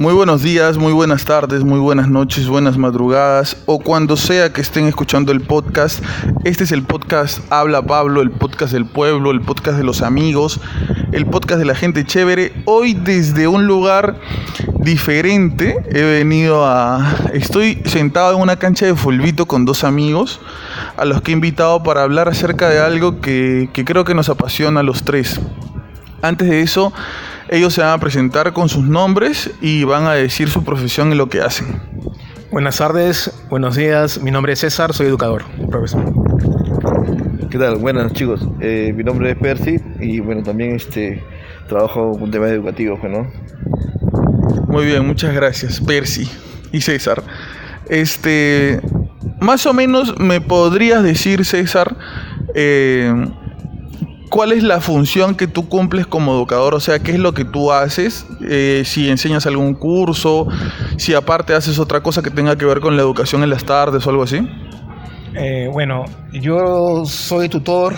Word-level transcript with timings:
Muy 0.00 0.14
buenos 0.14 0.40
días, 0.40 0.78
muy 0.78 0.94
buenas 0.94 1.26
tardes, 1.26 1.62
muy 1.62 1.78
buenas 1.78 2.08
noches, 2.08 2.48
buenas 2.48 2.78
madrugadas 2.78 3.58
o 3.66 3.80
cuando 3.80 4.16
sea 4.16 4.50
que 4.50 4.62
estén 4.62 4.86
escuchando 4.86 5.30
el 5.30 5.42
podcast. 5.42 6.02
Este 6.42 6.64
es 6.64 6.72
el 6.72 6.84
podcast 6.84 7.40
Habla 7.50 7.82
Pablo, 7.82 8.22
el 8.22 8.30
podcast 8.30 8.72
del 8.72 8.86
pueblo, 8.86 9.30
el 9.30 9.42
podcast 9.42 9.76
de 9.76 9.84
los 9.84 10.00
amigos, 10.00 10.58
el 11.12 11.26
podcast 11.26 11.58
de 11.58 11.66
la 11.66 11.74
gente 11.74 12.06
chévere. 12.06 12.50
Hoy 12.64 12.94
desde 12.94 13.46
un 13.46 13.66
lugar 13.66 14.18
diferente 14.78 15.76
he 15.90 16.02
venido 16.02 16.64
a... 16.64 17.14
Estoy 17.34 17.82
sentado 17.84 18.36
en 18.36 18.40
una 18.40 18.56
cancha 18.56 18.86
de 18.86 18.94
fulbito 18.94 19.44
con 19.44 19.66
dos 19.66 19.84
amigos 19.84 20.40
a 20.96 21.04
los 21.04 21.20
que 21.20 21.32
he 21.32 21.34
invitado 21.34 21.82
para 21.82 22.04
hablar 22.04 22.26
acerca 22.26 22.70
de 22.70 22.80
algo 22.80 23.20
que, 23.20 23.68
que 23.74 23.84
creo 23.84 24.06
que 24.06 24.14
nos 24.14 24.30
apasiona 24.30 24.80
a 24.80 24.82
los 24.82 25.02
tres. 25.02 25.38
Antes 26.22 26.48
de 26.48 26.62
eso... 26.62 26.90
Ellos 27.52 27.74
se 27.74 27.80
van 27.80 27.90
a 27.90 27.98
presentar 27.98 28.52
con 28.52 28.68
sus 28.68 28.84
nombres 28.84 29.50
y 29.60 29.82
van 29.82 30.06
a 30.06 30.12
decir 30.12 30.48
su 30.48 30.62
profesión 30.62 31.10
y 31.10 31.16
lo 31.16 31.28
que 31.28 31.40
hacen. 31.40 31.66
Buenas 32.52 32.78
tardes, 32.78 33.44
buenos 33.50 33.74
días. 33.74 34.22
Mi 34.22 34.30
nombre 34.30 34.52
es 34.52 34.60
César, 34.60 34.94
soy 34.94 35.08
educador, 35.08 35.42
profesor. 35.68 36.04
¿Qué 37.50 37.58
tal? 37.58 37.78
Buenas 37.78 38.12
chicos. 38.12 38.46
Eh, 38.60 38.92
mi 38.96 39.02
nombre 39.02 39.32
es 39.32 39.36
Percy 39.36 39.80
y 39.98 40.20
bueno, 40.20 40.44
también 40.44 40.76
este, 40.76 41.24
trabajo 41.66 42.16
con 42.16 42.30
temas 42.30 42.50
educativos, 42.50 43.00
¿no? 43.02 43.28
Muy 44.68 44.86
bien, 44.86 45.04
muchas 45.04 45.34
gracias, 45.34 45.80
Percy 45.80 46.30
y 46.70 46.80
César. 46.82 47.20
Este, 47.88 48.80
más 49.40 49.66
o 49.66 49.74
menos 49.74 50.16
me 50.20 50.40
podrías 50.40 51.02
decir, 51.02 51.44
César, 51.44 51.96
eh, 52.54 53.12
¿Cuál 54.30 54.52
es 54.52 54.62
la 54.62 54.80
función 54.80 55.34
que 55.34 55.48
tú 55.48 55.68
cumples 55.68 56.06
como 56.06 56.32
educador? 56.32 56.76
O 56.76 56.80
sea, 56.80 57.00
¿qué 57.00 57.10
es 57.10 57.18
lo 57.18 57.34
que 57.34 57.44
tú 57.44 57.72
haces? 57.72 58.24
Eh, 58.48 58.84
si 58.86 59.08
enseñas 59.10 59.44
algún 59.44 59.74
curso, 59.74 60.46
si 60.98 61.14
aparte 61.14 61.52
haces 61.52 61.80
otra 61.80 62.00
cosa 62.00 62.22
que 62.22 62.30
tenga 62.30 62.56
que 62.56 62.64
ver 62.64 62.78
con 62.78 62.96
la 62.96 63.02
educación 63.02 63.42
en 63.42 63.50
las 63.50 63.64
tardes 63.64 64.06
o 64.06 64.10
algo 64.10 64.22
así. 64.22 64.48
Eh, 65.34 65.68
bueno, 65.72 66.04
yo 66.32 67.04
soy 67.06 67.48
tutor, 67.48 67.96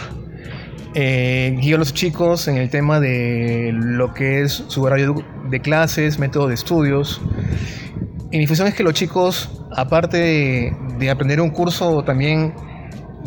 eh, 0.95 1.55
guío 1.61 1.77
a 1.77 1.79
los 1.79 1.93
chicos 1.93 2.49
en 2.49 2.57
el 2.57 2.71
tema 2.71 2.99
de 2.99 3.71
lo 3.75 4.15
que 4.15 4.41
es 4.41 4.65
su 4.69 4.83
horario 4.83 5.23
de 5.51 5.61
clases, 5.61 6.19
método 6.19 6.49
de 6.49 6.55
estudios. 6.55 7.21
Y 8.31 8.39
mi 8.39 8.47
función 8.47 8.69
es 8.69 8.75
que 8.75 8.83
los 8.83 8.95
chicos, 8.95 9.51
aparte 9.77 10.17
de, 10.17 10.77
de 10.99 11.11
aprender 11.11 11.43
un 11.43 11.51
curso, 11.51 12.03
también 12.05 12.55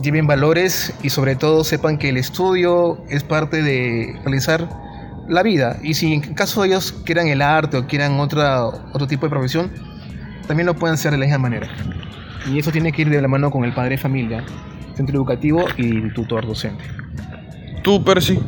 lleven 0.01 0.27
valores 0.27 0.93
y 1.03 1.09
sobre 1.09 1.35
todo 1.35 1.63
sepan 1.63 1.97
que 1.97 2.09
el 2.09 2.17
estudio 2.17 3.03
es 3.09 3.23
parte 3.23 3.61
de 3.61 4.17
realizar 4.23 4.69
la 5.27 5.43
vida. 5.43 5.77
Y 5.81 5.93
si 5.93 6.13
en 6.13 6.21
caso 6.33 6.63
ellos 6.63 6.91
quieran 7.05 7.27
el 7.27 7.41
arte 7.41 7.77
o 7.77 7.87
quieran 7.87 8.19
otra, 8.19 8.65
otro 8.65 9.07
tipo 9.07 9.25
de 9.25 9.29
profesión, 9.29 9.71
también 10.47 10.67
lo 10.67 10.75
pueden 10.75 10.95
hacer 10.95 11.11
de 11.11 11.17
la 11.17 11.25
misma 11.25 11.39
manera. 11.39 11.67
Y 12.51 12.59
eso 12.59 12.71
tiene 12.71 12.91
que 12.91 13.03
ir 13.03 13.09
de 13.09 13.21
la 13.21 13.27
mano 13.27 13.49
con 13.49 13.63
el 13.63 13.73
padre 13.73 13.91
de 13.91 13.97
familia, 13.97 14.43
centro 14.95 15.15
educativo 15.15 15.65
y 15.77 16.13
tutor 16.13 16.45
docente. 16.45 16.83
¿Tú, 17.81 18.03
Percy? 18.03 18.39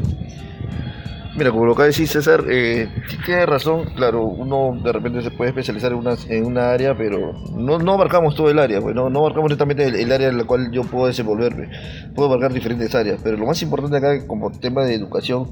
Mira, 1.37 1.51
como 1.51 1.67
lo 1.67 1.75
que 1.75 1.83
decís 1.83 2.09
César, 2.09 2.45
eh, 2.49 2.89
tiene 3.23 3.45
razón, 3.45 3.85
claro, 3.95 4.23
uno 4.25 4.81
de 4.83 4.91
repente 4.91 5.21
se 5.21 5.29
puede 5.29 5.51
especializar 5.51 5.91
en 5.91 5.99
una, 5.99 6.15
en 6.29 6.45
una 6.47 6.71
área, 6.71 6.97
pero 6.97 7.33
no, 7.55 7.77
no 7.77 7.93
abarcamos 7.93 8.33
todo 8.33 8.49
el 8.49 8.57
área, 8.57 8.81
pues, 8.81 8.95
no, 8.95 9.11
no 9.11 9.19
abarcamos 9.19 9.49
directamente 9.49 9.85
el, 9.85 10.11
área 10.11 10.29
en 10.29 10.37
la 10.39 10.45
cual 10.45 10.71
yo 10.71 10.81
puedo 10.81 11.05
desenvolverme, 11.05 11.69
puedo 12.15 12.29
abarcar 12.29 12.53
diferentes 12.53 12.95
áreas, 12.95 13.21
pero 13.23 13.37
lo 13.37 13.45
más 13.45 13.61
importante 13.61 13.97
acá 13.97 14.25
como 14.25 14.49
tema 14.49 14.83
de 14.83 14.95
educación 14.95 15.51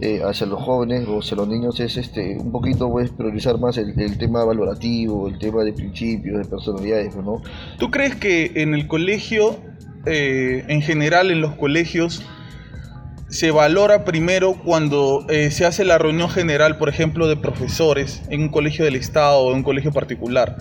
eh, 0.00 0.20
hacia 0.24 0.46
los 0.46 0.62
jóvenes 0.62 1.08
o 1.08 1.18
hacia 1.18 1.36
los 1.36 1.48
niños 1.48 1.80
es 1.80 1.96
este 1.96 2.36
un 2.38 2.52
poquito 2.52 2.88
pues 2.88 3.10
priorizar 3.10 3.58
más 3.58 3.76
el, 3.76 3.96
tema 4.18 4.44
valorativo, 4.44 5.26
el 5.26 5.36
tema 5.40 5.64
de 5.64 5.72
principios, 5.72 6.38
de 6.38 6.44
personalidades, 6.44 7.16
¿no? 7.16 7.42
¿Tú 7.80 7.90
crees 7.90 8.14
que 8.14 8.52
en 8.54 8.72
el 8.72 8.86
colegio, 8.86 9.56
eh, 10.06 10.64
en 10.68 10.80
general 10.80 11.32
en 11.32 11.40
los 11.40 11.56
colegios, 11.56 12.24
se 13.28 13.50
valora 13.50 14.04
primero 14.04 14.54
cuando 14.54 15.26
eh, 15.28 15.50
se 15.50 15.66
hace 15.66 15.84
la 15.84 15.98
reunión 15.98 16.30
general, 16.30 16.78
por 16.78 16.88
ejemplo, 16.88 17.28
de 17.28 17.36
profesores 17.36 18.22
en 18.30 18.42
un 18.42 18.48
colegio 18.48 18.84
del 18.84 18.96
Estado 18.96 19.40
o 19.40 19.50
en 19.50 19.58
un 19.58 19.62
colegio 19.62 19.92
particular. 19.92 20.56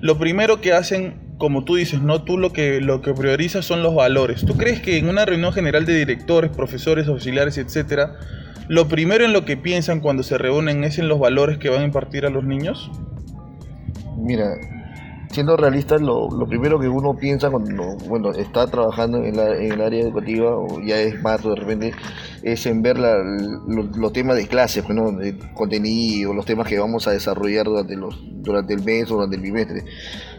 Lo 0.00 0.18
primero 0.18 0.60
que 0.60 0.72
hacen, 0.72 1.14
como 1.38 1.64
tú 1.64 1.76
dices, 1.76 2.02
no 2.02 2.22
tú 2.22 2.38
lo 2.38 2.52
que 2.52 2.80
lo 2.80 3.00
que 3.00 3.14
priorizas 3.14 3.64
son 3.64 3.82
los 3.82 3.94
valores. 3.94 4.44
¿Tú 4.44 4.56
crees 4.56 4.80
que 4.80 4.98
en 4.98 5.08
una 5.08 5.24
reunión 5.24 5.52
general 5.52 5.86
de 5.86 5.96
directores, 5.96 6.50
profesores, 6.50 7.08
auxiliares, 7.08 7.58
etcétera, 7.58 8.14
lo 8.68 8.86
primero 8.86 9.24
en 9.24 9.32
lo 9.32 9.44
que 9.44 9.56
piensan 9.56 10.00
cuando 10.00 10.22
se 10.22 10.38
reúnen 10.38 10.84
es 10.84 10.98
en 10.98 11.08
los 11.08 11.18
valores 11.18 11.58
que 11.58 11.68
van 11.68 11.80
a 11.80 11.84
impartir 11.84 12.26
a 12.26 12.30
los 12.30 12.44
niños? 12.44 12.90
Mira, 14.16 14.54
siendo 15.34 15.56
realistas, 15.56 16.00
lo, 16.00 16.28
primero 16.46 16.78
que 16.78 16.88
uno 16.88 17.14
piensa 17.16 17.50
cuando 17.50 17.96
bueno, 18.08 18.30
está 18.30 18.66
trabajando 18.66 19.18
en, 19.18 19.38
el 19.38 19.80
área 19.80 20.00
educativa, 20.00 20.56
o 20.56 20.80
ya 20.80 21.00
es 21.00 21.20
más 21.22 21.42
de 21.42 21.54
repente, 21.54 21.92
es 22.42 22.64
en 22.66 22.82
ver 22.82 22.98
los 22.98 24.12
temas 24.12 24.36
de 24.36 24.46
clases, 24.46 24.84
bueno, 24.84 25.12
pues, 25.12 25.38
de 25.38 25.52
contenido, 25.54 26.32
los 26.32 26.46
temas 26.46 26.68
que 26.68 26.78
vamos 26.78 27.08
a 27.08 27.10
desarrollar 27.10 27.66
durante, 27.66 27.96
los, 27.96 28.16
durante 28.42 28.74
el 28.74 28.84
mes 28.84 29.10
o 29.10 29.16
durante 29.16 29.36
el 29.36 29.42
bimestre. 29.42 29.84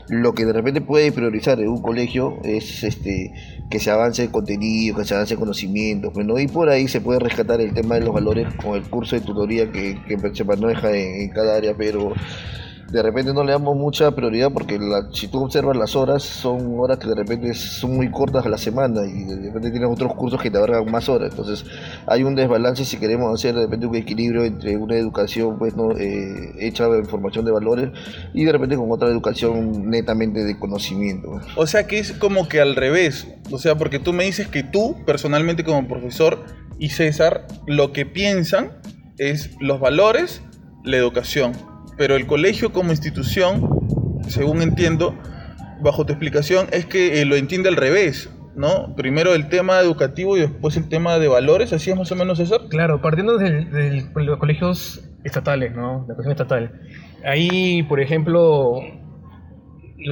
Lo 0.07 0.33
que 0.33 0.45
de 0.45 0.53
repente 0.53 0.81
puede 0.81 1.11
priorizar 1.11 1.59
en 1.59 1.67
un 1.67 1.81
colegio 1.81 2.37
es 2.43 2.83
este 2.83 3.33
que 3.69 3.79
se 3.79 3.89
avance 3.89 4.23
el 4.23 4.31
contenido, 4.31 4.95
que 4.95 5.03
se 5.03 5.15
avance 5.15 5.33
el 5.33 5.39
conocimiento, 5.39 6.11
bueno, 6.11 6.39
y 6.39 6.47
por 6.47 6.69
ahí 6.69 6.87
se 6.87 7.01
puede 7.01 7.19
rescatar 7.19 7.59
el 7.59 7.73
tema 7.73 7.95
de 7.95 8.01
los 8.01 8.13
valores 8.13 8.53
con 8.55 8.75
el 8.75 8.83
curso 8.83 9.15
de 9.15 9.23
tutoría 9.23 9.71
que, 9.71 9.99
que 10.07 10.17
se 10.33 10.43
maneja 10.43 10.91
en, 10.91 11.21
en 11.21 11.29
cada 11.29 11.57
área, 11.57 11.75
pero 11.75 12.13
de 12.91 13.01
repente 13.01 13.33
no 13.33 13.43
le 13.43 13.51
damos 13.51 13.75
mucha 13.75 14.11
prioridad 14.11 14.51
porque 14.51 14.79
si 15.13 15.27
tú 15.27 15.43
observas 15.43 15.75
las 15.75 15.95
horas, 15.95 16.23
son 16.23 16.79
horas 16.79 16.99
que 16.99 17.07
de 17.07 17.15
repente 17.15 17.53
son 17.53 17.95
muy 17.95 18.11
cortas 18.11 18.45
a 18.45 18.49
la 18.49 18.57
semana 18.57 19.01
y 19.05 19.23
de 19.23 19.47
repente 19.47 19.71
tienes 19.71 19.89
otros 19.89 20.13
cursos 20.13 20.41
que 20.41 20.51
te 20.51 20.57
abarcan 20.57 20.89
más 20.91 21.09
horas. 21.09 21.31
Entonces 21.31 21.65
hay 22.05 22.23
un 22.23 22.35
desbalance 22.35 22.85
si 22.85 22.97
queremos 22.97 23.33
hacer 23.33 23.55
de 23.55 23.61
repente 23.61 23.87
un 23.87 23.95
equilibrio 23.95 24.43
entre 24.43 24.77
una 24.77 24.95
educación 24.95 25.57
pues 25.57 25.75
no 25.75 25.91
eh, 25.97 26.53
hecha 26.59 26.87
de 26.87 26.99
información 26.99 27.45
de 27.45 27.51
valores 27.51 27.89
y 28.33 28.45
de 28.45 28.51
repente 28.51 28.75
con 28.75 28.91
otra 28.91 29.09
educación 29.09 29.89
netamente 29.89 30.43
de 30.43 30.57
conocimiento. 30.59 31.41
O 31.55 31.65
sea 31.65 31.87
que 31.87 31.97
es 31.97 32.13
como 32.13 32.47
que 32.47 32.61
al 32.61 32.75
revés. 32.75 33.27
O 33.51 33.57
sea, 33.57 33.75
porque 33.75 33.99
tú 33.99 34.13
me 34.13 34.25
dices 34.25 34.47
que 34.47 34.63
tú 34.63 34.95
personalmente 35.05 35.63
como 35.63 35.87
profesor 35.87 36.45
y 36.77 36.89
César 36.89 37.47
lo 37.65 37.91
que 37.93 38.05
piensan 38.05 38.73
es 39.17 39.51
los 39.59 39.79
valores, 39.79 40.41
la 40.83 40.97
educación 40.97 41.53
pero 41.97 42.15
el 42.15 42.27
colegio 42.27 42.71
como 42.71 42.91
institución, 42.91 43.69
según 44.27 44.61
entiendo, 44.61 45.15
bajo 45.81 46.05
tu 46.05 46.13
explicación, 46.13 46.67
es 46.71 46.85
que 46.85 47.21
eh, 47.21 47.25
lo 47.25 47.35
entiende 47.35 47.69
al 47.69 47.75
revés, 47.75 48.29
¿no? 48.55 48.95
Primero 48.95 49.33
el 49.33 49.49
tema 49.49 49.79
educativo 49.79 50.37
y 50.37 50.41
después 50.41 50.77
el 50.77 50.89
tema 50.89 51.19
de 51.19 51.27
valores, 51.27 51.73
¿así 51.73 51.91
es 51.91 51.97
más 51.97 52.11
o 52.11 52.15
menos 52.15 52.39
eso? 52.39 52.67
Claro, 52.69 53.01
partiendo 53.01 53.37
de, 53.37 54.07
los 54.15 54.39
colegios 54.39 55.07
estatales, 55.23 55.75
¿no? 55.75 56.05
La 56.07 56.13
educación 56.13 56.31
estatal. 56.31 56.81
Ahí, 57.25 57.83
por 57.83 57.99
ejemplo, 57.99 58.81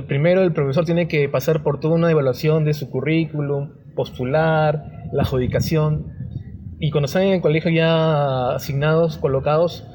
primero 0.07 0.41
el 0.41 0.53
profesor 0.53 0.85
tiene 0.85 1.07
que 1.07 1.29
pasar 1.29 1.63
por 1.63 1.79
toda 1.79 1.95
una 1.95 2.09
evaluación 2.09 2.65
de 2.65 2.73
su 2.73 2.89
currículum, 2.89 3.71
postular, 3.95 4.83
la 5.11 5.23
adjudicación, 5.23 6.11
y 6.79 6.91
cuando 6.91 7.05
están 7.05 7.23
en 7.23 7.33
el 7.33 7.41
colegio 7.41 7.71
ya 7.71 8.55
asignados, 8.55 9.17
colocados, 9.17 9.87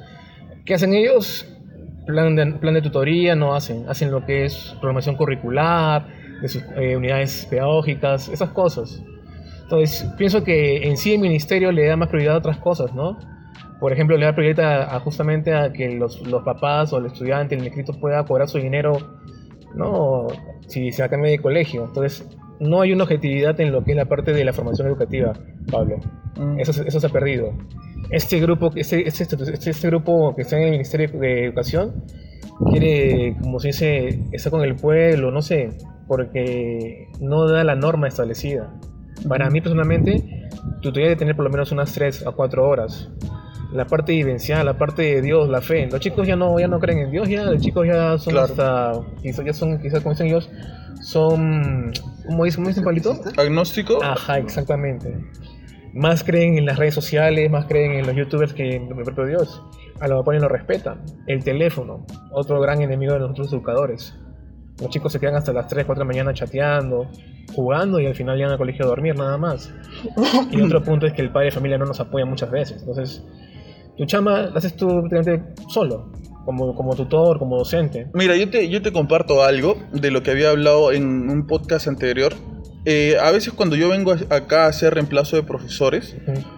¿qué 0.64 0.74
hacen 0.74 0.94
ellos? 0.94 1.46
Plan 2.08 2.34
de, 2.34 2.46
plan 2.54 2.74
de 2.74 2.82
tutoría 2.82 3.36
no 3.36 3.54
hacen, 3.54 3.84
hacen 3.88 4.10
lo 4.10 4.24
que 4.24 4.46
es 4.46 4.74
programación 4.80 5.16
curricular, 5.16 6.06
de 6.40 6.48
sus 6.48 6.64
eh, 6.76 6.96
unidades 6.96 7.46
pedagógicas, 7.50 8.28
esas 8.28 8.50
cosas. 8.50 9.02
Entonces, 9.62 10.10
pienso 10.16 10.42
que 10.42 10.88
en 10.88 10.96
sí 10.96 11.14
el 11.14 11.20
ministerio 11.20 11.70
le 11.70 11.86
da 11.86 11.96
más 11.96 12.08
prioridad 12.08 12.36
a 12.36 12.38
otras 12.38 12.58
cosas, 12.58 12.94
¿no? 12.94 13.18
Por 13.78 13.92
ejemplo, 13.92 14.16
le 14.16 14.24
da 14.24 14.34
prioridad 14.34 14.94
a, 14.94 14.98
justamente 15.00 15.54
a 15.54 15.70
que 15.72 15.90
los, 15.90 16.26
los, 16.26 16.42
papás 16.42 16.92
o 16.92 16.98
el 16.98 17.06
estudiante, 17.06 17.54
el 17.54 17.64
inscrito 17.64 17.92
pueda 17.92 18.24
cobrar 18.24 18.48
su 18.48 18.58
dinero, 18.58 18.92
¿no? 19.74 20.28
Si 20.66 20.90
se 20.90 21.02
va 21.02 21.06
a 21.06 21.10
cambiar 21.10 21.32
de 21.32 21.38
colegio. 21.40 21.84
Entonces, 21.84 22.26
no 22.58 22.80
hay 22.80 22.92
una 22.92 23.04
objetividad 23.04 23.60
en 23.60 23.70
lo 23.70 23.84
que 23.84 23.92
es 23.92 23.96
la 23.96 24.06
parte 24.06 24.32
de 24.32 24.44
la 24.44 24.54
formación 24.54 24.88
educativa, 24.88 25.34
Pablo. 25.70 25.98
Mm. 26.36 26.58
Eso, 26.58 26.82
eso 26.82 26.98
se 26.98 27.06
ha 27.06 27.10
perdido 27.10 27.52
este 28.10 28.40
grupo, 28.40 28.70
este, 28.74 29.06
este, 29.06 29.24
este, 29.24 29.70
este, 29.70 29.88
grupo 29.88 30.34
que 30.34 30.42
está 30.42 30.56
en 30.56 30.64
el 30.64 30.70
Ministerio 30.72 31.08
de 31.18 31.44
Educación 31.46 32.04
quiere, 32.70 33.36
como 33.40 33.60
se 33.60 33.68
dice, 33.68 34.24
estar 34.32 34.50
con 34.50 34.62
el 34.62 34.74
pueblo, 34.76 35.30
no 35.30 35.42
sé, 35.42 35.70
porque 36.06 37.08
no 37.20 37.46
da 37.48 37.64
la 37.64 37.74
norma 37.74 38.08
establecida. 38.08 38.72
Para 39.28 39.50
mí 39.50 39.60
personalmente, 39.60 40.48
tú 40.80 40.92
tendrías 40.92 41.10
que 41.10 41.16
tener 41.16 41.36
por 41.36 41.44
lo 41.44 41.50
menos 41.50 41.72
unas 41.72 41.92
3 41.92 42.26
a 42.26 42.32
4 42.32 42.68
horas. 42.68 43.10
La 43.72 43.86
parte 43.86 44.12
vivencial, 44.12 44.64
la 44.64 44.78
parte 44.78 45.02
de 45.02 45.20
Dios, 45.22 45.48
la 45.48 45.60
fe. 45.60 45.86
Los 45.86 46.00
chicos 46.00 46.26
ya 46.26 46.36
no, 46.36 46.58
ya 46.58 46.68
no 46.68 46.80
creen 46.80 47.00
en 47.00 47.10
Dios, 47.10 47.28
ya 47.28 47.44
los 47.44 47.60
chicos 47.60 47.86
ya 47.86 48.16
son 48.16 48.38
hasta, 48.38 48.92
quizás 49.22 49.44
ya 49.44 49.52
son, 49.52 49.78
quizás 49.80 50.00
como 50.00 50.14
dicen 50.14 50.28
ellos, 50.28 50.48
son, 51.02 51.92
¿cómo 52.26 52.44
dicen, 52.44 52.62
cómo 52.62 52.68
dicen 52.68 52.84
Palito? 52.84 53.20
Agnóstico. 53.36 54.02
Ajá, 54.02 54.38
exactamente. 54.38 55.14
Más 55.94 56.24
creen 56.24 56.58
en 56.58 56.66
las 56.66 56.78
redes 56.78 56.94
sociales, 56.94 57.50
más 57.50 57.66
creen 57.66 57.92
en 57.92 58.06
los 58.06 58.14
youtubers 58.14 58.52
que 58.52 58.76
en 58.76 58.88
el 58.88 59.04
propio 59.04 59.26
Dios. 59.26 59.62
A 60.00 60.08
los 60.08 60.24
papás 60.24 60.40
lo 60.40 60.48
respetan. 60.48 61.02
El 61.26 61.42
teléfono, 61.42 62.06
otro 62.30 62.60
gran 62.60 62.80
enemigo 62.82 63.14
de 63.14 63.20
nosotros 63.20 63.52
educadores. 63.52 64.14
Los 64.80 64.90
chicos 64.90 65.12
se 65.12 65.18
quedan 65.18 65.34
hasta 65.34 65.52
las 65.52 65.66
3, 65.66 65.84
4 65.86 66.00
de 66.00 66.06
la 66.06 66.12
mañana 66.12 66.32
chateando, 66.32 67.08
jugando 67.52 67.98
y 67.98 68.06
al 68.06 68.14
final 68.14 68.36
llegan 68.36 68.52
al 68.52 68.58
colegio 68.58 68.84
a 68.84 68.88
dormir 68.88 69.16
nada 69.16 69.36
más. 69.36 69.72
Y 70.52 70.60
otro 70.60 70.82
punto 70.82 71.06
es 71.06 71.12
que 71.12 71.22
el 71.22 71.30
padre 71.30 71.46
de 71.46 71.52
familia 71.52 71.78
no 71.78 71.84
nos 71.84 71.98
apoya 71.98 72.24
muchas 72.24 72.50
veces. 72.50 72.80
Entonces, 72.80 73.24
tu 73.96 74.06
chama 74.06 74.42
la 74.42 74.58
haces 74.58 74.76
tú 74.76 74.86
prácticamente 74.86 75.54
solo, 75.68 76.12
como, 76.44 76.74
como 76.76 76.94
tutor, 76.94 77.40
como 77.40 77.58
docente. 77.58 78.06
Mira, 78.14 78.36
yo 78.36 78.48
te, 78.48 78.68
yo 78.68 78.80
te 78.80 78.92
comparto 78.92 79.42
algo 79.42 79.76
de 79.92 80.12
lo 80.12 80.22
que 80.22 80.30
había 80.30 80.50
hablado 80.50 80.92
en 80.92 81.28
un 81.28 81.46
podcast 81.46 81.88
anterior. 81.88 82.32
Eh, 82.84 83.16
a 83.20 83.30
veces 83.30 83.52
cuando 83.52 83.76
yo 83.76 83.88
vengo 83.88 84.12
acá 84.30 84.64
a 84.64 84.68
hacer 84.68 84.94
reemplazo 84.94 85.36
de 85.36 85.42
profesores, 85.42 86.16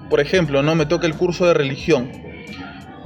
por 0.09 0.21
ejemplo, 0.21 0.63
no 0.63 0.75
me 0.75 0.87
toca 0.87 1.07
el 1.07 1.15
curso 1.15 1.47
de 1.47 1.55
religión. 1.55 2.11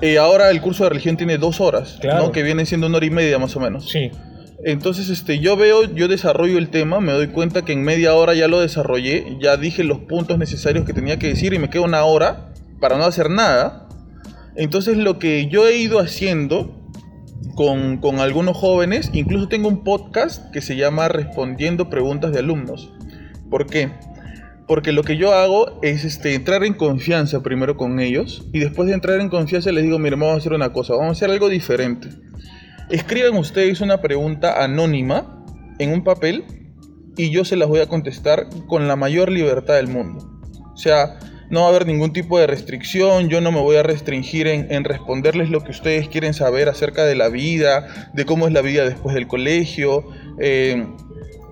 Eh, 0.02 0.18
ahora 0.18 0.50
el 0.50 0.60
curso 0.60 0.84
de 0.84 0.90
religión 0.90 1.16
tiene 1.16 1.38
dos 1.38 1.60
horas, 1.60 1.98
Claro. 2.00 2.24
¿no? 2.24 2.32
que 2.32 2.42
viene 2.42 2.66
siendo 2.66 2.86
una 2.88 2.96
hora 2.98 3.06
y 3.06 3.10
media 3.10 3.38
más 3.38 3.56
o 3.56 3.60
menos. 3.60 3.88
Sí, 3.90 4.10
Entonces, 4.64 5.08
este, 5.08 5.38
yo 5.38 5.56
veo, 5.56 5.84
yo 5.94 6.08
desarrollo 6.08 6.58
el 6.58 6.68
tema, 6.68 7.00
me 7.00 7.12
doy 7.12 7.28
cuenta 7.28 7.64
que 7.64 7.72
en 7.72 7.82
media 7.82 8.14
hora 8.14 8.34
ya 8.34 8.48
lo 8.48 8.60
desarrollé, 8.60 9.36
ya 9.40 9.56
dije 9.56 9.84
los 9.84 10.00
puntos 10.00 10.36
necesarios 10.38 10.84
que 10.84 10.92
tenía 10.92 11.18
que 11.18 11.28
decir 11.28 11.52
y 11.54 11.58
me 11.58 11.70
queda 11.70 11.82
una 11.82 12.04
hora 12.04 12.52
para 12.80 12.96
no 12.98 13.04
hacer 13.04 13.30
nada. 13.30 13.88
Entonces, 14.56 14.96
lo 14.96 15.18
que 15.18 15.48
yo 15.48 15.66
he 15.68 15.76
ido 15.76 15.98
haciendo 16.00 16.80
con, 17.56 17.98
con 17.98 18.20
algunos 18.20 18.56
jóvenes, 18.56 19.10
incluso 19.12 19.48
tengo 19.48 19.68
un 19.68 19.84
podcast 19.84 20.50
que 20.50 20.60
se 20.60 20.76
llama 20.76 21.08
Respondiendo 21.08 21.88
Preguntas 21.90 22.32
de 22.32 22.38
Alumnos. 22.40 22.90
¿Por 23.54 23.66
qué? 23.66 23.88
Porque 24.66 24.90
lo 24.90 25.04
que 25.04 25.16
yo 25.16 25.32
hago 25.32 25.78
es 25.80 26.04
este, 26.04 26.34
entrar 26.34 26.64
en 26.64 26.74
confianza 26.74 27.40
primero 27.40 27.76
con 27.76 28.00
ellos 28.00 28.44
y 28.52 28.58
después 28.58 28.88
de 28.88 28.94
entrar 28.94 29.20
en 29.20 29.28
confianza 29.28 29.70
les 29.70 29.84
digo, 29.84 29.96
miren, 30.00 30.18
vamos 30.18 30.34
a 30.34 30.38
hacer 30.38 30.54
una 30.54 30.72
cosa, 30.72 30.94
vamos 30.94 31.10
a 31.10 31.12
hacer 31.12 31.30
algo 31.30 31.48
diferente. 31.48 32.08
Escriban 32.90 33.36
ustedes 33.36 33.80
una 33.80 34.00
pregunta 34.00 34.64
anónima 34.64 35.44
en 35.78 35.92
un 35.92 36.02
papel 36.02 36.44
y 37.16 37.30
yo 37.30 37.44
se 37.44 37.54
las 37.54 37.68
voy 37.68 37.78
a 37.78 37.86
contestar 37.86 38.48
con 38.66 38.88
la 38.88 38.96
mayor 38.96 39.30
libertad 39.30 39.74
del 39.74 39.86
mundo. 39.86 40.28
O 40.72 40.76
sea, 40.76 41.20
no 41.48 41.60
va 41.60 41.66
a 41.66 41.68
haber 41.68 41.86
ningún 41.86 42.12
tipo 42.12 42.40
de 42.40 42.48
restricción, 42.48 43.28
yo 43.28 43.40
no 43.40 43.52
me 43.52 43.60
voy 43.60 43.76
a 43.76 43.84
restringir 43.84 44.48
en, 44.48 44.72
en 44.72 44.82
responderles 44.82 45.48
lo 45.48 45.62
que 45.62 45.70
ustedes 45.70 46.08
quieren 46.08 46.34
saber 46.34 46.68
acerca 46.68 47.04
de 47.04 47.14
la 47.14 47.28
vida, 47.28 48.10
de 48.14 48.24
cómo 48.24 48.48
es 48.48 48.52
la 48.52 48.62
vida 48.62 48.84
después 48.84 49.14
del 49.14 49.28
colegio, 49.28 50.08
eh, 50.40 50.84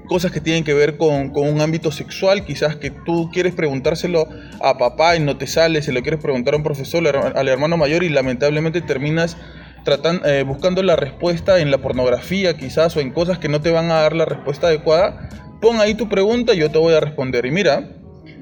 cosas 0.06 0.30
que 0.32 0.40
tienen 0.40 0.64
que 0.64 0.74
ver 0.74 0.96
con, 0.96 1.30
con 1.30 1.48
un 1.48 1.60
ámbito 1.60 1.90
sexual, 1.90 2.44
quizás 2.44 2.76
que 2.76 2.90
tú 2.90 3.30
quieres 3.32 3.54
preguntárselo 3.54 4.28
a 4.60 4.78
papá 4.78 5.16
y 5.16 5.20
no 5.20 5.36
te 5.36 5.46
sale, 5.46 5.82
se 5.82 5.92
lo 5.92 6.02
quieres 6.02 6.20
preguntar 6.20 6.54
a 6.54 6.56
un 6.56 6.62
profesor, 6.62 7.06
al 7.06 7.48
hermano 7.48 7.76
mayor 7.76 8.02
y 8.02 8.08
lamentablemente 8.08 8.80
terminas 8.80 9.36
tratan, 9.84 10.20
eh, 10.24 10.44
buscando 10.46 10.82
la 10.82 10.96
respuesta 10.96 11.58
en 11.58 11.70
la 11.70 11.78
pornografía 11.78 12.56
quizás 12.56 12.96
o 12.96 13.00
en 13.00 13.10
cosas 13.10 13.38
que 13.38 13.48
no 13.48 13.60
te 13.60 13.70
van 13.70 13.90
a 13.90 14.00
dar 14.02 14.14
la 14.14 14.24
respuesta 14.24 14.68
adecuada, 14.68 15.28
pon 15.60 15.80
ahí 15.80 15.94
tu 15.94 16.08
pregunta 16.08 16.54
y 16.54 16.58
yo 16.58 16.70
te 16.70 16.78
voy 16.78 16.94
a 16.94 17.00
responder. 17.00 17.46
Y 17.46 17.50
mira, 17.50 17.88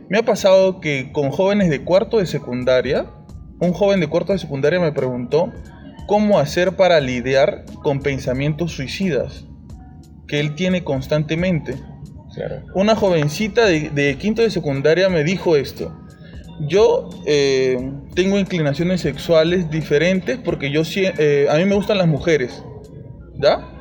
me 0.09 0.19
ha 0.19 0.23
pasado 0.23 0.81
que 0.81 1.13
con 1.13 1.31
jóvenes 1.31 1.71
de 1.71 1.83
cuarto 1.85 2.19
de 2.19 2.27
secundaria, 2.27 3.07
un 3.59 3.73
joven 3.73 4.01
de 4.01 4.09
cuarto 4.09 4.33
de 4.33 4.39
secundaria 4.39 4.81
me 4.81 4.93
preguntó 4.93 5.53
cómo 6.07 6.39
hacer 6.39 6.77
para 6.77 7.01
lidiar 7.01 7.65
con 7.83 8.01
pensamientos 8.01 8.73
suicidas 8.73 9.45
que 10.31 10.39
él 10.39 10.55
tiene 10.55 10.85
constantemente. 10.85 11.75
claro. 12.33 12.63
Una 12.75 12.95
jovencita 12.95 13.67
de, 13.67 13.91
de 13.91 14.17
quinto 14.17 14.43
de 14.43 14.51
secundaria 14.51 15.09
me 15.09 15.25
dijo 15.25 15.57
esto. 15.57 15.93
Yo 16.69 17.11
eh, 17.27 17.77
tengo 18.15 18.39
inclinaciones 18.39 19.01
sexuales 19.01 19.69
diferentes 19.71 20.39
porque 20.39 20.71
yo 20.71 20.83
eh, 20.95 21.49
a 21.51 21.57
mí 21.57 21.65
me 21.65 21.75
gustan 21.75 21.99
las 21.99 22.07
mujeres. 22.07 22.63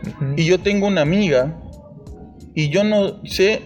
Ujú. 0.07 0.33
Y 0.37 0.45
yo 0.45 0.59
tengo 0.59 0.87
una 0.87 1.01
amiga 1.01 1.59
y 2.55 2.69
yo 2.69 2.83
no 2.83 3.23
sé 3.25 3.61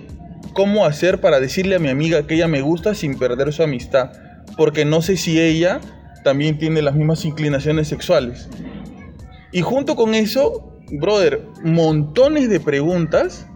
cómo 0.53 0.85
hacer 0.85 1.21
para 1.21 1.39
decirle 1.39 1.75
a 1.75 1.79
mi 1.79 1.87
amiga 1.87 2.27
que 2.27 2.35
ella 2.35 2.49
me 2.49 2.61
gusta 2.61 2.95
sin 2.95 3.17
perder 3.17 3.53
su 3.53 3.63
amistad, 3.63 4.11
porque 4.57 4.83
no 4.83 5.01
sé 5.01 5.15
si 5.15 5.39
ella 5.39 5.79
también 6.23 6.57
tiene 6.57 6.81
las 6.81 6.95
mismas 6.95 7.23
inclinaciones 7.23 7.87
sexuales. 7.87 8.49
Y 9.53 9.61
junto 9.61 9.95
con 9.95 10.15
eso, 10.15 10.72
brother, 10.91 11.45
montones 11.63 12.49
de 12.49 12.59
preguntas 12.59 13.47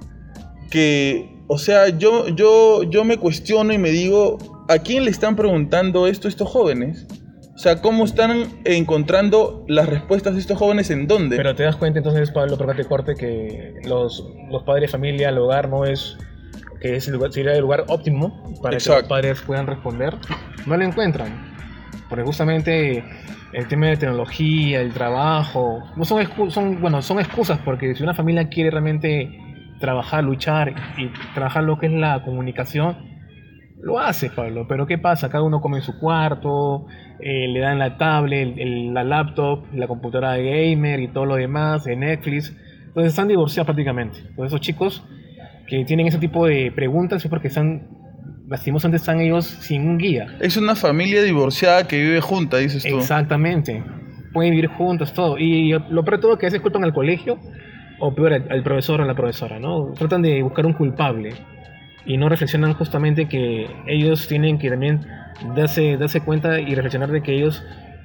que, 0.70 1.38
o 1.48 1.58
sea, 1.58 1.90
yo, 1.90 2.28
yo, 2.30 2.84
yo 2.84 3.04
me 3.04 3.18
cuestiono 3.18 3.74
y 3.74 3.78
me 3.78 3.90
digo, 3.90 4.38
¿a 4.68 4.80
quién 4.80 5.06
le 5.06 5.12
están 5.12 5.36
preguntando 5.36 6.08
esto 6.08 6.28
estos 6.28 6.50
jóvenes? 6.50 7.06
O 7.56 7.60
sea, 7.60 7.82
¿cómo 7.82 8.06
están 8.06 8.62
encontrando 8.66 9.66
las 9.68 9.90
respuestas 9.90 10.36
de 10.36 10.42
estos 10.42 10.60
jóvenes 10.60 10.92
en 10.92 11.08
dónde? 11.08 11.38
Pero 11.38 11.56
te 11.56 11.64
das 11.64 11.76
cuenta 11.76 11.98
entonces, 12.00 12.30
Pablo, 12.30 12.56
perdón 12.56 12.76
que 12.76 12.84
te 12.84 12.90
corte, 12.90 13.16
que 13.16 13.74
los, 13.84 14.24
los 14.52 14.62
padres 14.64 14.84
de 14.84 14.88
familia, 14.90 15.30
el 15.30 15.40
hogar 15.40 15.68
no 15.68 15.84
es 15.84 16.18
que 16.80 16.96
es 16.96 17.08
el 17.08 17.16
lugar, 17.16 17.34
sería 17.34 17.54
el 17.54 17.62
lugar 17.62 17.86
óptimo 17.88 18.56
para 18.62 18.78
que 18.78 18.90
los 18.90 19.04
padres 19.04 19.42
puedan 19.42 19.66
responder, 19.66 20.16
no 20.68 20.78
lo 20.78 20.84
encuentran. 20.84 21.57
Porque 22.10 22.24
justamente 22.24 23.04
el 23.54 23.68
tema 23.68 23.88
de 23.88 23.98
tecnología, 23.98 24.82
el 24.82 24.94
trabajo, 24.94 25.84
no 25.96 26.06
son, 26.06 26.26
son, 26.50 26.80
bueno, 26.82 27.02
son 27.02 27.20
excusas 27.20 27.60
porque 27.66 27.96
si 27.96 28.04
una 28.04 28.14
familia 28.14 28.48
quiere 28.50 28.72
realmente 28.72 29.30
trabajar, 29.80 30.24
luchar 30.24 30.74
y 30.98 31.10
trabajar 31.34 31.64
lo 31.64 31.78
que 31.78 31.88
es 31.88 31.92
la 31.92 32.24
comunicación, 32.24 32.96
lo 33.82 34.00
hace, 34.00 34.30
Pablo. 34.30 34.66
Pero 34.68 34.88
¿qué 34.88 34.98
pasa? 34.98 35.30
Cada 35.30 35.44
uno 35.44 35.62
come 35.62 35.78
en 35.78 35.84
su 35.84 36.00
cuarto, 36.00 36.88
eh, 37.20 37.48
le 37.48 37.60
dan 37.60 37.78
la 37.80 37.98
tablet, 37.98 38.56
el- 38.58 38.94
la 38.94 39.04
laptop, 39.04 39.66
la 39.74 39.88
computadora 39.88 40.34
de 40.34 40.44
gamer 40.72 41.00
y 41.00 41.08
todo 41.10 41.26
lo 41.26 41.36
demás, 41.36 41.84
de 41.84 41.96
Netflix. 41.96 42.56
Entonces 42.88 43.12
están 43.14 43.28
divorciados 43.28 43.66
prácticamente. 43.68 44.18
Entonces 44.20 44.48
esos 44.48 44.62
chicos 44.62 45.04
que 45.68 45.84
tienen 45.86 46.08
ese 46.08 46.18
tipo 46.18 46.48
de 46.48 46.72
preguntas 46.72 47.24
es 47.24 47.30
porque 47.30 47.50
están, 47.50 47.88
lastimosamente 48.48 48.98
están 48.98 49.20
ellos 49.20 49.46
sin 49.46 49.88
un 49.88 49.98
guía. 49.98 50.28
Es 50.40 50.58
una 50.58 50.76
familia 50.76 51.22
divorciada 51.22 51.88
que 51.88 52.02
vive 52.02 52.22
junta, 52.22 52.58
dices 52.58 52.84
tú. 52.84 52.98
Exactamente. 52.98 53.84
Pueden 54.34 54.52
vivir 54.52 54.68
juntos, 54.68 55.14
todo. 55.14 55.38
Y 55.38 55.72
lo 55.72 56.04
peor 56.04 56.18
de 56.18 56.22
todo 56.22 56.34
es 56.34 56.40
que 56.40 56.46
a 56.46 56.50
veces 56.50 56.62
culpan 56.62 56.84
al 56.84 56.94
colegio, 56.94 57.40
o 58.00 58.14
peor, 58.14 58.34
al, 58.34 58.64
profesor 58.64 59.02
o 59.02 59.04
a 59.04 59.08
la 59.08 59.16
profesora, 59.16 59.60
¿no? 59.60 59.92
Tratan 59.98 60.22
de 60.22 60.42
buscar 60.44 60.66
un 60.66 60.74
culpable. 60.74 61.34
Y 62.06 62.18
no 62.18 62.30
reflexionan 62.30 62.74
justamente 62.74 63.28
que 63.28 63.68
ellos 63.86 64.28
tienen 64.28 64.60
que 64.60 64.70
también 64.70 65.06
darse, 65.56 65.98
darse 65.98 66.22
cuenta 66.22 66.60
y 66.62 66.74
reflexionar 66.74 67.12
de 67.12 67.22
que 67.22 67.34
ellos 67.34 67.64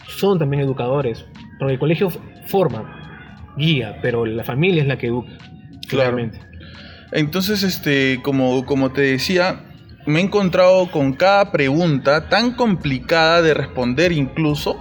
son 0.09 0.39
también 0.39 0.63
educadores. 0.63 1.25
Porque 1.59 1.75
el 1.75 1.79
colegio 1.79 2.11
forma, 2.47 3.55
guía, 3.57 3.99
pero 4.03 4.27
la 4.27 4.43
familia 4.43 4.83
es 4.83 4.89
la 4.89 4.99
que 4.99 5.07
educa. 5.07 5.31
Claro. 5.89 6.11
claramente. 6.13 6.41
Entonces, 7.13 7.63
este, 7.63 8.21
como, 8.23 8.65
como 8.65 8.91
te 8.91 9.03
decía, 9.03 9.61
me 10.07 10.21
he 10.21 10.23
encontrado 10.23 10.91
con 10.91 11.13
cada 11.13 11.53
pregunta 11.53 12.29
tan 12.29 12.53
complicada 12.53 13.43
de 13.43 13.55
responder 13.55 14.13
incluso 14.13 14.81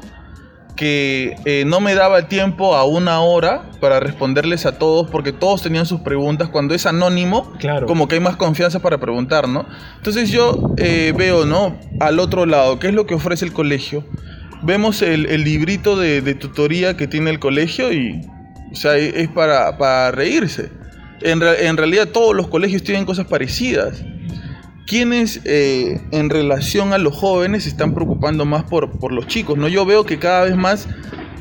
que 0.76 1.36
eh, 1.46 1.64
no 1.68 1.80
me 1.80 1.94
daba 1.94 2.28
tiempo 2.28 2.76
a 2.76 2.86
una 2.86 3.20
hora 3.22 3.70
para 3.80 4.00
responderles 4.00 4.66
a 4.66 4.80
todos 4.80 5.10
porque 5.12 5.32
todos 5.32 5.62
tenían 5.62 5.86
sus 5.86 6.00
preguntas. 6.02 6.50
Cuando 6.50 6.74
es 6.74 6.86
anónimo, 6.86 7.54
Claro. 7.60 7.86
como 7.86 8.08
que 8.08 8.16
hay 8.16 8.22
más 8.22 8.36
confianza 8.36 8.80
para 8.80 8.98
preguntar, 8.98 9.48
¿no? 9.48 9.68
Entonces 9.98 10.30
yo 10.32 10.74
eh, 10.78 11.14
veo, 11.16 11.46
¿no? 11.46 11.78
Al 12.00 12.20
otro 12.20 12.46
lado, 12.48 12.80
¿qué 12.80 12.88
es 12.88 12.94
lo 12.94 13.06
que 13.06 13.14
ofrece 13.14 13.46
el 13.46 13.54
colegio? 13.54 14.06
Vemos 14.64 15.02
el, 15.02 15.26
el 15.28 15.44
librito 15.44 15.96
de, 15.98 16.22
de 16.22 16.34
tutoría 16.36 16.96
que 16.98 17.08
tiene 17.08 17.30
el 17.30 17.40
colegio 17.40 17.92
y, 17.94 18.22
o 18.72 18.76
sea, 18.76 18.96
es 18.98 19.28
para, 19.30 19.78
para 19.78 20.12
reírse. 20.12 20.72
En, 21.22 21.42
re- 21.42 21.68
en 21.68 21.78
realidad 21.78 22.08
todos 22.08 22.36
los 22.36 22.48
colegios 22.48 22.82
tienen 22.82 23.06
cosas 23.06 23.28
parecidas. 23.28 24.04
¿Quiénes 24.88 25.42
eh, 25.46 26.02
en 26.12 26.30
relación 26.30 26.94
a 26.94 26.98
los 26.98 27.16
jóvenes 27.16 27.64
se 27.64 27.70
están 27.70 27.94
preocupando 27.94 28.46
más 28.46 28.64
por, 28.64 29.00
por 29.00 29.12
los 29.12 29.28
chicos? 29.28 29.58
¿no? 29.58 29.68
Yo 29.68 29.86
veo 29.86 30.06
que 30.06 30.20
cada 30.20 30.46
vez 30.46 30.56
más 30.56 30.88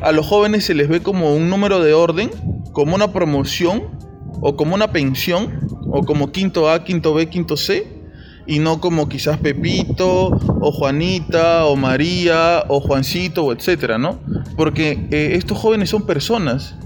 a 0.00 0.12
los 0.12 0.26
jóvenes 0.26 0.64
se 0.64 0.74
les 0.74 0.88
ve 0.88 1.00
como 1.00 1.34
un 1.34 1.50
número 1.50 1.82
de 1.82 1.92
orden, 1.92 2.30
como 2.72 2.94
una 2.94 3.12
promoción 3.12 3.98
o 4.40 4.56
como 4.56 4.74
una 4.74 4.92
pensión 4.92 5.60
o 5.92 6.04
como 6.04 6.32
quinto 6.32 6.70
A, 6.70 6.84
quinto 6.84 7.14
B, 7.14 7.28
quinto 7.28 7.56
C 7.56 8.00
y 8.46 8.58
no 8.58 8.80
como 8.80 9.08
quizás 9.08 9.38
Pepito 9.38 10.28
o 10.28 10.72
Juanita 10.72 11.66
o 11.66 11.76
María 11.76 12.64
o 12.68 12.80
Juancito 12.80 13.44
o 13.44 13.52
etcétera, 13.52 13.98
¿no? 13.98 14.18
Porque 14.56 15.06
eh, 15.10 15.32
estos 15.34 15.58
jóvenes 15.58 15.90
son 15.90 16.06
personas 16.06 16.76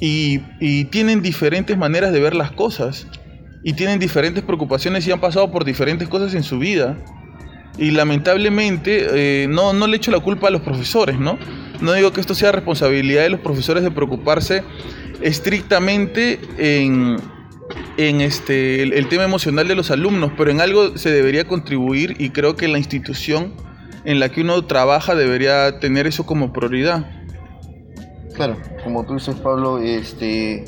y, 0.00 0.40
y 0.60 0.84
tienen 0.86 1.22
diferentes 1.22 1.76
maneras 1.76 2.12
de 2.12 2.20
ver 2.20 2.34
las 2.34 2.52
cosas 2.52 3.06
y 3.62 3.72
tienen 3.74 3.98
diferentes 3.98 4.42
preocupaciones 4.42 5.06
y 5.06 5.12
han 5.12 5.20
pasado 5.20 5.50
por 5.50 5.64
diferentes 5.64 6.08
cosas 6.08 6.34
en 6.34 6.42
su 6.42 6.58
vida. 6.58 6.96
Y 7.78 7.92
lamentablemente 7.92 9.06
eh, 9.12 9.46
no, 9.48 9.72
no 9.72 9.86
le 9.86 9.96
echo 9.96 10.10
la 10.10 10.20
culpa 10.20 10.48
a 10.48 10.50
los 10.50 10.60
profesores, 10.60 11.18
¿no? 11.18 11.38
No 11.80 11.92
digo 11.92 12.12
que 12.12 12.20
esto 12.20 12.34
sea 12.34 12.52
responsabilidad 12.52 13.22
de 13.22 13.30
los 13.30 13.40
profesores 13.40 13.82
de 13.82 13.90
preocuparse 13.90 14.62
estrictamente 15.22 16.40
en, 16.58 17.16
en 17.96 18.20
este, 18.20 18.82
el, 18.82 18.92
el 18.92 19.08
tema 19.08 19.24
emocional 19.24 19.68
de 19.68 19.74
los 19.74 19.90
alumnos, 19.90 20.32
pero 20.36 20.50
en 20.50 20.60
algo 20.60 20.98
se 20.98 21.10
debería 21.10 21.46
contribuir 21.46 22.16
y 22.18 22.30
creo 22.30 22.56
que 22.56 22.68
la 22.68 22.78
institución 22.78 23.54
en 24.04 24.18
la 24.18 24.30
que 24.30 24.42
uno 24.42 24.64
trabaja 24.64 25.14
debería 25.14 25.78
tener 25.78 26.06
eso 26.06 26.26
como 26.26 26.52
prioridad. 26.52 27.08
Claro, 28.34 28.56
como 28.84 29.04
tú 29.04 29.14
dices, 29.14 29.34
Pablo, 29.36 29.78
este, 29.78 30.64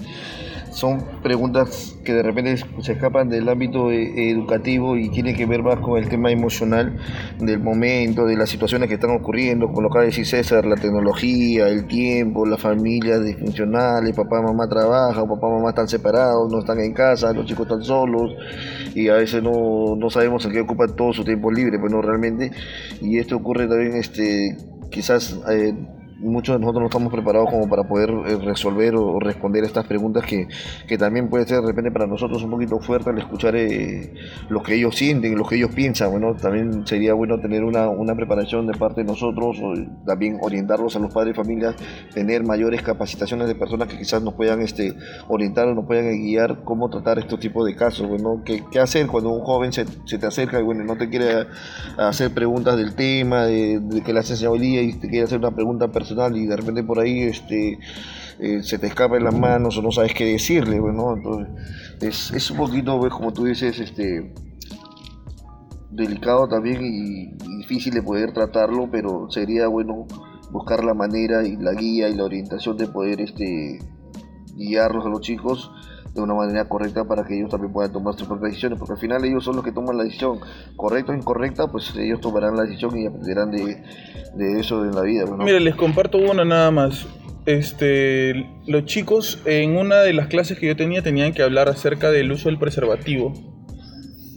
son 0.72 1.04
preguntas 1.22 1.94
que 2.04 2.14
de 2.14 2.22
repente 2.22 2.56
se 2.80 2.92
escapan 2.92 3.28
del 3.28 3.48
ámbito 3.48 3.90
eh, 3.90 4.30
educativo 4.30 4.96
y 4.96 5.10
tienen 5.10 5.36
que 5.36 5.46
ver 5.46 5.62
más 5.62 5.78
con 5.80 5.98
el 5.98 6.08
tema 6.08 6.30
emocional 6.30 6.98
del 7.38 7.60
momento, 7.60 8.24
de 8.24 8.36
las 8.36 8.48
situaciones 8.48 8.88
que 8.88 8.94
están 8.94 9.10
ocurriendo, 9.10 9.66
como 9.66 9.82
lo 9.82 9.88
acaba 9.88 10.02
de 10.02 10.08
decir 10.08 10.26
César, 10.26 10.64
la 10.64 10.76
tecnología, 10.76 11.68
el 11.68 11.86
tiempo, 11.86 12.46
la 12.46 12.56
familia 12.56 13.18
disfuncionales, 13.18 14.16
papá, 14.16 14.40
mamá 14.40 14.66
trabajan, 14.68 15.28
papá, 15.28 15.48
mamá 15.48 15.70
están 15.70 15.88
separados, 15.88 16.50
no 16.50 16.60
están 16.60 16.80
en 16.80 16.94
casa, 16.94 17.32
los 17.32 17.44
chicos 17.46 17.66
están 17.66 17.82
solos 17.82 18.32
y 18.94 19.08
a 19.08 19.14
veces 19.14 19.42
no, 19.42 19.94
no 19.96 20.10
sabemos 20.10 20.44
en 20.46 20.52
qué 20.52 20.60
ocupan 20.60 20.96
todo 20.96 21.12
su 21.12 21.22
tiempo 21.22 21.50
libre, 21.50 21.78
pues 21.78 21.92
no 21.92 22.00
realmente. 22.00 22.50
Y 23.00 23.18
esto 23.18 23.36
ocurre 23.36 23.68
también, 23.68 23.94
este, 23.96 24.56
quizás... 24.90 25.38
Eh, 25.50 25.74
muchos 26.22 26.54
de 26.54 26.60
nosotros 26.60 26.82
no 26.82 26.86
estamos 26.86 27.12
preparados 27.12 27.50
como 27.50 27.68
para 27.68 27.82
poder 27.84 28.10
eh, 28.10 28.38
resolver 28.42 28.94
o 28.94 29.18
responder 29.18 29.64
estas 29.64 29.86
preguntas 29.86 30.24
que, 30.24 30.46
que, 30.86 30.96
también 30.96 31.28
puede 31.28 31.46
ser 31.46 31.60
de 31.60 31.66
repente 31.66 31.90
para 31.90 32.06
nosotros 32.06 32.42
un 32.42 32.50
poquito 32.50 32.78
fuerte 32.78 33.10
al 33.10 33.18
escuchar 33.18 33.56
eh, 33.56 34.14
lo 34.48 34.62
que 34.62 34.74
ellos 34.74 34.94
sienten, 34.94 35.36
lo 35.36 35.44
que 35.44 35.56
ellos 35.56 35.70
piensan. 35.74 36.10
Bueno, 36.10 36.34
también 36.34 36.86
sería 36.86 37.14
bueno 37.14 37.40
tener 37.40 37.64
una, 37.64 37.88
una 37.88 38.14
preparación 38.14 38.66
de 38.66 38.74
parte 38.74 39.02
de 39.02 39.08
nosotros, 39.08 39.58
o 39.62 39.74
también 40.06 40.38
orientarlos 40.40 40.96
a 40.96 41.00
los 41.00 41.12
padres 41.12 41.36
de 41.36 41.42
familia, 41.42 41.74
tener 42.14 42.44
mayores 42.44 42.82
capacitaciones 42.82 43.48
de 43.48 43.54
personas 43.54 43.88
que 43.88 43.98
quizás 43.98 44.22
nos 44.22 44.34
puedan 44.34 44.62
este, 44.62 44.94
orientar 45.28 45.68
o 45.68 45.74
nos 45.74 45.86
puedan 45.86 46.10
guiar 46.22 46.62
cómo 46.64 46.88
tratar 46.88 47.18
estos 47.18 47.40
tipos 47.40 47.66
de 47.66 47.74
casos. 47.74 48.08
Bueno, 48.08 48.42
¿qué, 48.44 48.62
qué 48.70 48.78
hacer 48.78 49.06
cuando 49.06 49.30
un 49.30 49.40
joven 49.40 49.72
se, 49.72 49.86
se, 50.04 50.18
te 50.18 50.26
acerca 50.26 50.60
y 50.60 50.62
bueno, 50.62 50.84
no 50.84 50.96
te 50.96 51.08
quiere 51.08 51.46
hacer 51.98 52.32
preguntas 52.32 52.76
del 52.76 52.94
tema, 52.94 53.42
de, 53.46 53.80
de 53.80 54.02
que 54.02 54.12
le 54.12 54.20
has 54.20 54.30
enseñado 54.30 54.54
el 54.54 54.62
día 54.62 54.82
y 54.82 54.92
te 54.94 55.08
quiere 55.08 55.24
hacer 55.24 55.38
una 55.38 55.50
pregunta 55.50 55.88
personal? 55.88 56.11
Y 56.34 56.46
de 56.46 56.56
repente 56.56 56.82
por 56.82 56.98
ahí 56.98 57.22
este, 57.22 57.78
eh, 58.38 58.62
se 58.62 58.78
te 58.78 58.86
escapa 58.86 59.16
en 59.16 59.24
las 59.24 59.38
manos 59.38 59.76
o 59.78 59.82
no 59.82 59.90
sabes 59.90 60.14
qué 60.14 60.26
decirle, 60.26 60.80
bueno, 60.80 61.14
entonces 61.16 61.48
es, 62.00 62.30
es 62.32 62.50
un 62.50 62.58
poquito, 62.58 62.98
pues, 62.98 63.12
como 63.12 63.32
tú 63.32 63.44
dices, 63.44 63.78
este 63.78 64.32
delicado 65.90 66.48
también 66.48 66.84
y, 66.84 67.24
y 67.24 67.56
difícil 67.58 67.94
de 67.94 68.02
poder 68.02 68.32
tratarlo, 68.32 68.88
pero 68.90 69.30
sería 69.30 69.68
bueno 69.68 70.06
buscar 70.50 70.84
la 70.84 70.94
manera 70.94 71.46
y 71.46 71.56
la 71.56 71.72
guía 71.72 72.08
y 72.08 72.14
la 72.14 72.24
orientación 72.24 72.76
de 72.76 72.86
poder 72.86 73.20
este, 73.20 73.78
guiarlos 74.54 75.06
a 75.06 75.08
los 75.08 75.20
chicos 75.20 75.70
de 76.14 76.20
una 76.20 76.34
manera 76.34 76.68
correcta 76.68 77.04
para 77.04 77.24
que 77.24 77.36
ellos 77.38 77.50
también 77.50 77.72
puedan 77.72 77.92
tomar 77.92 78.14
sus 78.14 78.28
propias 78.28 78.50
decisiones, 78.50 78.78
porque 78.78 78.94
al 78.94 78.98
final 78.98 79.24
ellos 79.24 79.44
son 79.44 79.56
los 79.56 79.64
que 79.64 79.72
toman 79.72 79.96
la 79.96 80.04
decisión, 80.04 80.40
correcta 80.76 81.12
o 81.12 81.14
incorrecta, 81.14 81.68
pues 81.68 81.94
ellos 81.96 82.20
tomarán 82.20 82.56
la 82.56 82.62
decisión 82.64 82.96
y 82.98 83.06
aprenderán 83.06 83.50
de, 83.50 83.82
de 84.34 84.60
eso 84.60 84.84
en 84.84 84.94
la 84.94 85.02
vida. 85.02 85.24
¿no? 85.24 85.38
Mire, 85.38 85.60
les 85.60 85.74
comparto 85.74 86.18
una 86.18 86.44
nada 86.44 86.70
más. 86.70 87.06
Este, 87.44 88.46
los 88.66 88.84
chicos 88.84 89.40
en 89.46 89.76
una 89.76 90.00
de 90.00 90.12
las 90.12 90.28
clases 90.28 90.58
que 90.58 90.66
yo 90.66 90.76
tenía 90.76 91.02
tenían 91.02 91.32
que 91.32 91.42
hablar 91.42 91.68
acerca 91.68 92.10
del 92.10 92.30
uso 92.30 92.48
del 92.48 92.58
preservativo. 92.58 93.32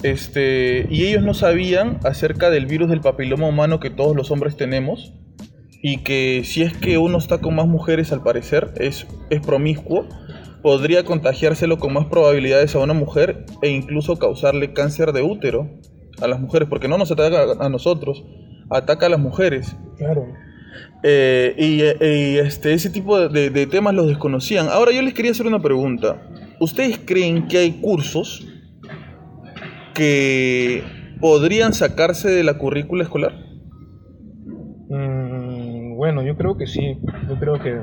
Este, 0.02 0.88
y 0.90 1.06
ellos 1.06 1.24
no 1.24 1.34
sabían 1.34 2.00
acerca 2.04 2.50
del 2.50 2.66
virus 2.68 2.90
del 2.90 3.02
papiloma 3.02 3.48
humano 3.48 3.80
que 3.80 3.90
todos 3.90 4.16
los 4.16 4.32
hombres 4.32 4.56
tenemos 4.56 5.14
y 5.82 6.00
que 6.00 6.42
si 6.46 6.64
es 6.64 6.76
que 6.76 6.98
uno 6.98 7.18
está 7.18 7.40
con 7.40 7.56
más 7.56 7.68
mujeres 7.68 8.12
al 8.12 8.24
parecer 8.24 8.74
es, 8.78 9.06
es 9.30 9.42
promiscuo, 9.42 10.08
podría 10.66 11.06
contagiárselo 11.06 11.78
con 11.78 11.94
más 11.94 12.08
probabilidades 12.08 12.74
a 12.74 12.80
una 12.80 12.96
mujer 12.96 13.46
e 13.62 13.70
incluso 13.70 14.18
causarle 14.18 14.74
cáncer 14.74 15.12
de 15.14 15.22
útero 15.22 15.70
a 16.20 16.28
las 16.28 16.40
mujeres, 16.40 16.68
porque 16.68 16.88
no 16.88 16.98
nos 16.98 17.12
ataca 17.12 17.64
a 17.64 17.70
nosotros, 17.70 18.26
ataca 18.72 19.06
a 19.06 19.10
las 19.10 19.20
mujeres. 19.20 19.78
Claro. 19.96 20.26
Eh, 21.04 21.54
y, 21.56 22.04
y, 22.04 22.40
este, 22.40 22.74
ese 22.74 22.90
tipo 22.90 23.30
de, 23.30 23.52
de, 23.52 23.68
temas 23.68 23.94
los 23.94 24.08
desconocían. 24.08 24.68
Ahora 24.70 24.92
yo 24.92 25.04
les 25.04 25.14
quería 25.14 25.30
hacer 25.30 25.46
una 25.46 25.62
pregunta. 25.62 26.20
¿Ustedes 26.60 26.98
creen 26.98 27.48
que 27.48 27.60
hay 27.60 27.74
cursos 27.74 28.48
que 29.94 30.84
podrían 31.22 31.76
sacarse 31.76 32.32
de 32.32 32.44
la 32.44 32.58
currícula 32.58 33.04
escolar? 33.04 33.36
Mm, 34.90 35.96
bueno, 35.96 36.24
yo 36.24 36.36
creo 36.36 36.58
que 36.58 36.66
sí. 36.66 36.98
Yo 37.30 37.38
creo 37.40 37.60
que 37.60 37.80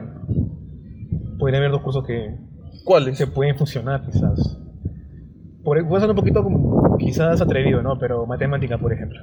podría 1.39 1.61
haber 1.61 1.71
dos 1.71 1.83
cursos 1.83 2.05
que, 2.05 2.42
¿Cuáles? 2.85 3.19
que 3.19 3.27
pueden 3.27 3.57
funcionar 3.57 4.03
quizás. 4.05 4.59
Por, 5.65 5.87
puede 5.87 6.01
ser 6.01 6.11
un 6.11 6.17
poquito 6.17 6.45
quizás 6.99 7.41
atrevido, 7.41 7.83
¿no? 7.83 7.99
Pero 7.99 8.27
matemática, 8.27 8.79
por 8.79 8.93
ejemplo. 8.93 9.21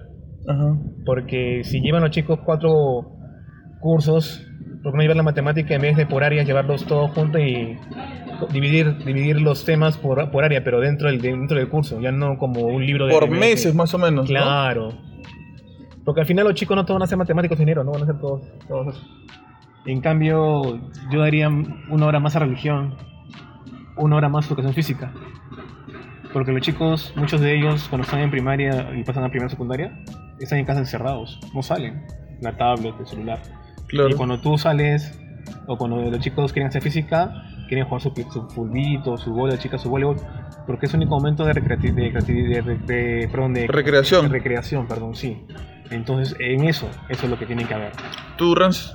Ajá. 0.47 0.77
Porque 1.05 1.61
si 1.63 1.81
llevan 1.81 2.01
los 2.01 2.11
chicos 2.11 2.39
cuatro 2.45 3.11
cursos, 3.81 4.45
¿por 4.83 4.91
qué 4.91 4.97
no 4.97 5.01
llevar 5.01 5.17
la 5.17 5.23
matemática 5.23 5.75
en 5.75 5.81
vez 5.81 5.97
de 5.97 6.05
por 6.05 6.23
área, 6.23 6.43
llevarlos 6.43 6.85
todos 6.85 7.11
juntos 7.11 7.41
y 7.41 7.77
dividir, 8.51 8.97
dividir 9.03 9.41
los 9.41 9.65
temas 9.65 9.97
por, 9.97 10.31
por 10.31 10.43
área, 10.43 10.63
pero 10.63 10.79
dentro 10.79 11.09
del, 11.09 11.21
dentro 11.21 11.57
del 11.57 11.69
curso, 11.69 11.99
ya 11.99 12.11
no 12.11 12.37
como 12.37 12.61
un 12.61 12.85
libro 12.85 13.07
de... 13.07 13.13
Por 13.13 13.29
meses 13.29 13.75
más 13.75 13.93
o 13.93 13.97
menos. 13.97 14.27
Claro. 14.27 14.89
¿no? 14.89 15.09
Porque 16.05 16.21
al 16.21 16.27
final 16.27 16.45
los 16.45 16.55
chicos 16.55 16.75
no 16.75 16.85
todos 16.85 16.99
van 16.99 17.03
a 17.03 17.07
ser 17.07 17.17
matemáticos 17.17 17.59
dinero, 17.59 17.83
no 17.83 17.91
van 17.91 18.03
a 18.03 18.05
ser 18.05 18.19
todos, 18.19 18.41
todos. 18.67 19.05
En 19.85 20.01
cambio, 20.01 20.79
yo 21.11 21.19
daría 21.21 21.49
una 21.49 22.05
hora 22.05 22.19
más 22.19 22.35
a 22.35 22.39
religión, 22.39 22.95
una 23.99 24.15
hora 24.15 24.29
más 24.29 24.45
a 24.45 24.47
educación 24.49 24.73
física. 24.73 25.11
Porque 26.33 26.51
los 26.51 26.61
chicos, 26.61 27.13
muchos 27.15 27.41
de 27.41 27.55
ellos, 27.55 27.87
cuando 27.89 28.05
están 28.05 28.19
en 28.19 28.29
primaria 28.29 28.91
y 28.95 29.03
pasan 29.03 29.23
a 29.23 29.29
primera 29.29 29.49
secundaria, 29.49 29.97
están 30.39 30.59
en 30.59 30.65
casa 30.65 30.79
encerrados, 30.79 31.39
no 31.53 31.63
salen. 31.63 32.05
La 32.41 32.55
tablet, 32.55 32.95
el 32.99 33.07
celular. 33.07 33.41
Claro. 33.87 34.09
Y 34.09 34.13
cuando 34.13 34.39
tú 34.39 34.57
sales, 34.57 35.19
o 35.67 35.77
cuando 35.77 35.97
los 35.97 36.19
chicos 36.19 36.53
quieren 36.53 36.69
hacer 36.69 36.81
física, 36.81 37.33
quieren 37.67 37.85
jugar 37.85 38.01
su, 38.01 38.13
su 38.31 38.47
fulbito, 38.49 39.17
su 39.17 39.31
bola, 39.33 39.57
chicas, 39.57 39.81
su 39.81 39.89
voleibol, 39.89 40.17
porque 40.67 40.85
es 40.85 40.93
un 40.93 41.01
único 41.01 41.15
momento 41.15 41.45
de, 41.45 41.53
recreati 41.53 41.91
de, 41.91 42.11
de, 42.11 42.61
de, 42.61 42.77
de, 42.77 43.27
perdón, 43.29 43.53
de 43.53 43.67
recreación. 43.67 44.23
De 44.23 44.29
recreación, 44.29 44.87
perdón, 44.87 45.15
sí. 45.15 45.45
Entonces, 45.89 46.35
en 46.39 46.65
eso, 46.65 46.87
eso 47.09 47.23
es 47.25 47.29
lo 47.29 47.39
que 47.39 47.47
tiene 47.47 47.65
que 47.65 47.73
haber. 47.73 47.91
¿Tú, 48.37 48.53
Rans? 48.53 48.93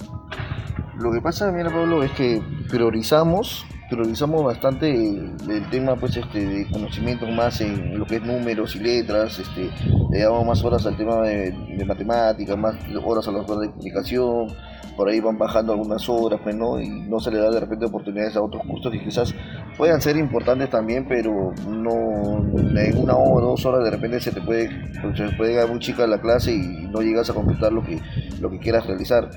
Lo 1.01 1.11
que 1.13 1.21
pasa, 1.21 1.51
mira, 1.51 1.71
Pablo, 1.71 2.03
es 2.05 2.13
que 2.13 2.41
priorizamos 2.71 3.67
priorizamos 3.89 4.45
bastante 4.45 4.91
el, 4.91 5.69
tema 5.71 5.97
pues 5.97 6.17
este 6.17 6.45
de 6.45 6.67
conocimiento 6.71 7.27
más 7.27 7.61
en 7.61 7.99
lo 7.99 8.07
que 8.07 8.17
es 8.17 8.23
números 8.23 8.75
y 8.77 8.81
letras 8.81 9.39
este 9.39 9.71
le 10.11 10.21
damos 10.21 10.47
más 10.47 10.65
horas 10.65 10.87
al 10.87 10.97
tema 10.97 11.23
de, 11.23 11.53
matemáticas 11.87 12.57
más 12.57 12.77
horas 13.05 13.29
a 13.29 13.33
las 13.33 13.49
horas 13.49 13.61
de 13.61 13.71
comunicación 13.71 14.49
por 14.97 15.09
ahí 15.09 15.21
van 15.21 15.37
bajando 15.37 15.73
algunas 15.73 16.09
horas 16.09 16.41
pues 16.43 16.55
no 16.55 16.81
y 16.81 16.89
no 16.89 17.19
se 17.21 17.31
le 17.31 17.39
da 17.39 17.51
de 17.51 17.61
repente 17.61 17.87
oportunidades 17.87 18.37
a 18.37 18.43
otros 18.43 18.63
cursos 18.67 18.93
que 18.93 19.03
quizás 19.03 19.35
puedan 19.77 20.01
ser 20.01 20.17
importantes 20.17 20.71
también 20.71 21.07
pero 21.07 21.53
no 21.69 22.39
en 22.57 22.99
una 22.99 23.17
hora 23.17 23.47
dos 23.47 23.67
horas 23.67 23.85
de 23.85 23.91
repente 23.91 24.21
se 24.21 24.31
te 24.31 24.41
puede 24.41 24.71
se 25.15 25.37
puede 25.37 25.51
llegar 25.51 25.69
muy 25.69 25.79
chica 25.79 26.07
la 26.07 26.21
clase 26.21 26.53
y 26.53 26.89
no 26.91 27.01
llegas 27.01 27.29
a 27.29 27.35
completar 27.35 27.73
lo 27.73 27.83
que 27.83 28.01
lo 28.41 28.51
que 28.51 28.59
quieras 28.59 28.87
realizar 28.87 29.29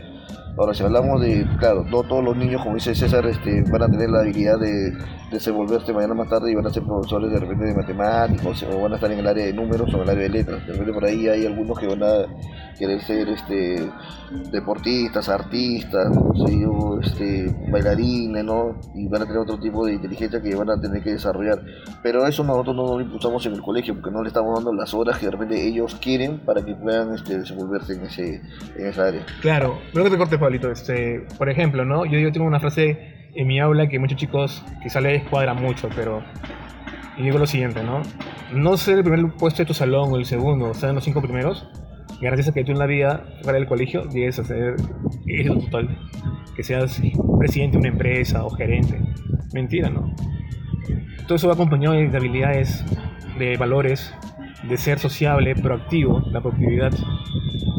Ahora, 0.57 0.73
si 0.73 0.83
hablamos 0.83 1.21
de, 1.21 1.45
claro, 1.59 1.83
no 1.83 2.01
todos 2.01 2.23
los 2.23 2.35
niños, 2.35 2.63
como 2.63 2.75
dice 2.75 2.95
César, 2.95 3.25
este, 3.27 3.63
van 3.69 3.83
a 3.83 3.89
tener 3.89 4.09
la 4.09 4.21
habilidad 4.21 4.59
de 4.59 4.91
desenvolverse 5.31 5.93
mañana 5.93 6.13
más 6.13 6.29
tarde 6.29 6.51
y 6.51 6.55
van 6.55 6.65
a 6.65 6.69
ser 6.69 6.83
profesores 6.83 7.31
de 7.31 7.39
repente 7.39 7.65
de 7.65 7.75
matemáticos 7.75 8.63
o 8.63 8.81
van 8.81 8.93
a 8.93 8.95
estar 8.95 9.11
en 9.11 9.19
el 9.19 9.27
área 9.27 9.45
de 9.45 9.53
números 9.53 9.93
o 9.93 9.97
en 9.97 10.03
el 10.03 10.09
área 10.09 10.23
de 10.23 10.29
letras. 10.29 10.65
De 10.65 10.73
repente 10.73 10.93
por 10.93 11.05
ahí 11.05 11.27
hay 11.27 11.45
algunos 11.45 11.77
que 11.77 11.87
van 11.87 12.01
a 12.01 12.25
querer 12.77 13.01
ser 13.01 13.29
este, 13.29 13.87
deportistas, 14.51 15.29
artistas, 15.29 16.09
no 16.09 16.47
sé 16.47 16.59
yo, 16.59 16.99
este, 17.01 17.55
bailarines, 17.69 18.43
¿no? 18.43 18.79
Y 18.95 19.07
van 19.07 19.23
a 19.23 19.25
tener 19.25 19.39
otro 19.39 19.59
tipo 19.59 19.85
de 19.85 19.93
inteligencia 19.93 20.41
que 20.41 20.55
van 20.55 20.69
a 20.69 20.79
tener 20.79 21.03
que 21.03 21.11
desarrollar. 21.11 21.61
Pero 22.01 22.25
eso 22.25 22.43
nosotros 22.43 22.75
no 22.75 22.97
lo 22.97 23.01
impulsamos 23.01 23.45
en 23.45 23.53
el 23.53 23.61
colegio 23.61 23.93
porque 23.95 24.11
no 24.11 24.21
le 24.21 24.29
estamos 24.29 24.55
dando 24.55 24.73
las 24.73 24.93
horas 24.93 25.17
que 25.17 25.25
de 25.25 25.31
repente 25.31 25.67
ellos 25.67 25.95
quieren 26.01 26.39
para 26.39 26.63
que 26.63 26.73
puedan 26.75 27.13
este, 27.13 27.39
desenvolverse 27.39 27.93
en, 27.93 28.03
ese, 28.03 28.41
en 28.75 28.87
esa 28.87 29.07
área. 29.07 29.25
Claro, 29.41 29.77
creo 29.91 30.05
que 30.05 30.11
te 30.11 30.17
corte, 30.17 30.37
Pablito. 30.47 30.71
Este, 30.71 31.25
por 31.37 31.49
ejemplo, 31.49 31.83
¿no? 31.83 32.05
Yo, 32.05 32.19
yo 32.19 32.31
tengo 32.31 32.47
una 32.47 32.59
frase 32.59 33.29
en 33.35 33.47
mi 33.47 33.59
aula 33.59 33.87
que 33.87 33.99
muchos 33.99 34.17
chicos 34.17 34.63
quizá 34.81 35.01
les 35.01 35.23
cuadra 35.23 35.53
mucho, 35.53 35.89
pero 35.93 36.23
y 37.17 37.23
digo 37.23 37.37
lo 37.37 37.45
siguiente, 37.45 37.83
¿no? 37.83 38.01
No 38.53 38.77
ser 38.77 38.99
el 38.99 39.03
primer 39.03 39.33
puesto 39.33 39.63
de 39.63 39.65
tu 39.65 39.73
salón 39.73 40.13
o 40.13 40.17
el 40.17 40.25
segundo, 40.25 40.69
o 40.69 40.73
sea, 40.73 40.89
en 40.89 40.95
los 40.95 41.03
cinco 41.03 41.21
primeros, 41.21 41.69
garantiza 42.21 42.53
que 42.53 42.63
tú 42.63 42.71
en 42.71 42.79
la 42.79 42.85
vida, 42.85 43.25
fuera 43.43 43.59
del 43.59 43.67
colegio, 43.67 44.03
llegues 44.09 44.39
a 44.39 44.45
ser 44.45 44.75
éxito 45.25 45.59
total. 45.65 45.97
Que 46.55 46.63
seas 46.63 47.01
presidente 47.37 47.73
de 47.73 47.79
una 47.79 47.89
empresa 47.89 48.45
o 48.45 48.49
gerente. 48.49 48.99
Mentira, 49.53 49.89
¿no? 49.89 50.15
Todo 51.27 51.35
eso 51.35 51.47
va 51.47 51.55
acompañado 51.55 51.93
de 51.93 52.17
habilidades, 52.17 52.85
de 53.37 53.57
valores, 53.57 54.15
de 54.63 54.77
ser 54.77 54.99
sociable, 54.99 55.55
proactivo, 55.55 56.21
la 56.31 56.41
proactividad. 56.41 56.91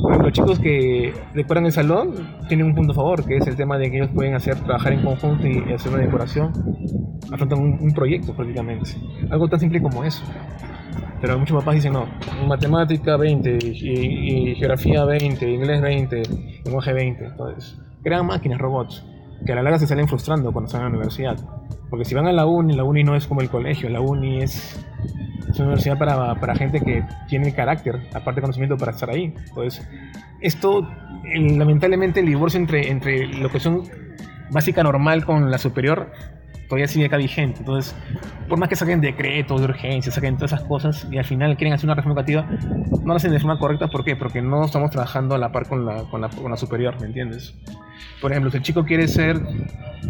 Por 0.03 0.13
ejemplo, 0.13 0.31
chicos 0.31 0.59
que 0.61 1.13
decoran 1.35 1.67
el 1.67 1.73
salón 1.73 2.15
tienen 2.49 2.67
un 2.67 2.75
punto 2.75 2.93
a 2.93 2.95
favor, 2.95 3.25
que 3.25 3.37
es 3.37 3.47
el 3.47 3.57
tema 3.57 3.79
de 3.79 3.91
que 3.91 3.99
ellos 3.99 4.11
pueden 4.15 4.35
hacer 4.35 4.57
trabajar 4.61 4.93
en 4.93 5.03
conjunto 5.03 5.47
y 5.47 5.73
hacer 5.73 5.93
una 5.93 6.03
decoración. 6.03 6.53
Afrontan 7.33 7.59
un, 7.59 7.79
un 7.81 7.93
proyecto 7.93 8.35
prácticamente. 8.35 8.91
Algo 9.31 9.49
tan 9.49 9.61
simple 9.61 9.83
como 9.83 10.05
eso. 10.05 10.23
Pero 11.21 11.39
muchos 11.39 11.59
papás 11.59 11.75
dicen 11.75 11.93
no, 11.93 12.07
matemática 12.47 13.17
20, 13.17 13.59
y, 13.61 14.51
y 14.51 14.55
geografía 14.55 15.05
20, 15.05 15.51
inglés 15.51 15.83
20, 15.83 16.23
lenguaje 16.65 16.93
20. 16.93 17.25
Entonces, 17.25 17.79
crean 18.03 18.27
máquinas, 18.27 18.61
robots, 18.61 19.05
que 19.45 19.53
a 19.53 19.57
la 19.57 19.63
larga 19.63 19.79
se 19.79 19.87
salen 19.87 20.07
frustrando 20.07 20.53
cuando 20.53 20.67
están 20.67 20.83
en 20.83 20.93
la 20.93 20.99
universidad. 20.99 21.37
Porque 21.91 22.05
si 22.05 22.15
van 22.15 22.27
a 22.27 22.33
la 22.33 22.47
uni, 22.47 22.75
la 22.75 22.85
uni 22.85 23.05
no 23.05 23.17
es 23.17 23.27
como 23.27 23.41
el 23.41 23.49
colegio, 23.49 23.89
la 23.89 24.01
uni 24.01 24.43
es, 24.43 24.85
es 25.49 25.57
una 25.57 25.69
universidad 25.69 25.99
para, 25.99 26.35
para 26.35 26.55
gente 26.55 26.81
que 26.81 27.03
tiene 27.29 27.55
carácter, 27.55 28.01
aparte 28.15 28.41
conocimiento 28.41 28.77
para 28.77 28.93
estar 28.93 29.11
ahí. 29.11 29.35
Entonces, 29.49 29.89
esto, 30.41 30.89
lamentablemente, 31.35 32.21
el 32.21 32.27
divorcio 32.27 32.61
entre, 32.61 32.91
entre 32.91 33.27
lo 33.27 33.51
que 33.51 33.61
son 33.61 33.85
básica 34.51 34.83
normal 34.83 35.25
con 35.25 35.51
la 35.51 35.59
superior 35.59 36.11
todavía 36.69 36.87
sigue 36.87 37.07
acá 37.07 37.17
vigente. 37.17 37.61
Entonces, 37.61 37.95
por 38.49 38.59
más 38.59 38.69
que 38.69 38.77
saquen 38.77 39.01
decretos 39.01 39.61
de 39.61 39.67
urgencia, 39.67 40.13
saquen 40.13 40.37
todas 40.37 40.53
esas 40.53 40.65
cosas 40.67 41.07
y 41.11 41.19
al 41.19 41.25
final 41.25 41.57
quieren 41.57 41.73
hacer 41.73 41.87
una 41.87 41.95
reforma 41.95 42.21
educativa, 42.21 42.47
no 43.03 43.07
lo 43.07 43.15
hacen 43.15 43.33
de 43.33 43.41
forma 43.41 43.59
correcta. 43.59 43.89
¿Por 43.89 44.05
qué? 44.05 44.17
Porque 44.17 44.43
no 44.43 44.65
estamos 44.65 44.91
trabajando 44.91 45.35
a 45.35 45.39
la 45.39 45.51
par 45.51 45.67
con 45.67 45.85
la, 45.85 46.05
con 46.05 46.21
la, 46.21 46.29
con 46.29 46.51
la 46.51 46.57
superior, 46.57 47.01
¿me 47.01 47.07
entiendes? 47.07 47.55
Por 48.21 48.31
ejemplo, 48.31 48.51
si 48.51 48.59
el 48.59 48.63
chico 48.63 48.85
quiere 48.85 49.09
ser, 49.09 49.41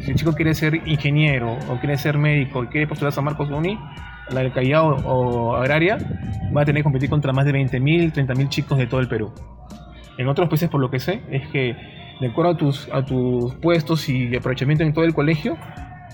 si 0.03 0.11
el 0.11 0.17
chico 0.17 0.33
quiere 0.35 0.55
ser 0.55 0.75
ingeniero 0.87 1.57
o 1.69 1.79
quiere 1.81 1.97
ser 1.99 2.19
médico 2.19 2.65
y 2.65 2.69
quiere 2.69 2.87
postular 2.87 3.09
a 3.11 3.15
San 3.15 3.25
Marcos 3.25 3.51
Uni, 3.51 3.79
la 4.31 4.41
del 4.41 4.53
Callao 4.53 4.97
o 5.07 5.57
agraria, 5.57 5.99
va 6.57 6.63
a 6.63 6.65
tener 6.65 6.81
que 6.81 6.85
competir 6.85 7.09
contra 7.09 7.33
más 7.33 7.45
de 7.47 7.53
20.000, 7.53 8.13
30.000 8.13 8.49
chicos 8.49 8.79
de 8.79 8.87
todo 8.87 9.01
el 9.01 9.09
Perú. 9.09 9.33
En 10.19 10.29
otros 10.29 10.49
países, 10.49 10.69
por 10.69 10.81
lo 10.81 10.91
que 10.91 10.99
sé, 10.99 11.23
es 11.31 11.47
que 11.49 11.77
de 12.21 12.27
acuerdo 12.27 12.51
a 12.53 12.57
tus, 12.57 12.89
a 12.93 13.05
tus 13.05 13.55
puestos 13.57 14.09
y 14.09 14.35
aprovechamiento 14.37 14.83
en 14.85 14.93
todo 14.93 15.05
el 15.05 15.15
colegio, 15.15 15.57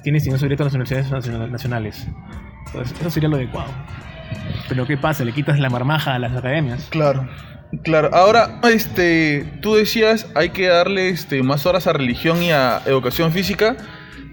tienes 0.02 0.26
ingreso 0.26 0.44
directo 0.44 0.62
a 0.64 0.66
las 0.66 0.74
universidades 0.74 1.10
nacional- 1.10 1.50
nacionales. 1.50 2.06
Entonces, 2.66 3.00
eso 3.00 3.10
sería 3.10 3.28
lo 3.30 3.36
adecuado. 3.36 3.70
Pero 4.68 4.86
¿qué 4.86 4.96
pasa? 4.96 5.24
Le 5.24 5.32
quitas 5.32 5.58
la 5.58 5.70
marmaja 5.70 6.14
a 6.14 6.18
las 6.18 6.36
academias. 6.36 6.88
Claro, 6.90 7.26
claro. 7.82 8.10
Ahora, 8.12 8.60
este, 8.70 9.44
tú 9.60 9.74
decías, 9.74 10.30
hay 10.34 10.50
que 10.50 10.68
darle 10.68 11.08
este, 11.08 11.42
más 11.42 11.66
horas 11.66 11.86
a 11.86 11.92
religión 11.92 12.42
y 12.42 12.50
a 12.50 12.82
educación 12.86 13.32
física, 13.32 13.76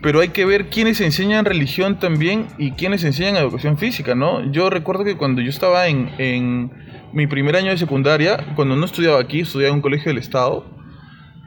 pero 0.01 0.19
hay 0.19 0.29
que 0.29 0.45
ver 0.45 0.69
quiénes 0.69 1.01
enseñan 1.01 1.45
religión 1.45 1.99
también 1.99 2.47
y 2.57 2.71
quiénes 2.71 3.03
enseñan 3.03 3.35
educación 3.37 3.77
física, 3.77 4.15
¿no? 4.15 4.51
Yo 4.51 4.69
recuerdo 4.69 5.03
que 5.03 5.17
cuando 5.17 5.41
yo 5.41 5.49
estaba 5.49 5.87
en, 5.87 6.09
en 6.17 6.71
mi 7.13 7.27
primer 7.27 7.55
año 7.55 7.71
de 7.71 7.77
secundaria, 7.77 8.53
cuando 8.55 8.75
no 8.75 8.85
estudiaba 8.85 9.19
aquí, 9.19 9.41
estudiaba 9.41 9.69
en 9.69 9.75
un 9.75 9.81
colegio 9.81 10.09
del 10.09 10.17
Estado, 10.17 10.65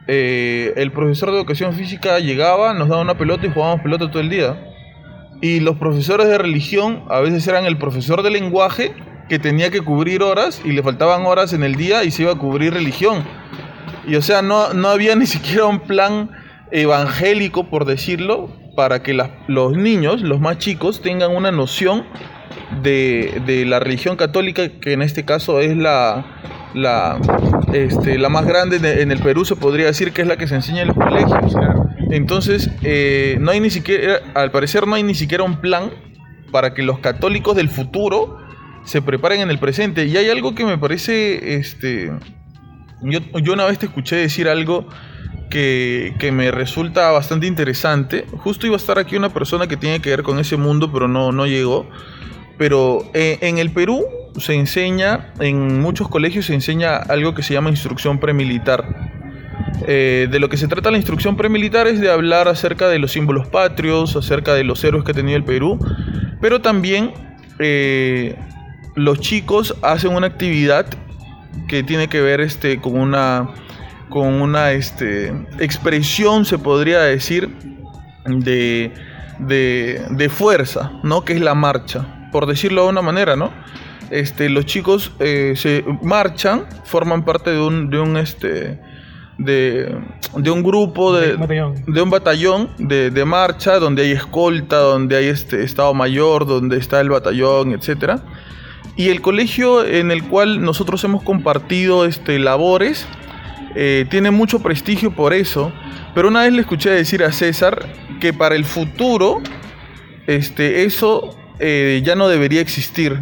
eh, 0.07 0.73
el 0.75 0.91
profesor 0.91 1.31
de 1.31 1.37
educación 1.37 1.73
física 1.73 2.19
llegaba, 2.19 2.73
nos 2.73 2.89
daba 2.89 3.01
una 3.01 3.17
pelota 3.17 3.47
y 3.47 3.49
jugábamos 3.49 3.81
pelota 3.81 4.09
todo 4.09 4.21
el 4.21 4.29
día. 4.29 4.71
Y 5.41 5.59
los 5.59 5.77
profesores 5.77 6.27
de 6.27 6.37
religión 6.37 7.03
a 7.09 7.19
veces 7.19 7.47
eran 7.47 7.65
el 7.65 7.77
profesor 7.77 8.23
de 8.23 8.29
lenguaje 8.29 8.93
que 9.29 9.39
tenía 9.39 9.71
que 9.71 9.81
cubrir 9.81 10.21
horas 10.21 10.61
y 10.63 10.71
le 10.71 10.83
faltaban 10.83 11.25
horas 11.25 11.53
en 11.53 11.63
el 11.63 11.75
día 11.75 12.03
y 12.03 12.11
se 12.11 12.23
iba 12.23 12.31
a 12.33 12.35
cubrir 12.35 12.73
religión. 12.73 13.23
Y 14.07 14.15
o 14.15 14.21
sea, 14.21 14.41
no, 14.41 14.73
no 14.73 14.89
había 14.89 15.15
ni 15.15 15.25
siquiera 15.25 15.65
un 15.65 15.79
plan 15.79 16.29
evangélico, 16.71 17.69
por 17.69 17.85
decirlo, 17.85 18.49
para 18.75 19.01
que 19.01 19.17
los 19.47 19.71
niños, 19.77 20.21
los 20.21 20.39
más 20.39 20.57
chicos, 20.59 21.01
tengan 21.01 21.35
una 21.35 21.51
noción 21.51 22.05
de, 22.83 23.41
de 23.45 23.65
la 23.65 23.79
religión 23.79 24.15
católica, 24.17 24.69
que 24.81 24.93
en 24.93 25.01
este 25.01 25.23
caso 25.25 25.59
es 25.59 25.75
la, 25.75 26.25
la, 26.73 27.17
este, 27.73 28.17
la 28.19 28.29
más 28.29 28.45
grande 28.45 28.77
en 28.77 28.85
el- 28.85 28.99
en 28.99 29.11
el 29.11 29.19
Perú, 29.19 29.45
se 29.45 29.55
podría 29.55 29.85
decir 29.87 30.11
que 30.11 30.21
es 30.21 30.27
la 30.27 30.37
que 30.37 30.47
se 30.47 30.55
enseña 30.55 30.81
en 30.81 30.89
los 30.89 30.97
colegios. 30.97 31.55
Entonces, 32.11 32.69
eh, 32.83 33.37
no 33.39 33.51
hay 33.51 33.59
ni 33.59 33.69
siquiera, 33.69 34.19
al 34.35 34.51
parecer 34.51 34.85
no 34.87 34.95
hay 34.95 35.03
ni 35.03 35.15
siquiera 35.15 35.43
un 35.43 35.61
plan 35.61 35.91
para 36.51 36.73
que 36.73 36.83
los 36.83 36.99
católicos 36.99 37.55
del 37.55 37.69
futuro 37.69 38.37
se 38.85 39.01
preparen 39.01 39.41
en 39.41 39.49
el 39.49 39.59
presente. 39.59 40.05
Y 40.05 40.15
hay 40.17 40.29
algo 40.29 40.55
que 40.55 40.65
me 40.65 40.77
parece, 40.77 41.55
este, 41.55 42.11
yo, 43.01 43.19
yo 43.41 43.53
una 43.53 43.65
vez 43.65 43.79
te 43.79 43.87
escuché 43.87 44.15
decir 44.15 44.47
algo 44.47 44.87
que, 45.49 46.13
que 46.19 46.31
me 46.31 46.51
resulta 46.51 47.11
bastante 47.11 47.47
interesante. 47.47 48.25
Justo 48.37 48.65
iba 48.65 48.75
a 48.75 48.77
estar 48.77 48.97
aquí 48.99 49.15
una 49.15 49.29
persona 49.29 49.67
que 49.67 49.77
tiene 49.77 49.99
que 49.99 50.09
ver 50.09 50.23
con 50.23 50.39
ese 50.39 50.57
mundo, 50.57 50.91
pero 50.91 51.07
no, 51.07 51.31
no 51.31 51.45
llegó. 51.45 51.89
Pero 52.57 53.09
eh, 53.13 53.37
en 53.41 53.57
el 53.57 53.71
Perú 53.71 54.05
se 54.37 54.53
enseña, 54.53 55.33
en 55.39 55.81
muchos 55.81 56.07
colegios 56.07 56.45
se 56.45 56.53
enseña 56.53 56.95
algo 56.95 57.33
que 57.33 57.43
se 57.43 57.53
llama 57.53 57.69
instrucción 57.69 58.19
premilitar. 58.19 59.13
Eh, 59.87 60.27
de 60.31 60.39
lo 60.39 60.47
que 60.49 60.57
se 60.57 60.67
trata 60.67 60.89
la 60.89 60.97
instrucción 60.97 61.35
premilitar 61.35 61.87
es 61.87 61.99
de 61.99 62.09
hablar 62.09 62.47
acerca 62.47 62.87
de 62.87 62.97
los 62.97 63.11
símbolos 63.11 63.47
patrios, 63.47 64.15
acerca 64.15 64.53
de 64.53 64.63
los 64.63 64.83
héroes 64.83 65.03
que 65.03 65.11
ha 65.11 65.13
tenido 65.13 65.37
el 65.37 65.43
Perú, 65.43 65.79
pero 66.39 66.61
también 66.61 67.11
eh, 67.59 68.35
los 68.95 69.19
chicos 69.19 69.75
hacen 69.81 70.15
una 70.15 70.27
actividad 70.27 70.87
que 71.67 71.83
tiene 71.83 72.07
que 72.07 72.21
ver 72.21 72.41
este, 72.41 72.79
con 72.81 72.97
una, 72.97 73.49
con 74.09 74.41
una 74.41 74.71
este, 74.71 75.27
expresión, 75.59 76.45
se 76.45 76.57
podría 76.57 77.01
decir, 77.01 77.49
de, 78.25 78.93
de, 79.39 80.05
de 80.09 80.29
fuerza, 80.29 80.91
¿no? 81.03 81.23
que 81.23 81.33
es 81.33 81.41
la 81.41 81.55
marcha, 81.55 82.29
por 82.31 82.45
decirlo 82.47 82.83
de 82.83 82.89
una 82.89 83.01
manera, 83.01 83.35
¿no? 83.35 83.51
Este, 84.11 84.49
los 84.49 84.65
chicos 84.65 85.11
eh, 85.19 85.53
se 85.55 85.83
marchan, 86.01 86.65
forman 86.83 87.25
parte 87.25 87.49
de 87.49 87.59
un, 87.59 87.89
de 87.89 87.99
un 87.99 88.17
este, 88.17 88.79
de, 89.39 89.97
de 90.35 90.51
un 90.51 90.61
grupo 90.61 91.15
de, 91.15 91.35
de 91.87 92.01
un 92.01 92.09
batallón 92.09 92.69
de, 92.77 93.09
de 93.09 93.25
marcha 93.25 93.79
donde 93.79 94.03
hay 94.03 94.11
escolta, 94.11 94.77
donde 94.77 95.17
hay 95.17 95.25
este 95.25 95.63
estado 95.63 95.93
mayor, 95.95 96.45
donde 96.45 96.77
está 96.77 97.01
el 97.01 97.09
batallón, 97.09 97.73
etcétera. 97.73 98.21
Y 98.97 99.09
el 99.09 99.21
colegio 99.21 99.85
en 99.85 100.11
el 100.11 100.23
cual 100.23 100.61
nosotros 100.61 101.03
hemos 101.03 101.23
compartido 101.23 102.05
este, 102.05 102.39
labores 102.39 103.07
eh, 103.75 104.05
tiene 104.09 104.31
mucho 104.31 104.59
prestigio 104.59 105.11
por 105.11 105.33
eso. 105.33 105.71
Pero 106.13 106.29
una 106.29 106.43
vez 106.43 106.53
le 106.53 106.61
escuché 106.61 106.89
decir 106.89 107.23
a 107.23 107.31
César 107.31 107.87
que 108.21 108.31
para 108.31 108.55
el 108.55 108.63
futuro 108.63 109.41
este, 110.27 110.85
eso 110.85 111.35
eh, 111.59 112.01
ya 112.03 112.15
no 112.15 112.27
debería 112.27 112.61
existir, 112.61 113.19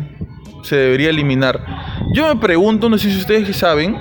se 0.63 0.75
debería 0.75 1.09
eliminar. 1.09 1.65
Yo 2.13 2.27
me 2.27 2.39
pregunto, 2.39 2.89
no 2.89 2.97
sé 2.97 3.12
si 3.12 3.17
ustedes 3.17 3.55
saben, 3.57 3.97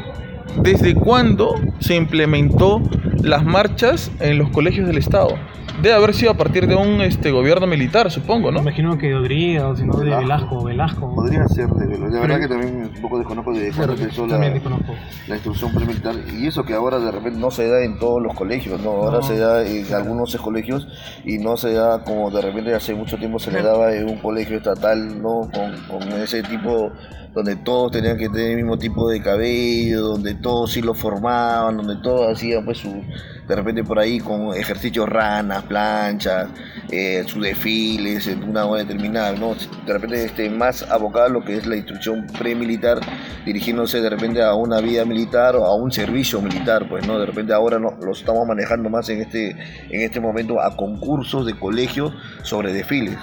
¿desde 0.56 0.94
cuándo 0.94 1.54
se 1.80 1.94
implementó 1.94 2.82
las 3.22 3.44
marchas 3.44 4.10
en 4.20 4.38
los 4.38 4.50
colegios 4.50 4.86
del 4.86 4.98
Estado? 4.98 5.38
Debe 5.80 5.94
haber 5.94 6.14
sido 6.14 6.30
a 6.30 6.34
partir 6.34 6.66
de 6.66 6.74
un 6.76 7.00
este, 7.00 7.30
gobierno 7.32 7.66
militar, 7.66 8.10
supongo, 8.10 8.48
Me 8.48 8.56
¿no? 8.56 8.60
imagino 8.62 8.98
que 8.98 9.08
de 9.08 9.14
Odría 9.16 9.68
o 9.68 9.74
si 9.74 9.84
no 9.84 9.94
de 9.96 10.04
Velasco. 10.04 10.20
Velasco, 10.26 10.64
Velasco. 10.64 11.14
Podría 11.14 11.48
ser 11.48 11.68
de 11.68 11.86
Velo. 11.86 12.08
La 12.08 12.20
verdad 12.20 12.38
que 12.40 12.48
también 12.48 12.90
un 12.94 13.00
poco 13.02 13.18
desconozco 13.18 13.52
de 13.52 13.72
cuándo 13.72 13.94
empezó 13.94 14.26
la, 14.26 14.32
También 14.34 14.54
desconozco. 14.54 14.94
la 15.28 15.34
instrucción 15.34 15.72
premilitar. 15.74 16.14
Y 16.38 16.46
eso 16.46 16.62
que 16.64 16.74
ahora 16.74 16.98
de 16.98 17.10
repente 17.10 17.38
no 17.40 17.50
se 17.50 17.66
da 17.68 17.82
en 17.82 17.98
todos 17.98 18.22
los 18.22 18.34
colegios, 18.34 18.80
¿no? 18.80 18.90
Ahora 18.90 19.16
No. 19.18 19.22
se 19.22 19.38
da 19.38 19.66
en 19.66 19.92
algunos 19.94 20.36
colegios 20.36 20.86
y 21.24 21.38
no 21.38 21.56
se 21.56 21.72
da 21.72 22.04
como 22.04 22.30
de 22.30 22.42
repente 22.42 22.74
hace 22.74 22.94
mucho 22.94 23.16
tiempo 23.16 23.38
se 23.38 23.50
le 23.50 23.62
daba 23.62 23.92
en 23.94 24.08
un 24.08 24.18
colegio 24.18 24.58
estatal, 24.58 25.20
¿no? 25.22 25.48
Con, 25.52 25.74
con 26.00 26.12
ese 26.20 26.42
tipo 26.42 26.92
donde 27.34 27.56
todos 27.56 27.92
tenían 27.92 28.18
que 28.18 28.28
tener 28.28 28.50
el 28.50 28.56
mismo 28.56 28.78
tipo 28.78 29.08
de 29.08 29.22
cabello, 29.22 30.02
donde 30.02 30.34
todos 30.34 30.72
sí 30.72 30.82
lo 30.82 30.94
formaban, 30.94 31.78
donde 31.78 31.96
todos 31.96 32.32
hacían 32.32 32.64
pues 32.64 32.78
su, 32.78 33.02
de 33.48 33.56
repente 33.56 33.82
por 33.84 33.98
ahí 33.98 34.20
con 34.20 34.54
ejercicios 34.54 35.08
ranas, 35.08 35.62
planchas, 35.64 36.48
eh, 36.92 37.22
sus 37.26 37.42
desfiles 37.42 38.26
en 38.28 38.44
una 38.44 38.66
hora 38.66 38.84
determinada, 38.84 39.32
¿no? 39.32 39.54
De 39.86 39.92
repente 39.92 40.24
este, 40.24 40.50
más 40.50 40.82
abocado 40.90 41.26
a 41.26 41.28
lo 41.30 41.42
que 41.42 41.56
es 41.56 41.66
la 41.66 41.76
instrucción 41.76 42.26
premilitar, 42.38 42.98
dirigiéndose 43.46 44.00
de 44.00 44.10
repente 44.10 44.42
a 44.42 44.54
una 44.54 44.80
vida 44.80 45.04
militar 45.04 45.56
o 45.56 45.64
a 45.64 45.74
un 45.74 45.90
servicio 45.90 46.40
militar, 46.42 46.86
pues, 46.88 47.06
¿no? 47.06 47.18
De 47.18 47.26
repente 47.26 47.52
ahora 47.54 47.78
no, 47.78 47.92
lo 48.00 48.12
estamos 48.12 48.46
manejando 48.46 48.90
más 48.90 49.08
en 49.08 49.22
este, 49.22 49.50
en 49.50 50.00
este 50.02 50.20
momento 50.20 50.60
a 50.60 50.76
concursos 50.76 51.46
de 51.46 51.54
colegios 51.58 52.12
sobre 52.42 52.72
desfiles. 52.72 53.16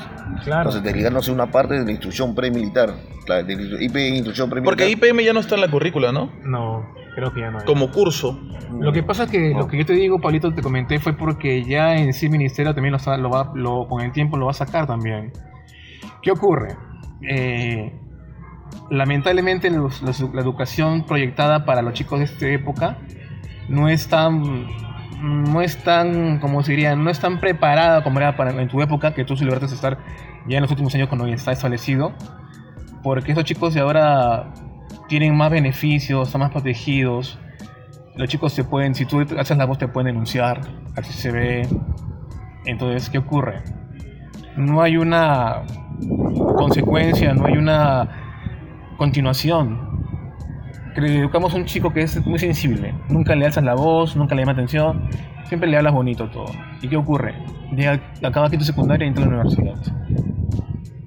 Claro. 0.43 0.61
Entonces, 0.69 0.83
desligándose 0.83 1.31
una 1.31 1.51
parte 1.51 1.75
de 1.75 1.85
la 1.85 1.91
instrucción 1.91 2.33
premilitar, 2.35 2.93
la 3.27 3.43
de 3.43 3.55
la 3.55 3.83
IP 3.83 3.95
instrucción 4.15 4.49
premilitar. 4.49 4.75
Porque 4.77 4.89
IPM 4.89 5.21
ya 5.23 5.33
no 5.33 5.39
está 5.41 5.55
en 5.55 5.61
la 5.61 5.67
currícula, 5.69 6.11
¿no? 6.11 6.31
No, 6.43 6.87
creo 7.15 7.31
que 7.33 7.41
ya 7.41 7.51
no. 7.51 7.59
hay. 7.59 7.65
Como 7.65 7.91
curso. 7.91 8.39
Lo 8.79 8.91
que 8.93 9.01
pasa 9.01 9.23
es 9.23 9.31
que 9.31 9.51
No. 9.53 9.59
lo 9.59 9.67
que 9.67 9.77
yo 9.79 9.85
te 9.85 9.93
digo, 9.93 10.19
Pablito, 10.19 10.53
te 10.53 10.61
comenté 10.61 10.99
fue 10.99 11.13
porque 11.13 11.63
ya 11.63 11.95
en 11.95 12.13
sí 12.13 12.27
el 12.27 12.31
ministerio 12.31 12.73
también 12.75 12.91
lo, 12.93 12.99
sa- 12.99 13.17
lo 13.17 13.29
va, 13.31 13.51
lo, 13.59 13.87
con 13.87 14.01
el 14.01 14.11
tiempo 14.11 14.37
lo 14.37 14.45
va 14.45 14.51
a 14.51 14.55
sacar 14.55 14.87
también. 14.87 15.31
¿Qué 16.21 16.31
ocurre? 16.31 16.75
Eh, 17.21 17.93
lamentablemente 18.89 19.69
la 19.69 20.41
educación 20.41 21.05
proyectada 21.05 21.65
para 21.65 21.81
los 21.81 21.93
chicos 21.93 22.19
de 22.19 22.25
esta 22.25 22.47
época 22.47 22.97
no 23.67 23.89
es 23.89 24.07
tan 24.07 24.67
no 25.21 25.61
es 25.61 25.83
tan 25.83 26.39
como 26.39 26.63
se 26.63 26.71
diría 26.71 26.95
no 26.95 27.09
es 27.09 27.19
tan 27.19 27.39
preparada 27.39 28.03
como 28.03 28.19
era 28.19 28.37
para 28.37 28.51
en 28.51 28.67
tu 28.69 28.81
época 28.81 29.13
que 29.13 29.25
tú 29.25 29.35
sí 29.35 29.43
lograste 29.43 29.75
estar 29.75 29.97
ya 30.47 30.57
en 30.57 30.61
los 30.61 30.71
últimos 30.71 30.95
años 30.95 31.09
cuando 31.09 31.27
ya 31.27 31.35
está 31.35 31.51
establecido 31.51 32.13
porque 33.03 33.31
estos 33.31 33.45
chicos 33.45 33.73
de 33.73 33.81
ahora 33.81 34.53
tienen 35.09 35.35
más 35.35 35.49
beneficios, 35.51 36.27
están 36.27 36.39
más 36.39 36.51
protegidos. 36.51 37.37
Los 38.15 38.29
chicos 38.29 38.53
se 38.53 38.63
pueden, 38.63 38.95
si 38.95 39.05
tú 39.05 39.25
haces 39.37 39.57
la 39.57 39.65
voz, 39.65 39.77
te 39.77 39.87
pueden 39.87 40.13
denunciar, 40.13 40.61
así 40.95 41.13
se 41.13 41.31
ve. 41.31 41.67
Entonces, 42.69 43.09
¿qué 43.09 43.17
ocurre? 43.17 43.61
No 44.55 44.81
hay 44.81 44.97
una 44.97 45.63
consecuencia, 46.55 47.33
no 47.33 47.45
hay 47.45 47.57
una 47.57 48.09
continuación. 48.97 49.89
Educamos 50.95 51.53
a 51.53 51.57
un 51.57 51.65
chico 51.65 51.93
que 51.93 52.01
es 52.01 52.25
muy 52.25 52.39
sensible, 52.39 52.93
nunca 53.07 53.33
le 53.35 53.45
alzas 53.45 53.63
la 53.63 53.73
voz, 53.73 54.15
nunca 54.15 54.35
le 54.35 54.41
llama 54.41 54.51
atención, 54.51 55.09
siempre 55.45 55.69
le 55.69 55.77
hablas 55.77 55.93
bonito 55.93 56.29
todo. 56.29 56.51
¿Y 56.81 56.89
qué 56.89 56.97
ocurre? 56.97 57.35
Llega, 57.75 58.01
acaba 58.21 58.49
quinto 58.49 58.65
secundaria 58.65 59.05
y 59.05 59.09
entra 59.09 59.23
a 59.23 59.27
la 59.27 59.35
universidad. 59.35 59.79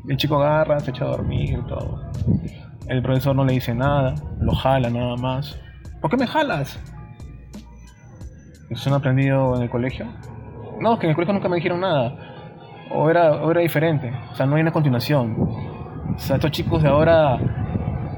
El 0.08 0.16
chico 0.16 0.36
agarra, 0.42 0.80
se 0.80 0.90
echa 0.90 1.04
a 1.04 1.08
dormir, 1.08 1.60
todo. 1.68 2.10
El 2.88 3.02
profesor 3.02 3.36
no 3.36 3.44
le 3.44 3.52
dice 3.52 3.74
nada, 3.74 4.14
lo 4.40 4.54
jala 4.54 4.88
nada 4.88 5.16
más. 5.16 5.60
¿Por 6.00 6.10
qué 6.10 6.16
me 6.16 6.26
jalas? 6.26 6.78
¿Eso 8.70 8.88
han 8.88 8.96
aprendido 8.96 9.56
en 9.56 9.62
el 9.62 9.70
colegio? 9.70 10.06
No, 10.80 10.94
es 10.94 10.98
que 10.98 11.06
en 11.06 11.10
el 11.10 11.14
colegio 11.14 11.34
nunca 11.34 11.48
me 11.48 11.56
dijeron 11.56 11.80
nada. 11.80 12.14
O 12.90 13.08
era, 13.08 13.32
o 13.32 13.50
era 13.50 13.60
diferente. 13.60 14.12
O 14.32 14.34
sea, 14.34 14.46
no 14.46 14.56
hay 14.56 14.62
una 14.62 14.72
continuación. 14.72 15.36
O 16.14 16.18
sea, 16.18 16.36
estos 16.36 16.50
chicos 16.50 16.82
de 16.82 16.88
ahora, 16.88 17.38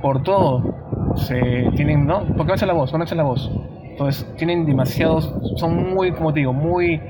por 0.02 0.22
todo, 0.22 0.62
se 1.16 1.70
tienen, 1.76 2.06
¿no? 2.06 2.24
¿Por 2.24 2.38
qué 2.38 2.46
me 2.46 2.52
hace 2.54 2.66
la 2.66 2.72
voz? 2.72 2.90
¿Por 2.90 2.98
qué 2.98 2.98
me 2.98 3.04
hace 3.04 3.14
la 3.14 3.22
voz? 3.22 3.50
Entonces, 3.90 4.34
tienen 4.36 4.66
demasiados, 4.66 5.32
son 5.56 5.94
muy, 5.94 6.12
como 6.12 6.32
te 6.32 6.40
digo, 6.40 6.52
muy 6.52 7.00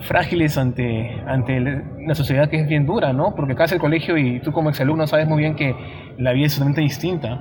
frágiles 0.00 0.56
ante, 0.58 1.22
ante 1.26 1.60
la 1.60 2.14
sociedad 2.14 2.48
que 2.48 2.60
es 2.60 2.66
bien 2.66 2.86
dura, 2.86 3.12
¿no? 3.12 3.34
Porque 3.34 3.52
acá 3.52 3.64
es 3.64 3.72
el 3.72 3.78
colegio 3.78 4.16
y 4.16 4.40
tú 4.40 4.52
como 4.52 4.70
exalumno 4.70 5.06
sabes 5.06 5.28
muy 5.28 5.38
bien 5.38 5.54
que 5.54 5.74
la 6.18 6.32
vida 6.32 6.46
es 6.46 6.54
totalmente 6.54 6.80
distinta. 6.80 7.40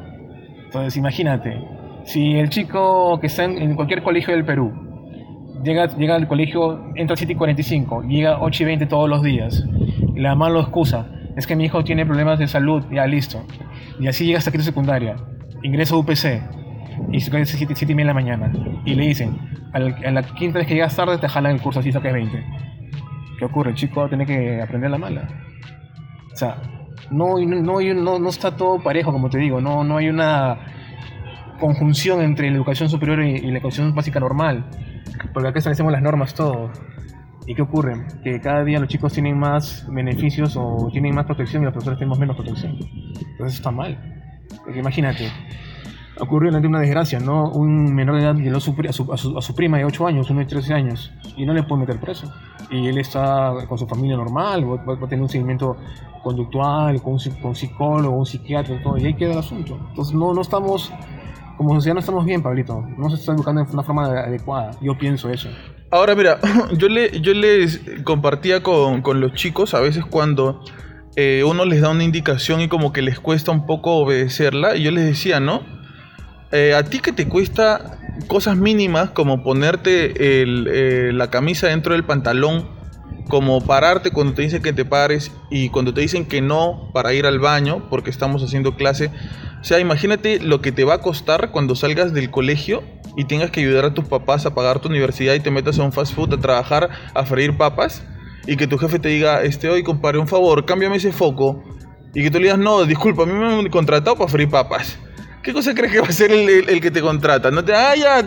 Entonces 0.65 0.95
imagínate, 0.97 1.63
si 2.03 2.35
el 2.37 2.49
chico 2.49 3.19
que 3.19 3.27
está 3.27 3.45
en, 3.45 3.75
cualquier 3.75 4.03
colegio 4.03 4.35
del 4.35 4.45
Perú 4.45 4.71
llega, 5.63 5.87
llega 5.97 6.15
al 6.15 6.27
colegio, 6.27 6.91
entra 6.95 7.13
a 7.13 7.17
7 7.17 7.33
y 7.33 7.35
45, 7.35 8.03
llega 8.03 8.39
8 8.41 8.63
y 8.63 8.65
20 8.65 8.85
todos 8.87 9.09
los 9.09 9.23
días, 9.23 9.65
y 10.15 10.19
la 10.19 10.29
mamá 10.35 10.49
lo 10.49 10.61
excusa, 10.61 11.07
es 11.35 11.47
que 11.47 11.55
mi 11.55 11.65
hijo 11.65 11.83
tiene 11.83 12.05
problemas 12.05 12.39
de 12.39 12.47
salud, 12.47 12.83
ya 12.91 13.05
listo. 13.05 13.45
Y 13.99 14.07
así 14.07 14.25
llega 14.25 14.39
hasta 14.39 14.51
quinto 14.51 14.65
secundaria, 14.65 15.15
ingresa 15.63 15.95
a 15.95 15.97
UPC, 15.97 16.41
y 17.11 17.19
se 17.19 17.31
queda 17.31 17.45
7, 17.45 17.73
7 17.75 17.91
y 17.91 17.95
media 17.95 18.07
de 18.07 18.07
la 18.07 18.13
mañana, 18.13 18.51
y 18.85 18.95
le 18.95 19.07
dicen, 19.07 19.37
a 19.73 19.79
la 19.79 20.23
quinta 20.23 20.59
vez 20.59 20.67
que 20.67 20.73
llegas 20.73 20.95
tarde 20.95 21.17
te 21.17 21.27
jalan 21.27 21.53
el 21.53 21.61
curso 21.61 21.79
así 21.79 21.91
saques 21.91 22.11
20. 22.11 22.43
¿Qué 23.37 23.45
ocurre? 23.45 23.69
El 23.69 23.75
chico 23.75 24.03
a 24.03 24.09
tener 24.09 24.27
que 24.27 24.61
aprender 24.61 24.91
la 24.91 24.97
mala. 24.97 25.27
O 26.33 26.35
sea, 26.35 26.57
no, 27.11 27.39
no, 27.39 27.79
no, 27.81 28.19
no 28.19 28.29
está 28.29 28.55
todo 28.55 28.81
parejo, 28.81 29.11
como 29.11 29.29
te 29.29 29.37
digo, 29.37 29.61
no, 29.61 29.83
no 29.83 29.97
hay 29.97 30.09
una 30.09 30.57
conjunción 31.59 32.21
entre 32.21 32.49
la 32.49 32.57
educación 32.57 32.89
superior 32.89 33.21
y, 33.23 33.41
la 33.41 33.57
educación 33.57 33.93
básica 33.93 34.19
normal, 34.19 34.65
porque 35.33 35.49
acá 35.49 35.59
establecemos 35.59 35.91
las 35.91 36.01
normas 36.01 36.33
todo. 36.33 36.71
¿Y 37.45 37.55
qué 37.55 37.61
ocurre? 37.61 38.05
Que 38.23 38.39
cada 38.39 38.63
día 38.63 38.79
los 38.79 38.89
chicos 38.89 39.13
tienen 39.13 39.37
más 39.39 39.85
beneficios 39.89 40.55
o 40.55 40.89
tienen 40.91 41.15
más 41.15 41.25
protección 41.25 41.63
y 41.63 41.65
los 41.65 41.73
profesores 41.73 41.97
tenemos 41.97 42.19
menos 42.19 42.35
protección. 42.35 42.77
Entonces 43.31 43.57
está 43.57 43.71
mal. 43.71 43.97
Porque 44.63 44.79
imagínate, 44.79 45.31
ocurrió 46.19 46.53
ante 46.53 46.67
una 46.67 46.79
desgracia, 46.79 47.19
¿no? 47.19 47.49
Un 47.49 47.93
menor 47.93 48.15
de 48.15 48.21
edad 48.23 48.35
violó 48.35 48.57
a 48.57 48.61
su, 48.61 49.35
a, 49.37 49.41
su, 49.41 49.55
prima 49.55 49.77
de 49.77 49.85
8 49.85 50.07
años, 50.07 50.29
uno 50.29 50.39
de 50.39 50.45
13 50.45 50.73
años, 50.73 51.11
y 51.37 51.45
no 51.45 51.53
le 51.53 51.63
puede 51.63 51.81
meter 51.81 51.99
preso. 51.99 52.31
Y 52.69 52.87
él 52.87 52.97
está 52.97 53.53
con 53.67 53.77
su 53.77 53.87
familia 53.87 54.17
normal, 54.17 54.65
va, 54.65 54.93
a 54.93 55.09
tener 55.09 55.21
un 55.21 55.29
seguimiento 55.29 55.77
conductual, 56.23 57.01
con 57.01 57.13
un, 57.13 57.55
psicólogo, 57.55 58.15
un 58.15 58.25
psiquiatra, 58.25 58.81
todo, 58.83 58.97
y 58.97 59.05
ahí 59.05 59.13
queda 59.13 59.33
el 59.33 59.39
asunto. 59.39 59.77
Entonces 59.89 60.13
no, 60.13 60.33
no 60.33 60.41
estamos, 60.41 60.91
como 61.59 61.75
sociedad 61.75 61.95
no 61.95 61.99
estamos 61.99 62.23
bien, 62.23 62.41
Pablito, 62.41 62.85
no 62.97 63.09
se 63.09 63.17
está 63.17 63.33
educando 63.33 63.61
de 63.61 63.69
una 63.73 63.83
forma 63.83 64.05
adecuada, 64.05 64.71
yo 64.81 64.97
pienso 64.97 65.29
eso. 65.29 65.49
Ahora 65.91 66.15
mira, 66.15 66.39
yo, 66.77 66.87
le, 66.87 67.19
yo 67.19 67.33
les 67.33 67.81
compartía 68.05 68.63
con, 68.63 69.01
con 69.01 69.19
los 69.19 69.33
chicos 69.33 69.73
a 69.73 69.81
veces 69.81 70.05
cuando... 70.05 70.63
Eh, 71.15 71.43
uno 71.43 71.65
les 71.65 71.81
da 71.81 71.89
una 71.89 72.05
indicación 72.05 72.61
y 72.61 72.69
como 72.69 72.93
que 72.93 73.01
les 73.01 73.19
cuesta 73.19 73.51
un 73.51 73.65
poco 73.65 73.95
obedecerla, 73.95 74.77
y 74.77 74.83
yo 74.83 74.91
les 74.91 75.03
decía, 75.03 75.41
¿no? 75.41 75.63
Eh, 76.53 76.73
a 76.73 76.83
ti 76.83 76.99
que 76.99 77.11
te 77.11 77.27
cuesta 77.27 77.99
cosas 78.27 78.55
mínimas 78.55 79.09
como 79.09 79.43
ponerte 79.43 80.13
eh, 80.15 81.11
la 81.11 81.29
camisa 81.29 81.67
dentro 81.67 81.91
del 81.91 82.05
pantalón, 82.05 82.69
como 83.29 83.61
pararte 83.61 84.11
cuando 84.11 84.33
te 84.33 84.41
dicen 84.41 84.61
que 84.61 84.73
te 84.73 84.83
pares 84.83 85.31
y 85.49 85.69
cuando 85.69 85.93
te 85.93 86.01
dicen 86.01 86.25
que 86.25 86.41
no 86.41 86.89
para 86.93 87.13
ir 87.13 87.25
al 87.25 87.39
baño 87.39 87.87
porque 87.89 88.09
estamos 88.09 88.43
haciendo 88.43 88.75
clase. 88.75 89.09
O 89.61 89.63
sea, 89.63 89.79
imagínate 89.79 90.39
lo 90.39 90.59
que 90.61 90.73
te 90.73 90.83
va 90.83 90.95
a 90.95 91.01
costar 91.01 91.51
cuando 91.51 91.75
salgas 91.75 92.13
del 92.13 92.29
colegio 92.29 92.83
y 93.15 93.25
tengas 93.25 93.51
que 93.51 93.61
ayudar 93.61 93.85
a 93.85 93.93
tus 93.93 94.05
papás 94.05 94.45
a 94.45 94.53
pagar 94.53 94.79
tu 94.79 94.89
universidad 94.89 95.33
y 95.35 95.39
te 95.39 95.51
metas 95.51 95.79
a 95.79 95.83
un 95.83 95.93
fast 95.93 96.13
food 96.13 96.33
a 96.33 96.39
trabajar, 96.39 96.89
a 97.13 97.25
freír 97.25 97.55
papas 97.55 98.03
y 98.47 98.57
que 98.57 98.67
tu 98.67 98.77
jefe 98.77 98.99
te 98.99 99.09
diga, 99.09 99.43
este 99.43 99.69
hoy 99.69 99.83
compadre, 99.83 100.17
un 100.17 100.27
favor, 100.27 100.65
cámbiame 100.65 100.97
ese 100.97 101.11
foco 101.11 101.63
y 102.13 102.23
que 102.23 102.31
tú 102.31 102.39
le 102.39 102.45
digas, 102.45 102.59
no, 102.59 102.83
disculpa, 102.83 103.23
a 103.23 103.25
mí 103.25 103.33
me 103.33 103.45
han 103.45 103.69
contratado 103.69 104.17
para 104.17 104.29
freír 104.29 104.49
papas. 104.49 104.97
¿Qué 105.43 105.53
cosa 105.53 105.73
crees 105.73 105.93
que 105.93 106.01
va 106.01 106.07
a 106.07 106.11
ser 106.11 106.31
el, 106.31 106.81
que 106.81 106.91
te 106.91 107.01
contrata? 107.01 107.49
No 107.49 107.63
te, 107.63 107.73
ah, 107.73 107.95
ya, 107.95 108.25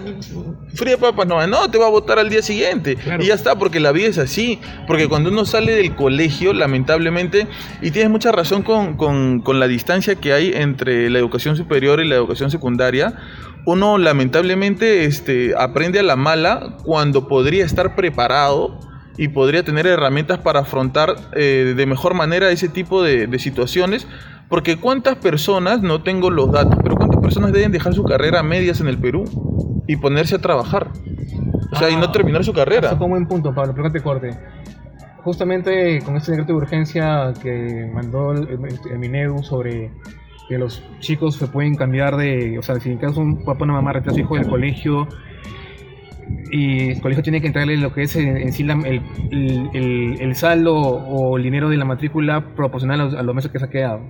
fría 0.74 0.96
papas, 0.96 1.26
no, 1.26 1.46
no, 1.46 1.70
te 1.70 1.78
va 1.78 1.86
a 1.86 1.90
votar 1.90 2.18
al 2.18 2.28
día 2.28 2.42
siguiente. 2.42 2.96
Y 3.20 3.26
ya 3.26 3.34
está, 3.34 3.56
porque 3.56 3.80
la 3.80 3.92
vida 3.92 4.08
es 4.08 4.18
así. 4.18 4.60
Porque 4.86 5.08
cuando 5.08 5.30
uno 5.30 5.44
sale 5.44 5.74
del 5.74 5.94
colegio, 5.94 6.52
lamentablemente, 6.52 7.46
y 7.80 7.90
tienes 7.90 8.10
mucha 8.10 8.32
razón 8.32 8.62
con, 8.62 8.96
con 8.96 9.60
la 9.60 9.68
distancia 9.68 10.14
que 10.16 10.32
hay 10.32 10.52
entre 10.54 11.10
la 11.10 11.18
educación 11.18 11.56
superior 11.56 12.00
y 12.00 12.08
la 12.08 12.16
educación 12.16 12.50
secundaria, 12.50 13.14
uno 13.64 13.98
lamentablemente 13.98 15.04
este, 15.04 15.54
aprende 15.56 16.00
a 16.00 16.02
la 16.02 16.16
mala 16.16 16.76
cuando 16.84 17.28
podría 17.28 17.64
estar 17.64 17.94
preparado 17.94 18.78
y 19.16 19.28
podría 19.28 19.62
tener 19.62 19.86
herramientas 19.86 20.38
para 20.38 20.60
afrontar 20.60 21.14
eh, 21.34 21.74
de 21.76 21.86
mejor 21.86 22.14
manera 22.14 22.50
ese 22.50 22.68
tipo 22.68 23.02
de, 23.02 23.26
de, 23.26 23.38
situaciones. 23.38 24.06
Porque 24.48 24.76
cuántas 24.76 25.16
personas, 25.16 25.80
no 25.80 26.02
tengo 26.02 26.30
los 26.30 26.50
datos, 26.50 26.78
pero 26.82 26.96
cuántas 26.96 27.20
personas 27.20 27.52
deben 27.52 27.72
dejar 27.72 27.94
su 27.94 28.04
carrera 28.04 28.40
a 28.40 28.42
medias 28.42 28.80
en 28.80 28.88
el 28.88 28.98
Perú 28.98 29.24
y 29.86 29.96
ponerse 29.96 30.36
a 30.36 30.38
trabajar. 30.38 30.90
O 31.72 31.76
sea, 31.76 31.90
y 31.90 31.96
no 31.96 32.04
ah, 32.04 32.12
terminar 32.12 32.44
su 32.44 32.52
carrera. 32.52 32.88
Eso 32.88 32.98
como 32.98 33.10
buen 33.10 33.26
punto, 33.26 33.54
Pablo, 33.54 33.72
pero 33.74 33.90
que 33.90 33.98
te 33.98 34.04
corte. 34.04 34.30
Justamente 35.22 36.00
con 36.02 36.16
este 36.16 36.32
decreto 36.32 36.52
de 36.52 36.58
urgencia 36.58 37.32
que 37.40 37.90
mandó 37.92 38.32
el, 38.32 38.48
el, 38.90 38.98
Minedu 38.98 39.42
sobre 39.42 39.90
que 40.48 40.58
los 40.58 40.82
chicos 40.98 41.36
se 41.36 41.46
pueden 41.46 41.76
cambiar 41.76 42.16
de, 42.16 42.58
o 42.58 42.62
sea, 42.62 42.78
si 42.80 42.90
en 42.90 42.98
caso 42.98 43.20
un 43.20 43.44
papá 43.44 43.60
o 43.60 43.64
una 43.64 43.74
mamá 43.74 43.92
retira 43.92 44.12
a 44.12 44.14
su 44.14 44.20
hijo 44.20 44.34
del 44.34 44.48
colegio 44.48 45.06
y 46.50 46.90
el 46.90 47.00
colegio 47.00 47.22
tiene 47.22 47.40
que 47.40 47.46
entregarle 47.46 47.76
lo 47.76 47.92
que 47.92 48.02
es 48.02 48.16
en, 48.16 48.52
sí 48.52 48.62
el, 48.64 50.20
el, 50.20 50.34
saldo 50.34 50.74
o 50.74 51.36
el 51.36 51.42
dinero 51.44 51.68
de 51.68 51.76
la 51.76 51.84
matrícula 51.84 52.54
proporcional 52.54 53.16
a 53.16 53.22
los, 53.22 53.34
meses 53.34 53.50
que 53.50 53.58
se 53.58 53.64
ha 53.64 53.70
quedado. 53.70 54.00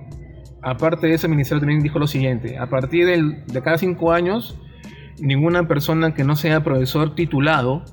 Aparte 0.61 1.07
de 1.07 1.13
eso, 1.13 1.27
el 1.27 1.31
ministerio 1.31 1.59
también 1.59 1.81
dijo 1.81 1.99
lo 1.99 2.07
siguiente, 2.07 2.57
a 2.57 2.67
partir 2.67 3.05
de 3.05 3.61
cada 3.61 3.77
cinco 3.77 4.11
años, 4.11 4.57
ninguna 5.19 5.67
persona 5.67 6.13
que 6.13 6.23
no 6.23 6.35
sea 6.35 6.63
profesor 6.63 7.15
titulado, 7.15 7.83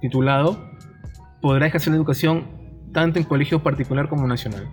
titulado 0.00 0.70
podrá 1.40 1.66
ejercer 1.66 1.92
educación 1.94 2.46
tanto 2.92 3.18
en 3.18 3.24
colegio 3.24 3.62
particular 3.62 4.08
como 4.08 4.26
nacional 4.26 4.68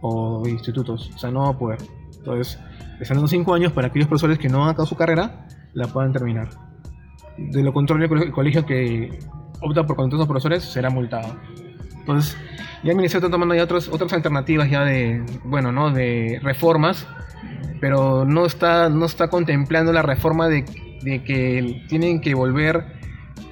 o 0.00 0.42
institutos, 0.48 1.10
o 1.14 1.18
sea, 1.18 1.30
no 1.30 1.42
va 1.42 1.48
a 1.50 1.58
poder. 1.58 1.78
Entonces, 2.16 2.58
están 3.00 3.16
dando 3.16 3.28
cinco 3.28 3.54
años 3.54 3.72
para 3.72 3.88
aquellos 3.88 4.08
profesores 4.08 4.38
que 4.38 4.48
no 4.48 4.64
han 4.64 4.70
acabado 4.70 4.86
su 4.86 4.96
carrera, 4.96 5.46
la 5.74 5.86
puedan 5.88 6.12
terminar. 6.12 6.48
De 7.36 7.62
lo 7.62 7.72
contrario, 7.72 8.08
el 8.22 8.32
colegio 8.32 8.64
que 8.64 9.18
opta 9.60 9.86
por 9.86 9.96
contratar 9.96 10.24
a 10.24 10.28
profesores 10.28 10.64
será 10.64 10.90
multado. 10.90 11.36
Entonces, 11.98 12.36
ya 12.82 12.90
el 12.90 12.96
ministerio 12.96 13.26
está 13.26 13.30
tomando 13.30 13.54
ya 13.54 13.64
otras, 13.64 13.88
otras 13.88 14.12
alternativas 14.12 14.70
ya 14.70 14.84
de, 14.84 15.24
bueno, 15.44 15.70
¿no? 15.70 15.90
De 15.90 16.40
reformas, 16.42 17.06
pero 17.80 18.24
no 18.24 18.46
está, 18.46 18.88
no 18.88 19.04
está 19.04 19.28
contemplando 19.28 19.92
la 19.92 20.02
reforma 20.02 20.48
de, 20.48 20.64
de 21.02 21.22
que 21.22 21.84
tienen 21.88 22.20
que 22.20 22.34
volver 22.34 22.84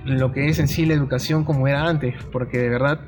lo 0.05 0.33
que 0.33 0.49
es 0.49 0.59
en 0.59 0.69
sí 0.69 0.87
la 0.87 0.95
educación 0.95 1.45
como 1.45 1.69
era 1.69 1.87
antes, 1.87 2.15
porque 2.33 2.59
de 2.59 2.69
verdad, 2.69 3.01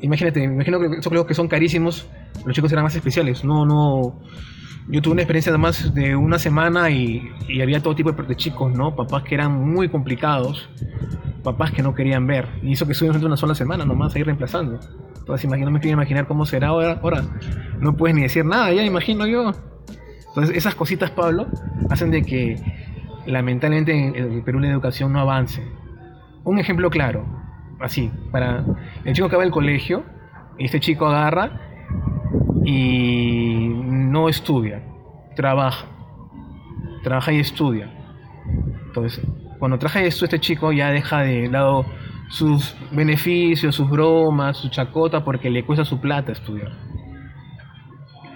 imagínate, 0.00 0.42
imagino 0.42 0.78
que 0.78 0.86
esos 0.86 1.04
colegios 1.04 1.26
que 1.26 1.34
son 1.34 1.48
carísimos, 1.48 2.08
los 2.44 2.54
chicos 2.54 2.72
eran 2.72 2.84
más 2.84 2.94
especiales, 2.94 3.44
no, 3.44 3.66
no, 3.66 4.20
yo 4.88 5.00
tuve 5.00 5.12
una 5.12 5.22
experiencia 5.22 5.50
además 5.50 5.94
de 5.94 6.14
una 6.14 6.38
semana 6.38 6.90
y, 6.90 7.30
y, 7.48 7.62
había 7.62 7.80
todo 7.80 7.94
tipo 7.94 8.12
de 8.12 8.36
chicos, 8.36 8.72
¿no? 8.76 8.94
Papás 8.94 9.22
que 9.22 9.34
eran 9.34 9.52
muy 9.52 9.88
complicados, 9.88 10.68
papás 11.42 11.70
que 11.70 11.82
no 11.82 11.94
querían 11.94 12.26
ver. 12.26 12.48
Y 12.62 12.72
eso 12.72 12.84
que 12.84 12.92
estuvimos 12.92 13.22
una 13.22 13.36
sola 13.36 13.54
semana 13.54 13.86
nomás 13.86 14.14
ahí 14.14 14.22
reemplazando. 14.22 14.78
Entonces 15.18 15.44
imagino, 15.44 15.70
me 15.70 15.80
quiero 15.80 15.94
imaginar 15.94 16.26
cómo 16.26 16.44
será 16.44 16.68
ahora, 16.68 17.00
ahora. 17.02 17.22
No 17.80 17.96
puedes 17.96 18.14
ni 18.14 18.22
decir 18.22 18.44
nada, 18.44 18.72
ya 18.72 18.82
imagino 18.82 19.26
yo. 19.26 19.52
Entonces 20.28 20.54
esas 20.54 20.74
cositas, 20.74 21.10
Pablo, 21.10 21.46
hacen 21.88 22.10
de 22.10 22.22
que 22.22 22.56
lamentablemente 23.26 23.92
en 23.92 24.42
Perú 24.42 24.60
la 24.60 24.68
educación 24.68 25.12
no 25.12 25.20
avance. 25.20 25.62
Un 26.44 26.58
ejemplo 26.58 26.90
claro, 26.90 27.24
así, 27.80 28.10
para 28.30 28.64
el 29.04 29.14
chico 29.14 29.26
acaba 29.26 29.44
el 29.44 29.50
colegio 29.50 30.04
y 30.58 30.66
este 30.66 30.80
chico 30.80 31.06
agarra 31.06 31.60
y 32.64 33.68
no 33.68 34.28
estudia, 34.28 34.82
trabaja. 35.36 35.86
trabaja 37.02 37.32
y 37.32 37.40
estudia. 37.40 37.90
Entonces, 38.86 39.24
cuando 39.58 39.78
trabaja 39.78 40.02
y 40.02 40.06
estudia 40.06 40.26
este 40.26 40.40
chico 40.40 40.72
ya 40.72 40.90
deja 40.90 41.20
de 41.20 41.48
lado 41.48 41.84
sus 42.28 42.74
beneficios, 42.90 43.74
sus 43.74 43.88
bromas, 43.88 44.56
su 44.56 44.68
chacota, 44.68 45.24
porque 45.24 45.50
le 45.50 45.64
cuesta 45.64 45.84
su 45.84 46.00
plata 46.00 46.32
estudiar. 46.32 46.72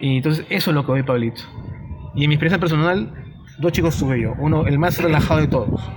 Y 0.01 0.19
entonces 0.19 0.47
eso 0.49 0.71
es 0.71 0.75
lo 0.75 0.85
que 0.87 0.93
ve 0.93 1.05
Pablito. 1.05 1.43
Y 2.15 2.25
en 2.25 2.29
mi 2.29 2.35
experiencia 2.35 2.61
personal, 2.61 3.13
dos 3.59 3.73
chicos 3.73 3.97
tuve 3.99 4.21
yo. 4.21 4.35
Uno, 4.39 4.67
el 4.67 4.79
más 4.79 5.01
relajado 5.03 5.41
de 5.41 5.49
todos. 5.49 5.91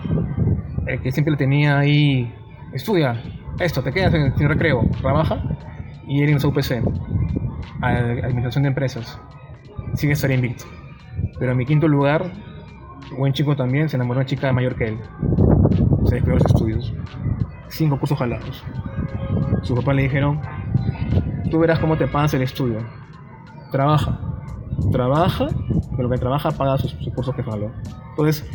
El 0.87 1.01
que 1.01 1.11
siempre 1.11 1.35
tenía 1.35 1.77
ahí, 1.79 2.33
estudia, 2.73 3.21
esto, 3.59 3.81
te 3.83 3.91
quedas 3.91 4.13
en, 4.13 4.33
recreo, 4.49 4.81
trabaja. 5.01 5.41
Y 6.07 6.23
él 6.23 6.29
en 6.31 6.39
su 6.39 6.49
UPC, 6.49 6.81
a- 7.81 7.87
Administración 7.89 8.63
de 8.63 8.69
Empresas. 8.69 9.19
Sigue 9.93 10.13
estar 10.13 10.31
invicto. 10.31 10.65
Pero 11.39 11.51
en 11.51 11.57
mi 11.57 11.65
quinto 11.65 11.87
lugar, 11.87 12.31
buen 13.17 13.33
chico 13.33 13.55
también, 13.55 13.87
se 13.89 13.95
enamoró 13.97 14.19
de 14.19 14.23
una 14.23 14.29
chica 14.29 14.51
mayor 14.51 14.75
que 14.75 14.85
él. 14.89 14.97
Se 16.05 16.15
descuidó 16.15 16.37
de 16.37 16.43
los 16.43 16.45
estudios. 16.45 16.93
Cinco 17.69 17.97
cursos 17.99 18.17
jalados. 18.17 18.63
Su 19.61 19.75
papá 19.75 19.93
le 19.93 20.03
dijeron, 20.03 20.41
tú 21.49 21.59
verás 21.59 21.79
cómo 21.79 21.95
te 21.97 22.07
pagas 22.07 22.33
el 22.33 22.41
estudio. 22.41 22.79
Trabaja. 23.71 24.19
Trabaja, 24.91 25.47
pero 25.95 26.09
que 26.09 26.17
trabaja 26.17 26.51
paga 26.51 26.77
sus, 26.77 26.93
cursos 27.13 27.35
que 27.35 27.43
jaló. 27.43 27.71
Entonces, 28.11 28.45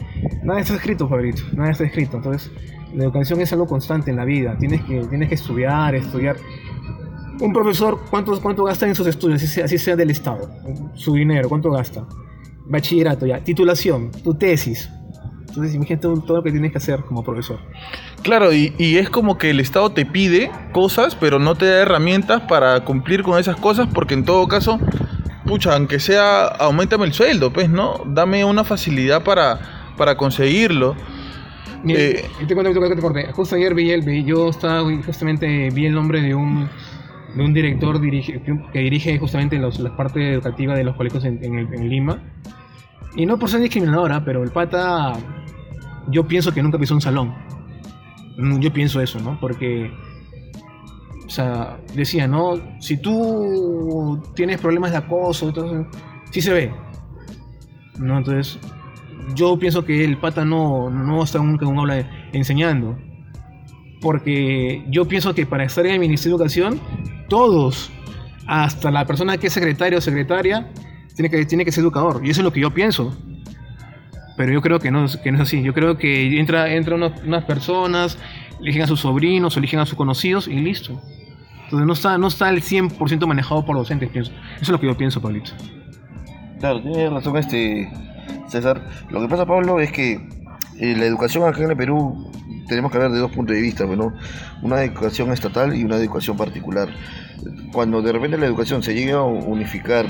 nada 0.43 0.61
está 0.61 0.75
escrito, 0.75 1.09
Fabrito. 1.09 1.43
Nada 1.53 1.71
está 1.71 1.85
escrito. 1.85 2.17
Entonces, 2.17 2.51
la 2.95 3.05
educación 3.05 3.41
es 3.41 3.53
algo 3.53 3.67
constante 3.67 4.11
en 4.11 4.17
la 4.17 4.25
vida. 4.25 4.57
Tienes 4.59 4.83
que, 4.83 5.01
tienes 5.07 5.29
que 5.29 5.35
estudiar, 5.35 5.95
estudiar. 5.95 6.37
Un 7.41 7.53
profesor, 7.53 8.01
¿cuánto, 8.11 8.41
¿cuánto 8.41 8.65
gasta 8.65 8.87
en 8.87 8.95
sus 8.95 9.07
estudios? 9.07 9.43
Así 9.43 9.47
sea, 9.47 9.65
así 9.67 9.79
sea 9.79 9.97
del 9.97 10.11
Estado. 10.11 10.51
Su 10.95 11.15
dinero, 11.15 11.49
¿cuánto 11.49 11.71
gasta? 11.71 12.07
Bachillerato 12.67 13.27
ya. 13.27 13.41
Titulación, 13.41 14.11
tu 14.11 14.35
tesis. 14.35 14.91
Entonces, 15.57 15.75
imagínate 15.75 16.03
todo, 16.03 16.21
todo 16.21 16.37
lo 16.39 16.43
que 16.43 16.51
tienes 16.51 16.71
que 16.71 16.79
hacer 16.79 17.01
como 17.01 17.25
profesor. 17.25 17.59
Claro, 18.23 18.53
y, 18.53 18.75
y 18.77 18.99
es 18.99 19.09
como 19.09 19.39
que 19.39 19.49
el 19.49 19.61
Estado 19.61 19.91
te 19.91 20.05
pide 20.05 20.51
cosas, 20.73 21.15
pero 21.15 21.39
no 21.39 21.55
te 21.55 21.65
da 21.65 21.81
herramientas 21.81 22.43
para 22.43 22.85
cumplir 22.85 23.23
con 23.23 23.39
esas 23.39 23.57
cosas, 23.57 23.89
porque 23.93 24.13
en 24.13 24.27
todo 24.27 24.47
caso, 24.49 24.79
pucha, 25.47 25.75
aunque 25.75 25.99
sea, 26.01 26.47
aumentame 26.47 27.05
el 27.07 27.13
sueldo, 27.13 27.53
pues, 27.53 27.69
¿no? 27.71 28.03
Dame 28.07 28.45
una 28.45 28.65
facilidad 28.65 29.23
para, 29.23 29.93
para 29.97 30.17
conseguirlo. 30.17 30.95
Mira, 31.83 32.01
Eh, 32.01 32.25
y 32.43 32.47
te 32.47 32.55
cuento, 32.55 32.73
te 32.73 32.79
cuento, 32.79 32.97
te 32.97 33.03
corté. 33.03 33.33
Justo 33.33 33.55
ayer 33.57 33.75
vi 33.75 33.91
el, 33.91 34.25
yo 34.25 34.49
estaba 34.51 34.83
justamente 35.05 35.71
vi 35.71 35.87
el 35.87 35.95
nombre 35.95 36.21
de 36.21 36.35
un 36.35 36.69
de 37.35 37.45
un 37.45 37.53
director 37.53 38.01
dirige- 38.01 38.41
que 38.73 38.79
dirige 38.79 39.19
justamente 39.19 39.59
los, 39.59 39.79
la 39.79 39.95
parte 39.95 40.33
educativa 40.33 40.75
de 40.75 40.85
los 40.85 40.97
colegios 40.97 41.23
en, 41.27 41.39
en 41.45 41.59
en 41.75 41.89
Lima. 41.91 42.19
Y 43.15 43.27
no 43.27 43.39
por 43.39 43.51
ser 43.51 43.61
discriminadora, 43.61 44.25
pero 44.25 44.43
el 44.43 44.51
pata, 44.51 45.13
yo 46.09 46.25
pienso 46.27 46.53
que 46.55 46.63
nunca 46.63 46.79
pisó 46.79 46.95
un 46.95 47.01
salón. 47.03 47.35
Mm, 48.39 48.59
Yo 48.61 48.73
pienso 48.73 49.01
eso, 49.03 49.21
¿no? 49.21 49.39
Porque, 49.41 49.91
o 51.27 51.31
sea, 51.31 51.79
decía, 51.95 52.29
¿no? 52.29 52.61
Si 52.81 52.97
tú 52.97 54.23
tienes 54.35 54.61
problemas 54.61 54.93
de 54.93 54.99
acoso, 54.99 55.49
entonces, 55.49 55.87
sí 56.31 56.41
se 56.41 56.53
ve. 56.53 56.73
¿No? 57.99 58.19
Entonces, 58.19 58.59
yo 59.35 59.59
pienso 59.59 59.85
que 59.85 60.05
el 60.05 60.19
pata 60.19 60.45
no, 60.45 60.89
no 60.91 61.23
está 61.23 61.39
nunca 61.39 61.67
un 61.67 61.79
aula 61.79 62.09
enseñando. 62.33 62.97
Porque 64.01 64.85
yo 64.89 65.07
pienso 65.07 65.35
que 65.35 65.47
para 65.47 65.65
estar 65.65 65.85
en 65.87 65.95
el 65.95 65.99
Ministerio 65.99 66.37
de 66.37 66.45
Educación, 66.45 66.81
todos, 67.29 67.91
hasta 68.47 68.91
la 68.91 69.05
persona 69.05 69.37
que 69.39 69.49
es 69.49 69.53
secretario 69.53 69.99
o 69.99 70.01
secretaria, 70.01 70.71
tiene 71.17 71.31
que, 71.31 71.45
tiene 71.47 71.65
que 71.65 71.73
ser 71.73 71.83
educador. 71.83 72.21
Y 72.25 72.31
eso 72.31 72.41
es 72.41 72.45
lo 72.45 72.53
que 72.53 72.61
yo 72.61 72.73
pienso. 72.73 73.17
Pero 74.37 74.53
yo 74.53 74.61
creo 74.61 74.79
que 74.79 74.91
no, 74.91 75.07
que 75.25 75.33
no 75.33 75.39
es 75.39 75.43
así. 75.43 75.63
Yo 75.63 75.73
creo 75.73 75.97
que 75.97 76.39
entra, 76.39 76.73
entra 76.73 76.95
unas 76.95 77.45
personas, 77.45 78.19
eligen 78.61 78.83
a 78.83 78.87
sus 78.87 79.01
sobrinos, 79.01 79.57
eligen 79.57 79.81
a 79.81 79.87
sus 79.87 79.97
conocidos 79.97 80.49
y 80.49 80.55
listo. 80.55 81.01
Entonces 81.65 81.87
no 81.87 81.93
está, 81.93 82.19
no 82.19 82.29
está 82.29 82.49
el 82.49 82.63
100% 82.63 83.27
manejado 83.27 83.65
por 83.65 83.77
docentes, 83.77 84.09
pienso. 84.11 84.33
Eso 84.55 84.63
es 84.63 84.69
lo 84.69 84.81
que 84.81 84.87
yo 84.87 84.97
pienso, 84.97 85.21
Pablito. 85.21 85.53
Claro, 86.61 86.81
tienes 86.81 87.13
razón 87.13 87.37
este 87.37 87.91
César. 88.49 88.83
Lo 89.11 89.21
que 89.21 89.29
pasa, 89.29 89.47
Pablo, 89.47 89.81
es 89.81 89.93
que 89.93 90.13
eh, 90.79 90.97
la 90.97 91.07
educación 91.07 91.49
acá 91.49 91.63
en 91.63 91.71
el 91.71 91.77
Perú 91.77 92.31
tenemos 92.69 92.91
que 92.91 92.99
ver 92.99 93.11
de 93.11 93.19
dos 93.19 93.33
puntos 93.33 93.55
de 93.55 93.63
vista, 93.63 93.87
pues, 93.87 93.99
¿no? 93.99 94.15
Una 94.63 94.83
educación 94.83 95.33
estatal 95.33 95.75
y 95.75 95.85
una 95.85 95.97
educación 95.97 96.37
particular. 96.37 96.89
Cuando 97.73 98.03
de 98.03 98.13
repente 98.13 98.39
la 98.39 98.47
educación 98.47 98.83
se 98.83 98.95
llega 98.95 99.19
a 99.19 99.25
unificar 99.25 100.07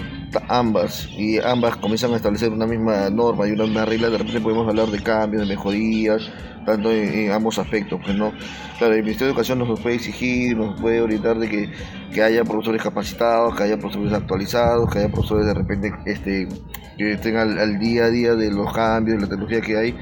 ambas 0.48 1.08
y 1.10 1.38
ambas 1.38 1.76
comienzan 1.76 2.12
a 2.12 2.16
establecer 2.16 2.50
una 2.50 2.66
misma 2.66 3.10
norma 3.10 3.46
y 3.46 3.52
una, 3.52 3.64
una 3.64 3.84
regla, 3.84 4.10
de 4.10 4.18
repente 4.18 4.40
podemos 4.40 4.68
hablar 4.68 4.88
de 4.88 5.02
cambios, 5.02 5.42
de 5.42 5.54
mejorías, 5.54 6.30
tanto 6.64 6.90
en, 6.90 7.30
ambos 7.30 7.58
aspectos, 7.58 8.00
pues, 8.04 8.16
¿no? 8.16 8.32
Claro, 8.78 8.94
el 8.94 9.02
Ministerio 9.02 9.28
de 9.28 9.30
Educación 9.32 9.58
nos 9.60 9.80
puede 9.80 9.96
exigir, 9.96 10.56
nos 10.56 10.78
puede 10.80 11.00
orientar 11.00 11.38
de 11.38 11.48
que, 11.48 11.72
que 12.12 12.22
haya 12.22 12.44
profesores 12.44 12.82
capacitados, 12.82 13.54
que 13.56 13.62
haya 13.62 13.78
profesores 13.78 14.12
actualizados, 14.12 14.90
que 14.92 14.98
haya 14.98 15.08
profesores 15.08 15.46
de 15.46 15.54
repente 15.54 15.92
este, 16.04 16.48
que 16.98 17.12
estén 17.12 17.36
al 17.36 17.78
día 17.78 18.06
a 18.06 18.10
día 18.10 18.34
de 18.34 18.50
los 18.50 18.72
cambios, 18.72 19.16
de 19.16 19.22
la 19.22 19.28
tecnología 19.28 19.60
que 19.60 19.76
hay, 19.76 19.96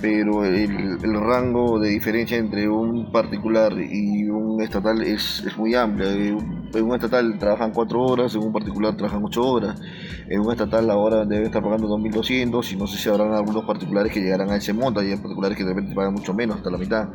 pero 0.00 0.44
el, 0.44 0.98
rango 1.20 1.78
de 1.78 1.90
diferencia 1.90 2.38
entre 2.38 2.68
un 2.68 3.12
particular 3.12 3.72
y 3.78 4.28
un 4.28 4.62
estatal 4.62 5.02
es, 5.02 5.44
es 5.46 5.56
muy 5.56 5.74
amplio. 5.74 6.10
En 6.10 6.84
un- 6.84 6.94
estatal 6.94 7.38
trabajan 7.38 7.72
cuatro 7.72 8.00
horas, 8.02 8.34
en 8.34 8.42
un 8.42 8.52
particular 8.52 8.96
trabajan 8.96 9.24
ocho 9.24 9.42
horas. 9.42 9.80
En 10.28 10.40
un 10.40 10.52
estatal 10.52 10.88
ahora 10.90 11.24
deben 11.24 11.46
estar 11.46 11.62
pagando 11.62 11.88
2.200 11.88 12.72
y 12.72 12.76
no 12.76 12.86
sé 12.86 12.96
si 12.98 13.08
habrán 13.08 13.32
algunos 13.32 13.64
particulares 13.64 14.12
que 14.12 14.20
llegarán 14.20 14.50
a 14.50 14.56
ese 14.56 14.72
monto, 14.72 15.00
hay 15.00 15.16
particulares 15.16 15.58
que 15.58 15.64
de 15.64 15.70
repente 15.70 15.94
pagan 15.94 16.14
mucho 16.14 16.32
menos, 16.32 16.56
hasta 16.56 16.70
la 16.70 16.78
mitad. 16.78 17.08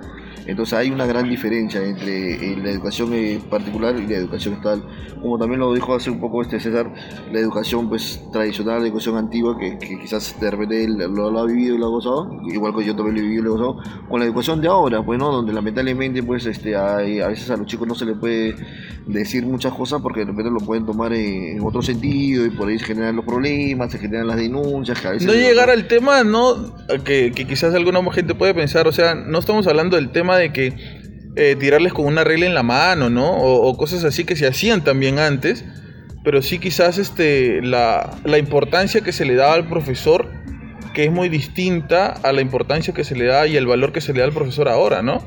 Entonces 0.45 0.77
hay 0.77 0.91
una 0.91 1.05
gran 1.05 1.27
diferencia 1.29 1.81
entre 1.83 2.33
eh, 2.33 2.57
la 2.57 2.69
educación 2.69 3.13
eh, 3.13 3.41
particular 3.49 3.95
y 3.97 4.05
la 4.05 4.17
educación 4.17 4.55
estatal. 4.55 4.83
Como 5.21 5.37
también 5.39 5.59
lo 5.59 5.73
dijo 5.73 5.95
hace 5.95 6.11
un 6.11 6.19
poco 6.19 6.41
este 6.41 6.59
César, 6.59 6.93
la 7.31 7.39
educación 7.39 7.89
pues 7.89 8.21
tradicional, 8.31 8.81
la 8.81 8.87
educación 8.87 9.17
antigua, 9.17 9.57
que, 9.57 9.77
quizás 9.79 10.39
de 10.39 10.51
repente 10.51 10.87
lo, 10.87 11.31
lo 11.31 11.39
ha 11.39 11.45
vivido 11.45 11.75
y 11.75 11.77
lo 11.77 11.87
ha 11.87 11.89
gozado, 11.89 12.29
igual 12.47 12.73
que 12.77 12.85
yo 12.85 12.95
también 12.95 13.43
lo 13.43 13.51
gozado, 13.53 13.77
con 14.09 14.19
la 14.19 14.25
educación 14.25 14.61
de 14.61 14.67
ahora, 14.67 15.03
pues 15.03 15.17
no, 15.19 15.31
donde 15.31 15.53
lamentablemente 15.53 16.21
pues 16.23 16.45
este 16.45 16.75
hay- 16.75 17.19
a 17.21 17.27
veces 17.27 17.49
a 17.49 17.57
los 17.57 17.65
chicos 17.67 17.87
no 17.87 17.95
se 17.95 18.05
les 18.05 18.17
puede 18.17 18.55
decir 19.07 19.45
muchas 19.45 19.73
cosas 19.73 20.01
porque 20.01 20.21
de 20.21 20.27
repente 20.27 20.51
lo 20.51 20.59
pueden 20.59 20.85
tomar 20.85 21.13
en, 21.13 21.57
en 21.57 21.61
otro 21.63 21.81
sentido 21.81 22.45
y 22.45 22.49
por 22.49 22.67
ahí 22.69 22.79
se 22.79 22.85
generan 22.85 23.15
los 23.15 23.25
problemas, 23.25 23.91
se 23.91 23.99
generan 23.99 24.27
las 24.27 24.37
denuncias, 24.37 24.99
que 24.99 25.07
a 25.07 25.11
veces 25.11 25.27
No 25.27 25.33
llegar 25.33 25.69
al 25.69 25.87
tema, 25.87 26.23
¿no? 26.23 26.75
Que, 27.03 27.31
que 27.33 27.45
quizás 27.45 27.73
alguna 27.73 28.01
gente 28.11 28.35
puede 28.35 28.53
pensar, 28.53 28.87
o 28.87 28.91
sea, 28.91 29.15
no 29.15 29.39
estamos 29.39 29.67
hablando 29.67 29.95
del 29.95 30.09
tema 30.11 30.37
de 30.37 30.51
que 30.51 30.73
eh, 31.37 31.55
tirarles 31.59 31.91
con 31.93 32.05
una 32.05 32.23
regla 32.23 32.45
en 32.45 32.53
la 32.53 32.63
mano, 32.63 33.09
¿no? 33.09 33.29
O, 33.31 33.67
o 33.67 33.77
cosas 33.77 34.03
así 34.05 34.23
que 34.23 34.35
se 34.35 34.47
hacían 34.47 34.83
también 34.83 35.19
antes, 35.19 35.65
pero 36.23 36.41
sí 36.41 36.59
quizás 36.59 36.97
este, 36.97 37.61
la, 37.61 38.09
la 38.23 38.37
importancia 38.37 39.01
que 39.01 39.11
se 39.11 39.25
le 39.25 39.35
daba 39.35 39.53
al 39.53 39.67
profesor, 39.67 40.27
que 40.95 41.03
es 41.03 41.11
muy 41.11 41.29
distinta 41.29 42.07
a 42.23 42.31
la 42.31 42.41
importancia 42.41 42.93
que 42.93 43.03
se 43.03 43.15
le 43.15 43.25
da 43.25 43.45
y 43.45 43.57
el 43.57 43.67
valor 43.67 43.91
que 43.91 44.01
se 44.01 44.13
le 44.13 44.19
da 44.19 44.25
al 44.25 44.31
profesor 44.31 44.67
ahora, 44.69 45.03
¿no? 45.03 45.19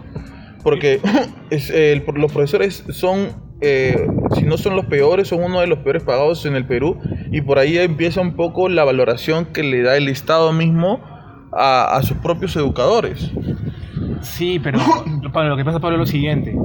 Porque 0.65 1.01
es, 1.51 1.71
eh, 1.71 2.03
los 2.15 2.33
profesores 2.33 2.85
son, 2.89 3.29
eh, 3.61 4.09
si 4.35 4.43
no 4.43 4.57
son 4.57 4.75
los 4.75 4.87
peores, 4.87 5.29
son 5.29 5.45
uno 5.45 5.61
de 5.61 5.67
los 5.67 5.81
peores 5.81 6.03
pagados 6.03 6.45
en 6.47 6.57
el 6.57 6.67
Perú. 6.67 6.99
Y 7.31 7.43
por 7.43 7.59
ahí 7.59 7.79
empieza 7.79 8.21
un 8.21 8.35
poco 8.35 8.69
la 8.69 8.83
valoración 8.83 9.45
que 9.45 9.63
le 9.63 9.83
da 9.83 9.97
el 9.97 10.09
Estado 10.09 10.53
mismo 10.53 11.01
a, 11.53 11.97
a 11.97 12.03
sus 12.03 12.17
propios 12.17 12.57
educadores. 12.57 13.31
Sí, 14.23 14.59
pero 14.59 14.79
Pablo, 15.33 15.51
lo 15.51 15.57
que 15.57 15.65
pasa, 15.65 15.81
Pablo, 15.81 15.97
es 15.97 16.01
lo 16.01 16.07
siguiente. 16.07 16.57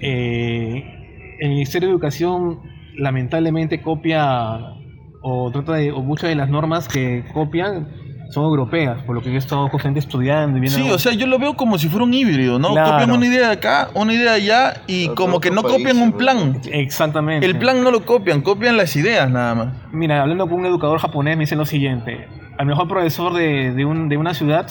Eh, 0.00 1.36
el 1.40 1.48
Ministerio 1.48 1.88
de 1.88 1.92
Educación 1.92 2.60
lamentablemente 2.96 3.82
copia 3.82 4.76
o 5.22 5.50
trata 5.50 5.74
de, 5.74 5.92
o 5.92 6.00
muchas 6.02 6.30
de 6.30 6.36
las 6.36 6.48
normas 6.48 6.88
que 6.88 7.24
copian 7.34 7.88
son 8.30 8.44
europeas, 8.44 9.02
por 9.02 9.14
lo 9.16 9.20
que 9.22 9.28
yo 9.28 9.34
he 9.34 9.38
estado 9.38 9.68
justamente 9.68 9.98
estudiando 10.00 10.56
y 10.56 10.60
viendo. 10.60 10.78
Sí, 10.78 10.90
o 10.90 10.98
sea, 10.98 11.12
yo 11.12 11.26
lo 11.26 11.38
veo 11.38 11.54
como 11.56 11.76
si 11.78 11.88
fuera 11.88 12.04
un 12.04 12.14
híbrido, 12.14 12.58
¿no? 12.58 12.70
Claro. 12.72 12.92
Copian 12.92 13.10
una 13.10 13.26
idea 13.26 13.48
de 13.48 13.52
acá, 13.54 13.90
una 13.94 14.14
idea 14.14 14.30
de 14.32 14.36
allá 14.36 14.74
y 14.86 15.08
Otro- 15.08 15.14
como 15.26 15.40
que 15.40 15.50
no 15.50 15.60
otro 15.60 15.72
copian 15.72 15.96
país, 15.98 16.02
un 16.02 16.12
plan. 16.12 16.60
Exactamente. 16.72 17.44
El 17.44 17.58
plan 17.58 17.82
no 17.82 17.90
lo 17.90 18.04
copian, 18.06 18.40
copian 18.40 18.76
las 18.76 18.94
ideas 18.96 19.28
nada 19.30 19.54
más. 19.54 19.68
Mira, 19.92 20.22
hablando 20.22 20.48
con 20.48 20.60
un 20.60 20.66
educador 20.66 20.98
japonés 21.00 21.36
me 21.36 21.42
dice 21.42 21.56
lo 21.56 21.66
siguiente. 21.66 22.28
Al 22.56 22.66
mejor 22.66 22.86
profesor 22.88 23.32
de, 23.34 23.72
de, 23.72 23.84
un- 23.84 24.08
de 24.08 24.16
una 24.16 24.32
ciudad 24.32 24.66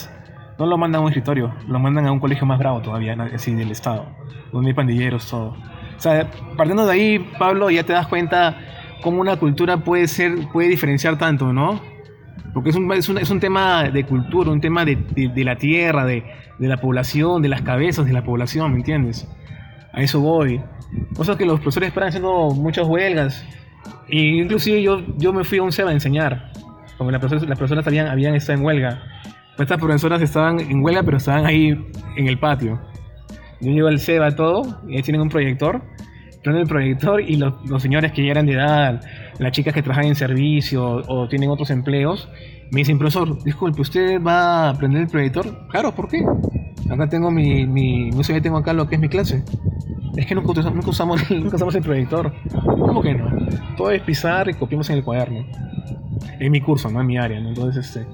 no 0.58 0.66
lo 0.66 0.78
mandan 0.78 1.00
a 1.02 1.04
un 1.04 1.10
escritorio, 1.10 1.54
lo 1.68 1.80
mandan 1.80 2.06
a 2.08 2.12
un 2.12 2.20
colegio 2.20 2.46
más 2.46 2.60
bravo 2.60 2.82
todavía, 2.82 3.16
así 3.34 3.54
del 3.56 3.72
estado, 3.72 4.06
donde 4.54 4.70
hay 4.70 4.74
pandilleros, 4.74 5.28
todo. 5.30 5.50
O 5.98 6.02
sea, 6.02 6.30
partiendo 6.56 6.86
de 6.86 6.94
ahí, 6.94 7.20
Pablo, 7.38 7.70
ya 7.70 7.84
te 7.84 7.92
das 7.94 8.08
cuenta 8.08 8.58
cómo 9.02 9.20
una 9.20 9.36
cultura 9.38 9.78
puede 9.78 10.08
ser, 10.08 10.48
puede 10.54 10.70
diferenciar 10.70 11.18
tanto, 11.18 11.52
¿no? 11.52 11.82
Porque 12.54 12.70
es 12.72 12.76
un, 12.76 12.92
es 12.94 13.08
un, 13.10 13.18
es 13.18 13.30
un 13.30 13.40
tema 13.40 13.84
de 13.84 14.04
cultura, 14.06 14.50
un 14.52 14.62
tema 14.62 14.86
de, 14.86 14.96
de- 14.96 15.30
de 15.30 15.44
la 15.44 15.56
tierra, 15.58 16.06
de, 16.06 16.24
de 16.58 16.68
la 16.68 16.78
población, 16.78 17.42
de 17.42 17.50
las 17.50 17.62
cabezas 17.62 18.06
de 18.06 18.14
la 18.14 18.24
población, 18.24 18.72
¿me 18.72 18.78
entiendes? 18.78 19.28
A 19.94 20.02
eso 20.02 20.20
voy. 20.20 20.62
Cosas 21.16 21.38
que 21.38 21.46
los 21.46 21.60
profesores 21.60 21.88
esperan 21.90 22.10
haciendo 22.10 22.50
muchas 22.52 22.88
huelgas. 22.88 23.46
Y 24.08 24.42
inclusive 24.42 24.82
yo, 24.82 25.02
yo 25.18 25.32
me 25.34 25.44
fui 25.44 25.60
a 25.60 25.64
un 25.64 25.72
SEBA 25.72 25.92
a 25.92 25.94
enseñar. 25.94 26.52
como 26.98 27.12
las 27.12 27.20
profesoras, 27.20 27.48
las 27.50 27.58
profesoras 27.58 27.86
habían, 27.88 28.08
habían 28.08 28.36
estado 28.36 28.58
en 28.60 28.66
huelga. 28.66 29.04
Estas 29.58 29.78
profesoras 29.78 30.22
estaban 30.22 30.60
en 30.60 30.84
huelga, 30.84 31.04
pero 31.04 31.18
estaban 31.18 31.46
ahí 31.46 31.78
en 32.16 32.28
el 32.28 32.40
patio. 32.40 32.80
Yo 33.62 33.72
llego 33.72 33.88
al 33.90 34.00
SEBA 34.00 34.36
todo, 34.36 34.82
y 34.88 34.96
ahí 34.96 35.02
tienen 35.04 35.22
un 35.22 35.30
proyector. 35.30 35.82
Prenden 36.44 36.62
el 36.64 36.68
proyector 36.70 37.22
y 37.22 37.36
los, 37.36 37.54
señores 37.82 38.12
que 38.14 38.24
ya 38.24 38.32
eran 38.32 38.46
de 38.46 38.54
edad, 38.54 39.02
las 39.40 39.52
chicas 39.52 39.74
que 39.74 39.82
trabajan 39.82 40.06
en 40.06 40.16
servicio 40.16 41.02
o 41.08 41.28
tienen 41.28 41.50
otros 41.50 41.70
empleos, 41.70 42.30
me 42.72 42.80
dicen, 42.80 42.98
profesor, 42.98 43.44
disculpe, 43.44 43.82
¿usted 43.82 44.22
va 44.24 44.70
a 44.70 44.74
prender 44.74 45.02
el 45.02 45.08
proyector? 45.08 45.68
Claro, 45.70 45.94
¿por 45.94 46.08
qué? 46.08 46.24
Acá 46.90 47.08
tengo 47.10 47.30
mi, 47.30 47.66
mi 47.68 48.10
no 48.12 48.24
sé, 48.24 48.40
tengo 48.42 48.58
acá 48.58 48.72
lo 48.74 48.88
que 48.88 48.96
es 48.96 49.02
mi 49.02 49.10
clase. 49.10 49.44
Es 50.16 50.26
que 50.26 50.34
nunca, 50.36 50.52
usamos- 50.52 50.74
nunca 50.74 50.90
usamos, 50.90 51.30
nunca 51.32 51.56
usamos 51.58 51.76
el 51.76 51.84
proyector. 51.84 52.34
¿Cómo 52.64 53.02
que 53.02 53.14
no? 53.14 53.28
Todo 53.76 53.92
es 53.92 54.02
pisar 54.02 54.50
y 54.50 54.54
copiamos 54.54 54.90
en 54.90 54.98
el 54.98 55.04
cuaderno. 55.04 55.46
En 56.40 56.52
mi 56.52 56.62
curso, 56.62 56.90
no 56.90 57.02
en 57.02 57.08
mi 57.08 57.18
área. 57.18 57.38
Entonces, 57.38 57.86
este, 57.86 58.08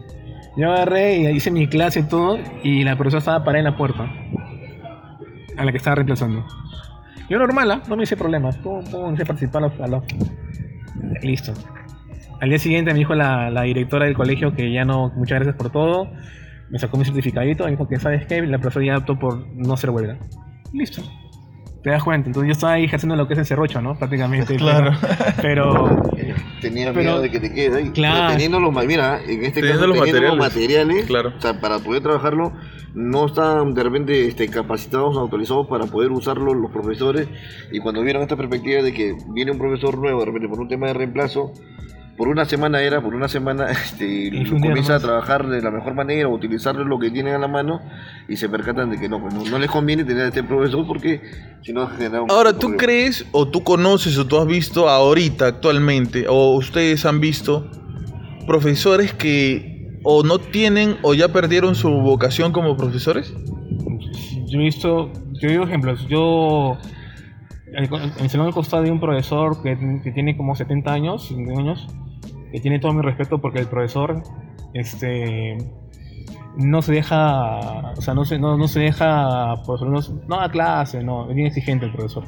yo 0.57 0.71
agarré 0.71 1.17
y 1.17 1.27
hice 1.27 1.51
mi 1.51 1.67
clase 1.67 2.01
y 2.01 2.03
todo, 2.03 2.37
y 2.63 2.83
la 2.83 2.95
profesora 2.95 3.19
estaba 3.19 3.43
parada 3.43 3.59
en 3.59 3.65
la 3.65 3.77
puerta, 3.77 4.11
a 5.57 5.63
la 5.65 5.71
que 5.71 5.77
estaba 5.77 5.95
reemplazando. 5.95 6.43
Yo 7.29 7.39
normal, 7.39 7.71
¿ah? 7.71 7.81
no 7.87 7.95
me 7.97 8.03
hice 8.03 8.15
problemas, 8.17 8.57
pum, 8.57 8.83
pum, 8.85 9.13
hice 9.13 9.25
participar 9.25 9.63
a 9.63 9.87
los- 9.87 10.03
Listo. 11.21 11.53
Al 12.41 12.49
día 12.49 12.59
siguiente 12.59 12.91
me 12.91 12.99
dijo 12.99 13.15
la, 13.15 13.49
la 13.49 13.63
directora 13.63 14.05
del 14.05 14.15
colegio 14.15 14.53
que 14.53 14.71
ya 14.71 14.83
no, 14.85 15.11
muchas 15.15 15.37
gracias 15.39 15.55
por 15.55 15.71
todo, 15.71 16.11
me 16.69 16.77
sacó 16.79 16.97
mi 16.97 17.05
certificadito, 17.05 17.63
me 17.65 17.71
dijo 17.71 17.87
que, 17.87 17.97
¿sabes 17.97 18.25
qué? 18.27 18.41
La 18.41 18.57
profesora 18.59 18.85
ya 18.85 18.97
optó 18.97 19.17
por 19.17 19.47
no 19.55 19.73
hacer 19.73 19.89
huelga. 19.89 20.17
Listo. 20.73 21.01
Te 21.85 21.91
das 21.91 22.03
cuenta, 22.03 22.27
entonces 22.29 22.47
yo 22.47 22.53
estaba 22.53 22.73
ahí 22.73 22.85
ejerciendo 22.85 23.15
lo 23.15 23.27
que 23.27 23.33
es 23.35 23.39
el 23.39 23.45
serrocho, 23.45 23.79
¿no? 23.79 23.95
Prácticamente. 23.95 24.55
Claro. 24.57 24.91
Pero, 25.39 26.01
Tenía 26.61 26.87
Pero- 26.91 26.99
miedo 26.99 27.21
de 27.21 27.29
que 27.29 27.39
te 27.39 27.53
quedes 27.53 27.75
ahí. 27.75 27.89
Claro. 27.91 28.15
Pero 28.21 28.31
Teniendo 28.31 28.59
los, 28.59 28.85
mira, 28.87 29.21
en 29.21 29.45
este 29.45 29.61
Teniendo 29.61 29.81
caso, 29.81 29.87
los 29.87 29.97
teniendo 29.99 30.21
los 30.29 30.37
materiales. 30.39 30.87
materiales, 30.87 31.05
Claro. 31.05 31.33
o 31.37 31.41
sea, 31.41 31.61
para 31.61 31.77
poder 31.77 32.01
trabajarlo, 32.01 32.53
no 32.95 33.27
están 33.27 33.75
de 33.75 33.83
repente 33.83 34.27
este, 34.27 34.47
capacitados, 34.47 35.15
autorizados 35.15 35.67
para 35.67 35.85
poder 35.85 36.11
usarlo 36.11 36.55
los 36.55 36.71
profesores. 36.71 37.27
Y 37.71 37.77
cuando 37.79 38.01
vieron 38.01 38.23
esta 38.23 38.35
perspectiva 38.35 38.81
de 38.81 38.91
que 38.91 39.13
viene 39.35 39.51
un 39.51 39.59
profesor 39.59 39.95
nuevo, 39.99 40.21
de 40.21 40.25
repente 40.25 40.49
por 40.49 40.59
un 40.61 40.67
tema 40.67 40.87
de 40.87 40.93
reemplazo, 40.95 41.51
por 42.17 42.27
una 42.27 42.45
semana 42.45 42.81
era, 42.81 43.01
por 43.01 43.13
una 43.13 43.27
semana 43.27 43.65
este, 43.71 44.31
comienza 44.49 44.95
a 44.95 44.99
trabajar 44.99 45.47
de 45.47 45.61
la 45.61 45.71
mejor 45.71 45.93
manera, 45.95 46.27
utilizar 46.27 46.75
lo 46.75 46.99
que 46.99 47.11
tienen 47.11 47.33
a 47.33 47.39
la 47.39 47.47
mano 47.47 47.81
y 48.27 48.37
se 48.37 48.49
percatan 48.49 48.89
de 48.89 48.99
que 48.99 49.09
no, 49.09 49.21
pues, 49.21 49.33
no, 49.33 49.43
no 49.43 49.59
les 49.59 49.69
conviene 49.69 50.03
tener 50.03 50.25
a 50.25 50.27
este 50.27 50.43
profesor 50.43 50.85
porque 50.87 51.21
si 51.61 51.73
no 51.73 51.87
genera 51.87 52.21
un 52.21 52.31
Ahora, 52.31 52.53
¿tú 52.53 52.59
problema. 52.59 52.83
crees 52.83 53.25
o 53.31 53.47
tú 53.47 53.63
conoces 53.63 54.17
o 54.17 54.25
tú 54.25 54.37
has 54.37 54.47
visto 54.47 54.89
ahorita, 54.89 55.47
actualmente, 55.47 56.25
o 56.27 56.55
ustedes 56.55 57.05
han 57.05 57.19
visto 57.19 57.69
profesores 58.47 59.13
que 59.13 59.99
o 60.03 60.23
no 60.23 60.37
tienen 60.37 60.97
o 61.01 61.13
ya 61.15 61.29
perdieron 61.29 61.75
su 61.75 61.89
vocación 61.89 62.51
como 62.51 62.77
profesores? 62.77 63.33
yo 64.47 64.59
he 64.59 64.63
visto, 64.63 65.11
yo 65.41 65.49
digo 65.49 65.63
ejemplos, 65.63 66.07
yo 66.07 66.77
en 67.73 67.89
el 68.23 68.29
salón 68.29 68.47
al 68.47 68.53
costado 68.53 68.83
de 68.83 68.91
un 68.91 68.99
profesor 68.99 69.61
que, 69.61 69.77
que 70.03 70.11
tiene 70.11 70.37
como 70.37 70.55
70 70.55 70.93
años, 70.93 71.27
50 71.27 71.61
años, 71.61 71.87
que 72.55 72.61
tiene 72.61 72.79
todo 72.79 72.93
mi 72.93 73.01
respeto 73.01 73.39
porque 73.39 73.59
el 73.59 73.67
profesor 73.67 74.23
este 74.73 75.57
no 76.57 76.81
se 76.81 76.93
deja, 76.93 77.59
o 77.97 78.01
sea, 78.01 78.13
no 78.13 78.23
se, 78.23 78.39
no, 78.39 78.57
no 78.57 78.67
se 78.69 78.79
deja, 78.79 79.61
por 79.65 79.75
ejemplo, 79.75 79.99
no, 79.99 80.21
no 80.27 80.39
da 80.39 80.49
clase, 80.49 81.03
no, 81.03 81.29
es 81.29 81.35
bien 81.35 81.47
exigente 81.47 81.85
el 81.85 81.91
profesor. 81.91 82.23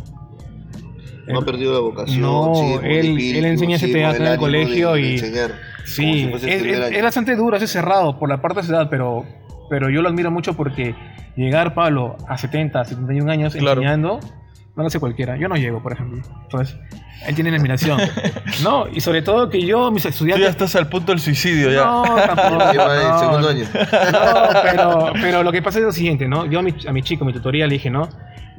No 1.28 1.40
ha 1.40 1.46
perdido 1.46 1.74
la 1.74 1.80
vocación. 1.80 2.22
No, 2.22 2.80
él- 2.82 3.18
él 3.20 3.46
enseña 3.46 3.80
con 3.80 3.92
teatro 3.92 4.18
en 4.22 4.28
el 4.28 4.32
de- 4.34 4.38
colegio 4.38 4.94
de 4.94 5.02
y- 5.02 5.12
enseñar, 5.14 5.52
como 5.52 5.86
Sí, 5.86 6.30
si 6.40 6.50
es, 6.50 7.04
bastante 7.04 7.36
duro, 7.38 7.56
es 7.56 7.70
cerrado 7.72 8.20
por 8.20 8.28
la 8.28 8.42
parte 8.42 8.56
de 8.60 8.62
esa 8.66 8.74
edad, 8.76 8.88
pero, 8.90 9.24
pero 9.70 9.90
yo 9.90 10.02
lo 10.02 10.10
admiro 10.10 10.30
mucho 10.30 10.54
porque 10.58 10.94
llegar, 11.38 11.74
Pablo, 11.74 12.18
a 12.28 12.38
70, 12.38 12.84
71 12.84 13.30
años 13.32 13.56
Claro. 13.56 13.80
enseñando, 13.82 14.20
no 14.78 14.84
lo 14.84 14.88
hace 14.88 15.00
cualquiera. 15.00 15.36
Yo 15.38 15.48
no 15.50 15.56
llego, 15.56 15.82
por 15.82 15.92
ejemplo. 15.92 16.22
Entonces, 16.44 16.78
él 17.26 17.34
tiene 17.34 17.50
mi 17.50 17.58
admiración. 17.58 18.00
no, 18.64 18.88
y 18.88 19.02
sobre 19.02 19.24
todo 19.24 19.50
que 19.50 19.66
yo, 19.66 19.90
mis 19.90 20.04
Tú 20.04 20.10
ya 20.10 20.12
estudiantes... 20.12 20.50
estás 20.50 20.76
al 20.76 20.88
punto 20.88 21.12
del 21.12 21.20
suicidio, 21.20 21.72
ya. 21.72 21.84
No, 21.84 22.04
tampoco. 22.04 22.58
No, 22.78 23.20
segundo 23.20 23.50
año. 23.50 23.66
no, 23.74 24.62
pero, 24.62 25.14
pero 25.14 25.44
lo 25.44 25.52
que 25.52 25.64
pasa 25.64 25.80
es 25.80 25.86
lo 25.86 25.92
siguiente, 25.92 26.28
¿no? 26.28 26.46
Yo 26.46 26.60
a 26.60 26.62
mi, 26.62 26.76
a 26.88 26.94
mi 26.94 27.02
chico, 27.02 27.26
mi 27.26 27.34
tutoría, 27.34 27.66
le 27.66 27.74
dije, 27.74 27.90
¿no? 27.90 28.08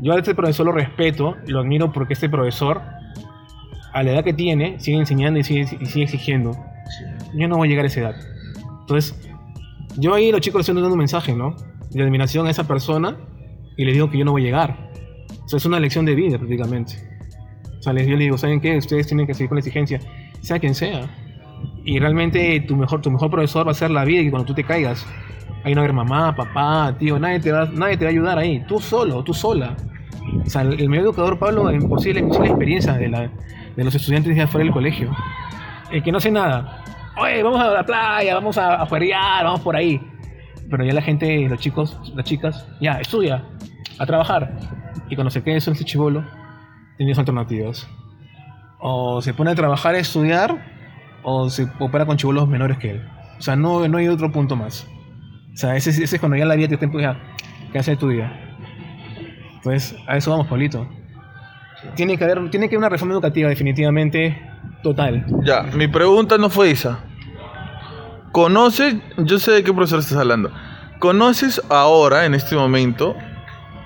Yo 0.01 0.13
a 0.13 0.19
este 0.19 0.35
profesor 0.35 0.67
lo 0.67 0.73
respeto, 0.73 1.37
lo 1.47 1.61
admiro 1.61 1.93
porque 1.93 2.15
este 2.15 2.29
profesor, 2.29 2.83
a 3.93 4.03
la 4.03 4.11
edad 4.11 4.25
que 4.25 4.33
tiene, 4.33 4.81
sigue 4.81 4.99
enseñando 4.99 5.39
y 5.39 5.45
sigue, 5.45 5.69
y 5.81 5.87
sigue 5.87 6.05
exigiendo. 6.05 6.51
Yo 7.35 7.47
no 7.47 7.59
voy 7.59 7.69
a 7.69 7.71
llegar 7.71 7.85
a 7.85 7.89
esa 7.89 8.01
edad. 8.01 8.17
Entonces, 8.81 9.15
yo 9.97 10.15
ahí 10.15 10.33
los 10.33 10.41
chicos 10.41 10.59
les 10.59 10.69
estoy 10.69 10.83
dando 10.83 10.95
un 10.95 10.99
mensaje, 10.99 11.33
¿no? 11.33 11.55
De 11.91 12.03
admiración 12.03 12.49
a 12.49 12.51
esa 12.51 12.67
persona 12.67 13.17
y 13.77 13.85
les 13.85 13.95
digo 13.95 14.11
que 14.11 14.19
yo 14.19 14.25
no 14.25 14.33
voy 14.33 14.43
a 14.43 14.45
llegar. 14.47 14.88
O 15.49 15.51
sea, 15.51 15.57
es 15.57 15.65
una 15.65 15.81
lección 15.81 16.05
de 16.05 16.15
vida 16.15 16.37
prácticamente. 16.37 16.97
O 17.79 17.83
sea, 17.83 17.95
yo 17.95 18.01
les 18.01 18.19
digo, 18.19 18.37
¿saben 18.37 18.61
qué? 18.61 18.77
Ustedes 18.77 19.07
tienen 19.07 19.27
que 19.27 19.33
seguir 19.33 19.49
con 19.49 19.57
la 19.57 19.61
exigencia, 19.61 19.99
sea 20.43 20.59
quien 20.59 20.75
sea. 20.75 21.09
Y 21.87 21.99
realmente 21.99 22.61
tu 22.69 22.77
mejor, 22.77 23.01
tu 23.01 23.11
mejor 23.11 23.31
profesor 23.31 23.67
va 23.67 23.71
a 23.71 23.75
ser 23.75 23.91
la 23.91 24.05
vida 24.05 24.21
y 24.21 24.29
cuando 24.29 24.45
tú 24.45 24.53
te 24.53 24.63
caigas, 24.63 25.07
ahí 25.65 25.75
no 25.75 25.81
va 25.81 25.87
a 25.87 25.89
haber 25.89 25.95
mamá, 25.95 26.37
papá, 26.37 26.95
tío, 26.99 27.19
nadie 27.19 27.41
te 27.41 27.51
va, 27.51 27.65
nadie 27.65 27.97
te 27.97 28.05
va 28.05 28.11
a 28.11 28.13
ayudar 28.13 28.39
ahí. 28.39 28.63
Tú 28.69 28.79
solo, 28.79 29.25
tú 29.25 29.33
sola. 29.33 29.75
O 30.45 30.51
sea, 30.51 30.61
el, 30.61 30.79
el 30.83 30.91
medio 30.91 31.05
educador 31.05 31.39
Pablo 31.39 31.71
en 31.71 31.89
por 31.89 32.05
la, 32.05 32.47
experiencia 32.47 32.93
de, 32.93 33.09
la, 33.09 33.31
de 33.75 33.85
los 33.85 33.95
estudiantes 33.95 34.37
de 34.37 34.43
afuera 34.43 34.65
del 34.65 34.75
colegio. 34.75 35.17
El 35.91 36.03
que 36.03 36.13
no 36.13 36.19
hace 36.19 36.31
nada. 36.31 36.85
Oye, 37.17 37.43
vamos 37.43 37.59
a 37.59 37.71
la 37.71 37.87
playa, 37.87 38.35
vamos 38.35 38.59
a, 38.59 38.83
a 38.83 39.43
vamos 39.45 39.61
por 39.61 39.75
ahí. 39.75 39.99
Pero 40.71 40.85
ya 40.85 40.93
la 40.93 41.01
gente, 41.01 41.49
los 41.49 41.59
chicos, 41.59 41.99
las 42.15 42.27
chicas, 42.27 42.69
ya, 42.83 43.01
estudia, 43.01 43.43
a 43.99 44.07
trabajar. 44.07 44.53
Y 45.09 45.15
cuando 45.15 45.31
se 45.31 45.43
quede 45.43 45.55
en 45.55 45.59
ese 45.59 45.85
chivolo, 45.85 46.25
tiene 46.97 47.13
dos 47.13 47.19
alternativas. 47.19 47.89
O 48.81 49.21
se 49.23 49.35
pone 49.35 49.51
a 49.51 49.55
trabajar 49.55 49.95
a 49.95 49.99
estudiar, 49.99 50.57
o 51.23 51.51
se 51.51 51.69
opera 51.79 52.07
con 52.07 52.17
chivolos 52.17 52.49
menores 52.49 52.79
que 52.79 52.93
él. 52.93 53.09
O 53.39 53.43
sea, 53.43 53.57
no, 53.57 53.87
no 53.89 53.99
hay 53.99 54.09
otro 54.09 54.31
punto 54.31 54.57
más. 54.57 54.87
O 55.53 55.57
sea, 55.57 55.77
ese, 55.77 55.91
ese 55.91 56.05
es 56.05 56.21
cuando 56.21 56.37
ya 56.37 56.45
la 56.45 56.55
vida 56.55 56.69
te 56.69 56.75
está 56.75 56.87
empujando, 56.87 57.21
¿qué 57.73 57.79
hace 57.79 57.97
tu 57.97 58.09
día? 58.09 58.57
Entonces, 59.57 59.97
a 60.07 60.17
eso 60.17 60.31
vamos, 60.31 60.47
Pablito. 60.47 60.89
Tiene 61.95 62.17
que 62.17 62.25
haber, 62.25 62.51
tiene 62.51 62.69
que 62.69 62.75
haber 62.75 62.87
una 62.87 62.89
reforma 62.89 63.15
educativa 63.15 63.49
definitivamente 63.49 64.41
total. 64.83 65.27
Ya, 65.45 65.63
mi 65.63 65.89
pregunta 65.89 66.39
no 66.39 66.51
fue 66.51 66.71
esa. 66.71 67.01
¿Conoces, 68.33 68.97
yo 69.19 69.39
sé 69.39 69.53
de 69.53 69.65
qué 69.65 69.73
profesor 69.73 70.01
estás 70.01 70.19
hablando, 70.19 70.53
¿conoces 70.99 71.61
ahora, 71.71 72.25
en 72.27 72.35
este 72.35 72.57
momento, 72.57 73.17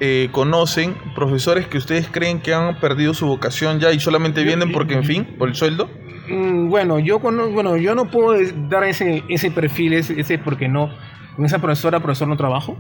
eh, 0.00 0.28
conocen 0.32 0.94
profesores 1.14 1.66
que 1.66 1.78
ustedes 1.78 2.08
creen 2.08 2.40
que 2.40 2.54
han 2.54 2.78
perdido 2.80 3.14
su 3.14 3.26
vocación 3.26 3.80
ya 3.80 3.92
y 3.92 4.00
solamente 4.00 4.42
vienen 4.44 4.72
porque, 4.72 4.94
en 4.94 5.04
fin, 5.04 5.24
por 5.38 5.48
el 5.48 5.54
sueldo? 5.54 5.88
Mm, 6.28 6.68
Bueno, 6.68 6.98
yo 6.98 7.18
bueno, 7.18 7.76
yo 7.76 7.94
no 7.94 8.10
puedo 8.10 8.38
dar 8.68 8.84
ese, 8.84 9.22
ese 9.28 9.50
perfil, 9.50 9.94
ese, 9.94 10.20
ese 10.20 10.38
porque 10.38 10.68
no, 10.68 10.90
con 11.36 11.44
esa 11.44 11.58
profesora, 11.58 12.00
profesor 12.00 12.28
no 12.28 12.36
trabajo. 12.36 12.76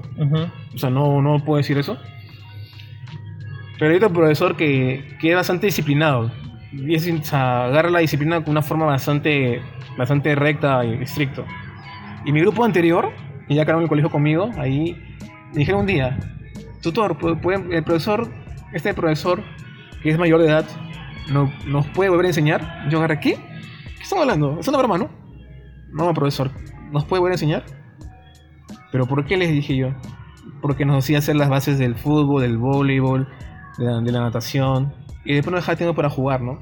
O 0.74 0.78
sea, 0.78 0.90
no, 0.90 1.22
no 1.22 1.44
puedo 1.44 1.58
decir 1.58 1.78
eso. 1.78 1.96
Pero 3.78 3.90
hay 3.90 3.96
otro 3.96 4.12
profesor 4.12 4.56
que, 4.56 5.16
que 5.20 5.30
es 5.30 5.36
bastante 5.36 5.66
disciplinado. 5.66 6.30
Y 6.72 6.94
es, 6.94 7.08
o 7.08 7.24
sea, 7.24 7.64
agarra 7.66 7.90
la 7.90 7.98
disciplina 7.98 8.40
con 8.42 8.50
una 8.52 8.62
forma 8.62 8.86
bastante, 8.86 9.60
bastante 9.98 10.34
recta 10.34 10.84
y 10.84 11.02
estricta. 11.02 11.44
Y 12.24 12.32
mi 12.32 12.40
grupo 12.40 12.64
anterior, 12.64 13.10
que 13.48 13.54
ya 13.54 13.64
quedaron 13.64 13.80
en 13.80 13.84
el 13.84 13.88
colegio 13.88 14.10
conmigo, 14.10 14.50
ahí 14.56 14.96
me 15.52 15.58
dijeron 15.58 15.80
un 15.80 15.86
día, 15.86 16.18
tutor, 16.82 17.16
¿pu- 17.18 17.40
puede- 17.40 17.76
el 17.76 17.84
profesor, 17.84 18.28
este 18.72 18.92
profesor, 18.94 19.42
que 20.02 20.10
es 20.10 20.18
mayor 20.18 20.40
de 20.40 20.48
edad, 20.48 20.66
no, 21.30 21.50
¿nos 21.66 21.86
puede 21.88 22.10
volver 22.10 22.26
a 22.26 22.28
enseñar? 22.28 22.88
Yo 22.90 22.98
agarré, 22.98 23.20
¿qué? 23.20 23.34
¿Qué 23.96 24.02
están 24.02 24.18
hablando? 24.18 24.58
¿Es 24.60 24.68
una 24.68 24.78
broma, 24.78 24.98
no? 24.98 25.08
No, 25.92 26.12
profesor, 26.14 26.50
¿nos 26.90 27.04
puede 27.04 27.20
volver 27.20 27.32
a 27.32 27.34
enseñar? 27.34 27.64
¿Pero 28.90 29.06
por 29.06 29.24
qué 29.24 29.36
les 29.36 29.50
dije 29.50 29.76
yo? 29.76 29.88
Porque 30.60 30.84
nos 30.84 31.04
hacía 31.04 31.18
hacer 31.18 31.36
las 31.36 31.48
bases 31.48 31.78
del 31.78 31.94
fútbol, 31.94 32.42
del 32.42 32.58
voleibol, 32.58 33.28
de 33.78 33.84
la, 33.84 34.00
de 34.00 34.12
la 34.12 34.20
natación. 34.20 34.92
Y 35.24 35.34
después 35.34 35.52
nos 35.52 35.62
dejaba 35.62 35.76
tiempo 35.76 35.94
para 35.94 36.10
jugar, 36.10 36.40
¿no? 36.42 36.58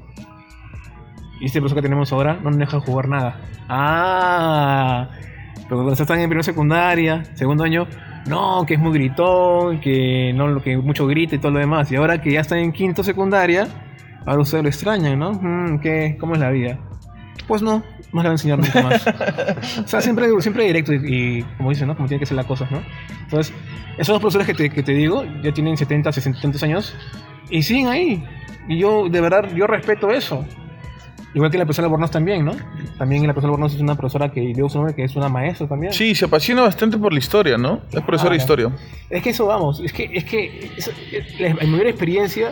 Y 1.39 1.45
este 1.45 1.59
profesor 1.59 1.77
que 1.77 1.81
tenemos 1.89 2.13
ahora 2.13 2.35
no 2.35 2.51
nos 2.51 2.57
deja 2.59 2.79
jugar 2.79 3.07
nada. 3.07 3.39
¡Ah! 3.67 5.09
Pero 5.55 5.77
cuando 5.77 5.93
están 5.93 6.19
en 6.19 6.29
primera 6.29 6.43
secundaria, 6.43 7.23
segundo 7.35 7.63
año, 7.63 7.87
no, 8.27 8.65
que 8.65 8.75
es 8.75 8.79
muy 8.79 8.93
gritón, 8.93 9.79
que 9.79 10.31
no 10.33 10.61
que 10.61 10.77
mucho 10.77 11.07
grita 11.07 11.35
y 11.35 11.39
todo 11.39 11.51
lo 11.51 11.59
demás. 11.59 11.91
Y 11.91 11.95
ahora 11.95 12.21
que 12.21 12.31
ya 12.31 12.41
están 12.41 12.59
en 12.59 12.71
quinto 12.71 13.03
secundaria, 13.03 13.67
ahora 14.25 14.41
ustedes 14.41 14.63
lo 14.63 14.69
extrañan, 14.69 15.17
¿no? 15.19 15.33
Mm, 15.33 15.79
¿qué? 15.79 16.17
¿Cómo 16.19 16.33
es 16.33 16.39
la 16.39 16.51
vida? 16.51 16.77
Pues 17.47 17.61
no, 17.61 17.83
no 18.13 18.21
le 18.21 18.21
voy 18.21 18.27
a 18.27 18.31
enseñar 18.31 18.59
nunca 18.59 18.81
más. 18.81 19.05
o 19.83 19.87
sea, 19.87 20.01
siempre, 20.01 20.27
siempre 20.39 20.65
directo 20.65 20.93
y, 20.93 21.43
como 21.57 21.69
dicen, 21.69 21.87
¿no? 21.87 21.95
Como 21.95 22.07
tienen 22.07 22.19
que 22.19 22.25
ser 22.25 22.37
las 22.37 22.45
cosas, 22.45 22.71
¿no? 22.71 22.81
Entonces, 23.23 23.53
esos 23.97 24.13
dos 24.13 24.21
profesores 24.21 24.47
que 24.47 24.53
te, 24.53 24.69
que 24.69 24.83
te 24.83 24.93
digo 24.93 25.23
ya 25.43 25.51
tienen 25.51 25.75
70, 25.75 26.11
60 26.11 26.41
tantos 26.41 26.63
años 26.63 26.95
y 27.49 27.63
siguen 27.63 27.87
ahí. 27.87 28.23
Y 28.67 28.77
yo, 28.77 29.09
de 29.09 29.21
verdad, 29.21 29.49
yo 29.55 29.67
respeto 29.67 30.11
eso. 30.11 30.45
Igual 31.33 31.49
que 31.49 31.57
la 31.57 31.63
profesora 31.65 31.85
Albornoz 31.87 32.11
también, 32.11 32.43
¿no? 32.43 32.51
También 32.97 33.25
la 33.25 33.33
profesora 33.33 33.53
Albornoz 33.53 33.75
es 33.75 33.81
una 33.81 33.95
profesora 33.95 34.31
que 34.31 34.41
dio 34.53 34.67
su 34.67 34.77
nombre, 34.77 34.93
que 34.95 35.03
es 35.05 35.15
una 35.15 35.29
maestra 35.29 35.67
también. 35.67 35.93
Sí, 35.93 36.13
se 36.13 36.25
apasiona 36.25 36.61
bastante 36.63 36.97
por 36.97 37.13
la 37.13 37.19
historia, 37.19 37.57
¿no? 37.57 37.81
Es 37.91 38.01
profesora 38.01 38.31
de 38.31 38.37
historia. 38.37 38.71
Es 39.09 39.23
que 39.23 39.29
eso 39.29 39.45
vamos, 39.45 39.79
es 39.79 39.93
que, 39.93 40.09
es 40.13 40.25
que 40.25 40.71
es- 40.77 40.91
es- 41.11 41.39
la 41.39 41.53
mayor 41.67 41.87
experiencia 41.87 42.51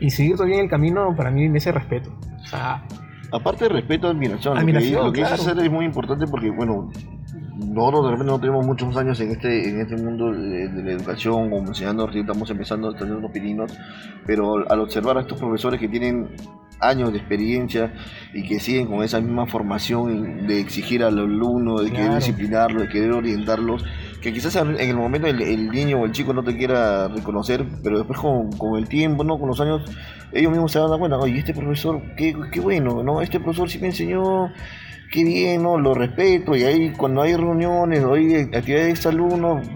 y 0.00 0.10
seguir 0.10 0.36
todavía 0.36 0.56
en 0.56 0.64
el 0.64 0.70
camino 0.70 1.14
para 1.16 1.30
mí 1.30 1.48
me 1.48 1.58
hace 1.58 1.72
respeto. 1.72 2.10
O 2.42 2.46
sea, 2.46 2.84
Aparte 3.32 3.64
de 3.64 3.68
respeto, 3.70 4.08
admiración. 4.08 4.58
Admiración, 4.58 4.92
lo 4.94 5.00
que, 5.00 5.06
lo 5.06 5.12
que 5.12 5.20
claro. 5.20 5.34
hacer 5.36 5.58
es 5.64 5.70
muy 5.70 5.84
importante 5.84 6.26
porque, 6.26 6.50
bueno, 6.50 6.90
nosotros 7.56 8.04
de 8.06 8.10
repente 8.12 8.32
no 8.32 8.40
tenemos 8.40 8.66
muchos 8.66 8.96
años 8.96 9.20
en 9.20 9.30
este 9.32 9.68
en 9.68 9.80
este 9.80 9.96
mundo 9.96 10.32
de, 10.32 10.68
de 10.68 10.82
la 10.82 10.92
educación, 10.92 11.50
como 11.50 11.68
enseñando, 11.68 12.08
estamos 12.08 12.50
empezando 12.50 12.88
a 12.90 12.96
tener 12.96 13.14
unos 13.16 13.30
pininos, 13.30 13.72
pero 14.26 14.68
al 14.70 14.80
observar 14.80 15.18
a 15.18 15.20
estos 15.22 15.38
profesores 15.38 15.78
que 15.80 15.88
tienen 15.88 16.28
años 16.80 17.12
de 17.12 17.18
experiencia 17.18 17.92
y 18.32 18.42
que 18.42 18.58
siguen 18.58 18.86
con 18.86 19.02
esa 19.04 19.20
misma 19.20 19.46
formación 19.46 20.46
de 20.46 20.60
exigir 20.60 21.04
al 21.04 21.18
alumno, 21.18 21.76
de 21.78 21.90
querer 21.90 22.04
Claro. 22.06 22.16
disciplinarlo, 22.16 22.80
de 22.80 22.88
querer 22.88 23.12
orientarlos, 23.12 23.84
que 24.22 24.32
quizás 24.32 24.56
en 24.56 24.78
el 24.80 24.96
momento 24.96 25.26
el, 25.26 25.42
el 25.42 25.68
niño 25.68 25.98
o 26.00 26.06
el 26.06 26.12
chico 26.12 26.32
no 26.32 26.42
te 26.42 26.56
quiera 26.56 27.08
reconocer, 27.08 27.66
pero 27.82 27.98
después 27.98 28.18
con, 28.18 28.50
con 28.52 28.78
el 28.78 28.88
tiempo, 28.88 29.24
¿no? 29.24 29.38
con 29.38 29.48
los 29.48 29.60
años, 29.60 29.82
ellos 30.32 30.50
mismos 30.50 30.72
se 30.72 30.78
van 30.78 30.86
a 30.88 30.90
dar 30.92 30.98
cuenta, 30.98 31.18
oye, 31.18 31.38
este 31.38 31.52
profesor, 31.52 32.00
qué, 32.16 32.34
qué 32.50 32.60
bueno, 32.60 33.02
¿no? 33.02 33.20
Este 33.20 33.40
profesor 33.40 33.68
sí 33.68 33.78
me 33.78 33.88
enseñó, 33.88 34.50
qué 35.10 35.24
bien, 35.24 35.62
¿no? 35.62 35.78
Lo 35.78 35.94
respeto, 35.94 36.54
y 36.56 36.64
ahí 36.64 36.92
cuando 36.92 37.22
hay 37.22 37.34
reuniones 37.34 38.02
o 38.04 38.14
hay 38.14 38.34
actividades 38.42 39.02
de 39.02 39.08
alumnos, 39.08 39.66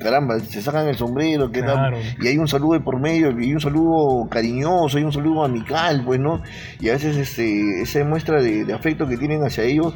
caramba, 0.00 0.38
se 0.40 0.60
sacan 0.60 0.86
el 0.88 0.96
sombrero, 0.96 1.50
¿qué 1.50 1.62
tal? 1.62 1.76
Claro. 1.76 1.96
y 2.20 2.28
hay 2.28 2.36
un 2.38 2.48
saludo 2.48 2.74
de 2.74 2.80
por 2.80 3.00
medio, 3.00 3.30
y 3.40 3.54
un 3.54 3.60
saludo 3.60 4.28
cariñoso, 4.28 4.98
hay 4.98 5.04
un 5.04 5.12
saludo 5.12 5.44
amical, 5.44 6.02
pues, 6.04 6.20
¿no? 6.20 6.42
Y 6.80 6.88
a 6.90 6.92
veces 6.92 7.16
este, 7.16 7.80
esa 7.82 8.04
muestra 8.04 8.42
de, 8.42 8.64
de 8.64 8.72
afecto 8.74 9.06
que 9.06 9.16
tienen 9.16 9.42
hacia 9.44 9.64
ellos, 9.64 9.94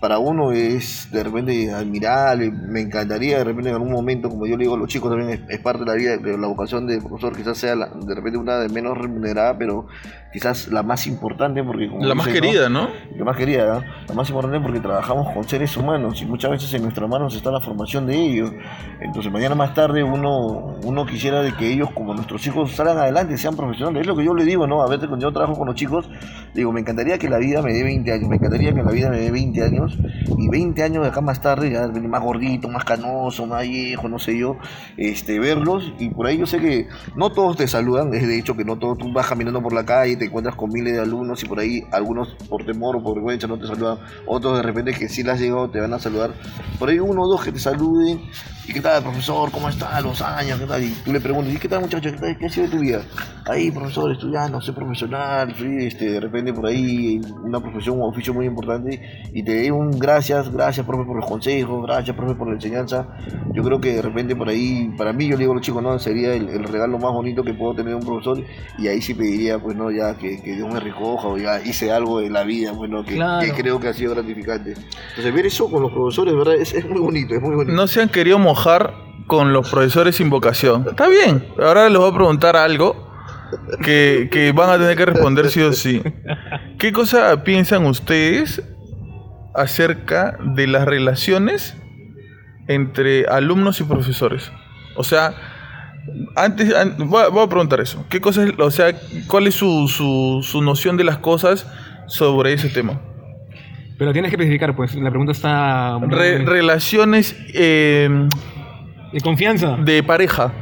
para 0.00 0.18
uno 0.18 0.52
es 0.52 1.08
de 1.10 1.22
repente 1.24 1.70
admirable, 1.72 2.50
me 2.50 2.82
encantaría 2.82 3.38
de 3.38 3.44
repente 3.44 3.70
en 3.70 3.76
algún 3.76 3.92
momento, 3.92 4.28
como 4.28 4.46
yo 4.46 4.56
le 4.56 4.64
digo 4.64 4.74
a 4.74 4.78
los 4.78 4.88
chicos 4.88 5.10
también, 5.10 5.30
es, 5.30 5.40
es 5.48 5.58
parte 5.60 5.80
de 5.80 5.86
la 5.86 5.94
vida, 5.94 6.16
de 6.18 6.36
la 6.36 6.48
vocación 6.48 6.86
de 6.86 6.98
profesor, 7.00 7.34
quizás 7.34 7.56
sea 7.56 7.74
la- 7.76 7.88
de 7.88 8.14
repente 8.14 8.36
una 8.36 8.58
de 8.58 8.68
menos 8.68 8.98
remunerada, 8.98 9.56
pero 9.56 9.86
quizás 10.32 10.68
la 10.68 10.82
más 10.82 11.06
importante 11.06 11.62
porque... 11.62 11.88
como 11.88 12.04
La 12.04 12.14
más 12.14 12.26
dicen, 12.26 12.42
¿no? 12.42 12.46
querida, 12.48 12.68
¿no? 12.68 12.88
La 13.16 13.24
más 13.24 13.36
querida, 13.36 13.66
¿no? 13.66 13.84
la 14.08 14.14
más 14.14 14.28
importante 14.28 14.60
porque 14.60 14.80
trabajamos 14.80 15.32
con 15.32 15.48
seres 15.48 15.76
humanos 15.76 16.20
y 16.22 16.26
muchas 16.26 16.50
veces 16.50 16.72
en 16.74 16.82
nuestras 16.82 17.08
manos 17.08 17.34
está 17.34 17.50
la 17.50 17.60
formación 17.60 18.06
de 18.06 18.16
ellos. 18.16 18.50
Entonces 19.00 19.32
mañana 19.32 19.54
más 19.54 19.74
tarde 19.74 20.02
uno, 20.02 20.76
uno 20.84 21.06
quisiera 21.06 21.42
de 21.42 21.52
que 21.52 21.72
ellos 21.72 21.90
como 21.92 22.14
nuestros 22.14 22.46
hijos 22.46 22.72
salgan 22.72 22.98
adelante, 22.98 23.36
sean 23.38 23.56
profesionales. 23.56 24.02
Es 24.02 24.06
lo 24.06 24.16
que 24.16 24.24
yo 24.24 24.34
le 24.34 24.44
digo, 24.44 24.66
¿no? 24.66 24.82
A 24.82 24.88
veces 24.88 25.08
cuando 25.08 25.26
yo 25.26 25.32
trabajo 25.32 25.56
con 25.56 25.66
los 25.66 25.76
chicos, 25.76 26.08
digo, 26.54 26.72
me 26.72 26.80
encantaría 26.80 27.18
que 27.18 27.28
la 27.28 27.38
vida 27.38 27.62
me 27.62 27.72
dé 27.72 27.82
20 27.82 28.12
años, 28.12 28.28
me 28.28 28.36
encantaría 28.36 28.74
que 28.74 28.82
la 28.82 28.90
vida 28.90 29.10
me 29.10 29.18
dé 29.18 29.30
20 29.30 29.62
años 29.62 29.98
y 30.38 30.48
20 30.48 30.82
años 30.82 31.02
de 31.02 31.08
acá 31.08 31.20
más 31.20 31.40
tarde, 31.40 31.70
ya 31.70 31.86
venir 31.86 32.08
más 32.08 32.22
gordito, 32.22 32.68
más 32.68 32.84
canoso, 32.84 33.46
más 33.46 33.62
viejo, 33.62 34.08
no 34.08 34.18
sé 34.18 34.38
yo, 34.38 34.56
este, 34.96 35.38
verlos 35.38 35.92
y 35.98 36.10
por 36.10 36.26
ahí 36.26 36.38
yo 36.38 36.46
sé 36.46 36.58
que 36.58 36.88
no 37.14 37.30
todos 37.30 37.56
te 37.56 37.66
saludan, 37.68 38.12
es 38.14 38.26
de 38.26 38.38
hecho 38.38 38.56
que 38.56 38.64
no 38.64 38.76
todos, 38.76 38.98
tú 38.98 39.12
vas 39.12 39.26
caminando 39.26 39.62
por 39.62 39.72
la 39.72 39.84
calle 39.84 40.15
te 40.16 40.26
encuentras 40.26 40.56
con 40.56 40.70
miles 40.70 40.94
de 40.94 41.00
alumnos 41.00 41.42
y 41.42 41.46
por 41.46 41.60
ahí 41.60 41.82
algunos 41.92 42.34
por 42.48 42.64
temor 42.64 42.96
o 42.96 43.02
por 43.02 43.14
vergüenza 43.14 43.46
no 43.46 43.58
te 43.58 43.66
saludan, 43.66 43.98
otros 44.26 44.56
de 44.56 44.62
repente 44.62 44.92
que 44.92 45.08
sí 45.08 45.22
las 45.22 45.34
has 45.34 45.40
llegado 45.40 45.70
te 45.70 45.80
van 45.80 45.92
a 45.92 45.98
saludar, 45.98 46.32
por 46.78 46.88
ahí 46.88 46.98
uno 46.98 47.22
o 47.22 47.28
dos 47.28 47.44
que 47.44 47.52
te 47.52 47.58
saluden. 47.58 48.20
Y 48.68 48.72
qué 48.72 48.80
tal 48.80 49.00
profesor, 49.00 49.52
cómo 49.52 49.68
está, 49.68 50.00
los 50.00 50.20
años, 50.20 50.58
qué 50.58 50.66
tal, 50.66 50.82
y 50.82 50.90
tú 51.04 51.12
le 51.12 51.20
preguntas, 51.20 51.54
¿y 51.54 51.56
qué 51.56 51.68
tal 51.68 51.82
muchacho, 51.82 52.10
qué, 52.10 52.16
tal? 52.16 52.36
¿Qué 52.36 52.46
ha 52.46 52.48
sido 52.48 52.68
tu 52.68 52.80
vida? 52.80 53.00
Ahí 53.44 53.70
profesor, 53.70 54.10
estudiando, 54.10 54.60
soy 54.60 54.74
profesional, 54.74 55.54
soy 55.56 55.86
este, 55.86 56.10
de 56.10 56.18
repente 56.18 56.52
por 56.52 56.66
ahí 56.66 57.20
una 57.44 57.60
profesión 57.60 58.00
o 58.00 58.08
oficio 58.08 58.34
muy 58.34 58.44
importante. 58.46 59.00
Y 59.32 59.44
te 59.44 59.56
doy 59.56 59.70
un 59.70 59.92
gracias, 59.92 60.50
gracias 60.50 60.84
profe 60.84 61.04
por 61.04 61.14
los 61.14 61.26
consejos, 61.26 61.80
gracias 61.86 62.16
profe 62.16 62.34
por 62.34 62.48
la 62.48 62.54
enseñanza, 62.54 63.06
yo 63.52 63.62
creo 63.62 63.80
que 63.80 63.94
de 63.94 64.02
repente 64.02 64.34
por 64.34 64.48
ahí, 64.48 64.92
para 64.98 65.12
mí 65.12 65.28
yo 65.28 65.36
le 65.36 65.44
digo 65.44 65.52
a 65.52 65.56
los 65.56 65.64
chicos, 65.64 65.80
no, 65.80 65.96
sería 66.00 66.34
el, 66.34 66.48
el 66.48 66.64
regalo 66.64 66.98
más 66.98 67.12
bonito 67.12 67.44
que 67.44 67.54
puedo 67.54 67.72
tener 67.72 67.94
un 67.94 68.04
profesor. 68.04 68.42
Y 68.78 68.88
ahí 68.88 69.00
sí 69.00 69.14
pediría, 69.14 69.60
pues 69.60 69.76
no, 69.76 69.92
ya 69.92 70.05
que, 70.14 70.40
que 70.42 70.54
Dios 70.54 70.72
me 70.72 70.78
recoja 70.80 71.26
o 71.28 71.36
ya 71.36 71.60
hice 71.60 71.90
algo 71.90 72.20
de 72.20 72.30
la 72.30 72.44
vida, 72.44 72.72
bueno, 72.72 73.04
que, 73.04 73.14
Claro. 73.16 73.44
que 73.44 73.52
creo 73.60 73.80
que 73.80 73.88
ha 73.88 73.92
sido 73.92 74.14
gratificante. 74.14 74.74
Entonces 75.10 75.34
ver 75.34 75.46
eso 75.46 75.68
con 75.70 75.82
los 75.82 75.92
profesores, 75.92 76.34
¿verdad? 76.34 76.54
Es, 76.54 76.72
es 76.72 76.88
muy 76.88 77.00
bonito, 77.00 77.34
es 77.34 77.42
muy 77.42 77.54
bonito. 77.56 77.72
No 77.74 77.86
se 77.86 78.00
han 78.02 78.08
querido 78.08 78.38
mojar 78.38 78.94
con 79.26 79.52
los 79.52 79.68
profesores 79.70 80.16
sin 80.16 80.30
vocación. 80.30 80.86
Está 80.88 81.08
bien. 81.08 81.44
Ahora 81.60 81.88
les 81.88 81.98
voy 81.98 82.10
a 82.10 82.14
preguntar 82.14 82.56
algo 82.56 83.10
que, 83.82 84.28
que 84.30 84.52
van 84.52 84.70
a 84.70 84.78
tener 84.78 84.96
que 84.96 85.06
responder 85.06 85.48
sí 85.50 85.60
o 85.62 85.72
sí. 85.72 86.00
¿Qué 86.78 86.92
cosa 86.92 87.42
piensan 87.42 87.86
ustedes 87.86 88.62
acerca 89.54 90.36
de 90.40 90.66
las 90.66 90.84
relaciones 90.84 91.76
entre 92.68 93.26
alumnos 93.26 93.80
y 93.80 93.84
profesores? 93.84 94.50
O 94.96 95.04
sea, 95.04 95.34
antes, 96.36 96.74
an- 96.74 96.96
voy, 97.08 97.22
a, 97.24 97.28
voy 97.28 97.44
a 97.44 97.48
preguntar 97.48 97.80
eso. 97.80 98.04
¿Qué 98.08 98.20
cosa 98.20 98.44
es, 98.44 98.52
o 98.58 98.70
sea, 98.70 98.92
cuál 99.26 99.46
es 99.46 99.54
su, 99.54 99.88
su, 99.88 100.40
su 100.42 100.62
noción 100.62 100.96
de 100.96 101.04
las 101.04 101.18
cosas 101.18 101.66
sobre 102.06 102.52
ese 102.52 102.68
tema? 102.68 103.00
pero 103.98 104.12
tienes 104.12 104.30
que 104.30 104.36
especificar, 104.36 104.76
pues 104.76 104.94
la 104.94 105.08
pregunta 105.08 105.32
está 105.32 105.98
Re- 106.00 106.44
relaciones 106.44 107.34
eh, 107.54 108.08
de 109.10 109.20
confianza. 109.22 109.76
de 109.78 110.02
pareja, 110.02 110.52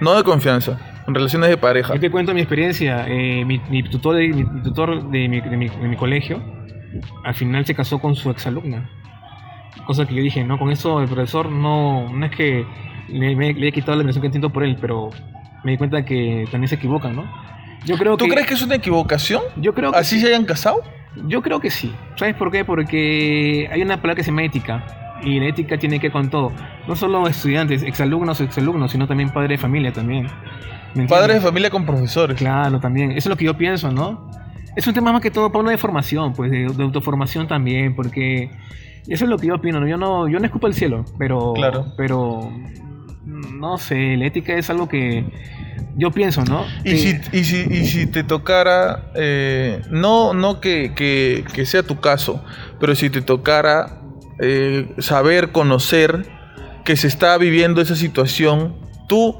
no 0.00 0.14
de 0.16 0.24
confianza, 0.24 0.78
relaciones 1.06 1.50
de 1.50 1.58
pareja. 1.58 1.92
Yo 1.92 2.00
te 2.00 2.10
cuento 2.10 2.32
mi 2.32 2.40
experiencia. 2.40 3.04
eh, 3.06 3.44
mi, 3.44 3.60
mi 3.68 3.82
tutor, 3.82 4.16
de, 4.16 4.28
mi 4.28 4.62
tutor 4.62 5.10
de, 5.10 5.28
mi, 5.28 5.42
de 5.42 5.56
mi- 5.58 5.68
de 5.68 5.88
mi 5.88 5.96
colegio 5.96 6.42
al 7.24 7.34
final 7.34 7.66
se 7.66 7.74
casó 7.74 7.98
con 7.98 8.16
su 8.16 8.30
exalumna. 8.30 8.88
Cosa 9.86 10.06
que 10.06 10.14
yo 10.14 10.22
dije, 10.22 10.42
no, 10.42 10.58
con 10.58 10.70
eso 10.70 11.00
el 11.02 11.06
profesor 11.06 11.52
no, 11.52 12.08
no 12.10 12.24
es 12.26 12.32
que 12.34 12.64
le, 13.12 13.36
me- 13.36 13.52
le 13.54 13.68
he 13.68 13.72
quitado 13.72 13.92
la 13.92 14.00
admiración 14.02 14.22
que 14.22 14.30
siento 14.30 14.50
por 14.50 14.64
él, 14.64 14.76
pero 14.80 15.10
me 15.64 15.72
di 15.72 15.76
cuenta 15.78 16.04
que 16.04 16.46
también 16.50 16.68
se 16.68 16.76
equivocan, 16.76 17.16
¿no? 17.16 17.24
Yo 17.86 17.96
creo 17.96 18.16
¿Tú 18.16 18.26
que, 18.26 18.32
crees 18.32 18.46
que 18.46 18.54
es 18.54 18.62
una 18.62 18.74
equivocación? 18.76 19.42
Yo 19.56 19.74
creo 19.74 19.92
que 19.92 19.98
¿Así 19.98 20.16
sí. 20.16 20.22
se 20.22 20.28
hayan 20.28 20.44
casado? 20.44 20.82
Yo 21.26 21.42
creo 21.42 21.60
que 21.60 21.70
sí. 21.70 21.92
¿Sabes 22.16 22.34
por 22.34 22.50
qué? 22.50 22.64
Porque 22.64 23.68
hay 23.72 23.82
una 23.82 23.96
palabra 23.96 24.16
que 24.16 24.22
se 24.22 24.30
llama 24.30 24.44
ética. 24.44 24.84
Y 25.22 25.38
la 25.38 25.46
ética 25.48 25.76
tiene 25.78 25.98
que 25.98 26.06
ver 26.06 26.12
con 26.12 26.30
todo. 26.30 26.52
No 26.88 26.96
solo 26.96 27.26
estudiantes, 27.26 27.82
exalumnos 27.82 28.40
exalumnos, 28.40 28.92
sino 28.92 29.06
también 29.06 29.30
padres 29.30 29.50
de 29.50 29.58
familia 29.58 29.92
también. 29.92 30.28
Padres 31.08 31.36
de 31.36 31.40
familia 31.42 31.68
con 31.70 31.84
profesores. 31.84 32.38
Claro, 32.38 32.80
también. 32.80 33.10
Eso 33.12 33.18
es 33.18 33.26
lo 33.26 33.36
que 33.36 33.44
yo 33.44 33.56
pienso, 33.56 33.90
¿no? 33.90 34.30
Es 34.76 34.86
un 34.86 34.94
tema 34.94 35.12
más 35.12 35.20
que 35.20 35.30
todo, 35.30 35.50
Pablo, 35.52 35.70
de 35.70 35.78
formación, 35.78 36.32
pues, 36.32 36.50
de, 36.50 36.66
de 36.66 36.82
autoformación 36.82 37.46
también, 37.48 37.94
porque 37.94 38.50
eso 39.08 39.24
es 39.24 39.30
lo 39.30 39.36
que 39.36 39.48
yo 39.48 39.56
opino, 39.56 39.80
¿no? 39.80 39.86
Yo 39.86 39.96
no, 39.98 40.28
yo 40.28 40.38
no 40.38 40.44
escupo 40.46 40.66
el 40.68 40.74
cielo, 40.74 41.04
pero... 41.18 41.52
Claro. 41.54 41.86
Pero... 41.96 42.50
No 43.24 43.78
sé, 43.78 44.16
la 44.16 44.26
ética 44.26 44.54
es 44.54 44.70
algo 44.70 44.88
que 44.88 45.24
yo 45.96 46.10
pienso, 46.10 46.44
¿no? 46.44 46.64
Y 46.84 46.96
si, 46.98 47.16
y, 47.32 47.44
si, 47.44 47.56
y 47.70 47.84
si 47.86 48.06
te 48.06 48.22
tocara, 48.24 49.10
eh, 49.14 49.82
no, 49.90 50.32
no 50.34 50.60
que, 50.60 50.92
que- 50.94 51.44
que 51.52 51.66
sea 51.66 51.82
tu 51.82 52.00
caso, 52.00 52.42
pero 52.78 52.94
si 52.94 53.10
te 53.10 53.20
tocara 53.22 54.00
eh, 54.40 54.88
saber, 54.98 55.50
conocer 55.52 56.26
que 56.84 56.96
se 56.96 57.08
está 57.08 57.36
viviendo 57.36 57.80
esa 57.82 57.94
situación, 57.96 58.74
tú 59.08 59.36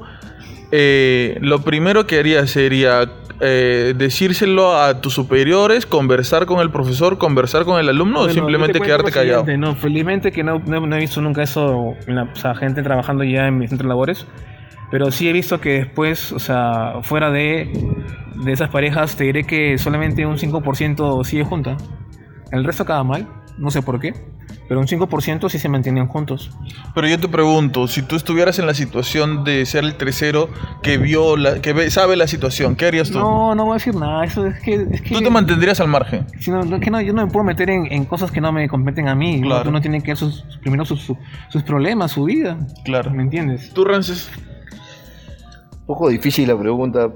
eh, 0.71 1.37
lo 1.41 1.63
primero 1.63 2.05
que 2.05 2.19
harías 2.19 2.51
sería 2.51 3.09
eh, 3.41 3.93
decírselo 3.97 4.77
a 4.79 5.01
tus 5.01 5.13
superiores, 5.13 5.85
conversar 5.85 6.45
con 6.45 6.59
el 6.59 6.69
profesor, 6.71 7.17
conversar 7.17 7.65
con 7.65 7.79
el 7.79 7.89
alumno 7.89 8.19
o 8.19 8.21
Bueno, 8.23 8.33
simplemente 8.33 8.67
yo 8.67 8.73
te 8.73 8.79
cuento 8.79 9.03
quedarte 9.05 9.11
callado. 9.43 9.57
No, 9.57 9.75
felizmente 9.75 10.31
que 10.31 10.43
no, 10.43 10.59
no- 10.65 10.85
no 10.85 10.95
he 10.95 10.99
visto 10.99 11.21
nunca 11.21 11.41
eso, 11.43 11.93
en 12.07 12.15
la, 12.15 12.23
o 12.23 12.35
sea, 12.35 12.53
gente 12.55 12.83
trabajando 12.83 13.23
ya 13.23 13.47
en 13.47 13.57
mi 13.57 13.67
centro 13.67 13.85
de 13.85 13.89
labores, 13.89 14.25
pero 14.91 15.09
sí 15.11 15.27
he 15.27 15.33
visto 15.33 15.59
que 15.59 15.71
después, 15.73 16.31
o 16.31 16.39
sea, 16.39 16.95
fuera 17.03 17.31
de, 17.31 17.69
de 18.43 18.51
esas 18.51 18.69
parejas, 18.69 19.15
te 19.15 19.23
diré 19.23 19.43
que 19.45 19.77
solamente 19.77 20.25
un 20.25 20.37
5% 20.37 21.23
sigue 21.23 21.43
junta. 21.43 21.77
El 22.51 22.63
resto 22.65 22.83
acaba 22.83 23.03
mal, 23.03 23.27
no 23.61 23.71
sé 23.71 23.81
por 23.81 23.99
qué, 23.99 24.13
pero 24.67 24.79
un 24.79 24.87
5% 24.87 25.49
sí 25.49 25.59
se 25.59 25.69
mantienen 25.69 26.07
juntos. 26.07 26.49
Pero 26.95 27.07
yo 27.07 27.19
te 27.19 27.27
pregunto, 27.27 27.87
si 27.87 28.01
tú 28.01 28.15
estuvieras 28.15 28.57
en 28.59 28.65
la 28.67 28.73
situación 28.73 29.43
de 29.43 29.65
ser 29.65 29.83
el 29.83 29.95
tercero 29.95 30.49
que 30.81 30.97
vio, 30.97 31.37
la, 31.37 31.61
que 31.61 31.71
ve- 31.73 31.89
sabe 31.91 32.15
la 32.15 32.27
situación, 32.27 32.75
¿qué 32.75 32.87
harías 32.87 33.11
tú? 33.11 33.19
No, 33.19 33.53
no 33.55 33.63
voy 33.65 33.71
a 33.71 33.75
decir 33.75 33.95
nada, 33.95 34.23
eso 34.25 34.45
es 34.47 34.59
que... 34.61 34.85
Es 34.91 35.01
que 35.01 35.13
Tú 35.15 35.21
te 35.21 35.29
mantendrías 35.29 35.79
al 35.79 35.87
margen. 35.89 36.25
Si 36.39 36.51
no, 36.51 36.61
que 36.79 36.89
no, 36.89 36.99
yo 37.01 37.13
no 37.13 37.25
me 37.25 37.31
puedo 37.31 37.43
meter 37.45 37.69
en, 37.69 37.85
en 37.91 38.05
cosas 38.05 38.31
que 38.31 38.41
no 38.41 38.51
me 38.51 38.67
competen 38.67 39.07
a 39.07 39.15
mí. 39.15 39.39
¿no? 39.41 39.47
Claro. 39.47 39.69
Uno 39.69 39.79
tiene 39.81 40.01
que 40.01 40.07
ver 40.11 40.17
sus, 40.17 40.43
primero 40.61 40.83
sus, 40.85 41.01
sus- 41.01 41.17
sus 41.49 41.63
problemas, 41.63 42.11
su 42.11 42.23
vida. 42.25 42.57
Claro. 42.83 43.11
¿Me 43.11 43.23
entiendes? 43.23 43.71
¿Tú, 43.73 43.83
Rances? 43.85 44.29
Un 45.81 45.85
poco 45.85 46.09
difícil 46.09 46.47
la 46.47 46.57
pregunta. 46.57 47.09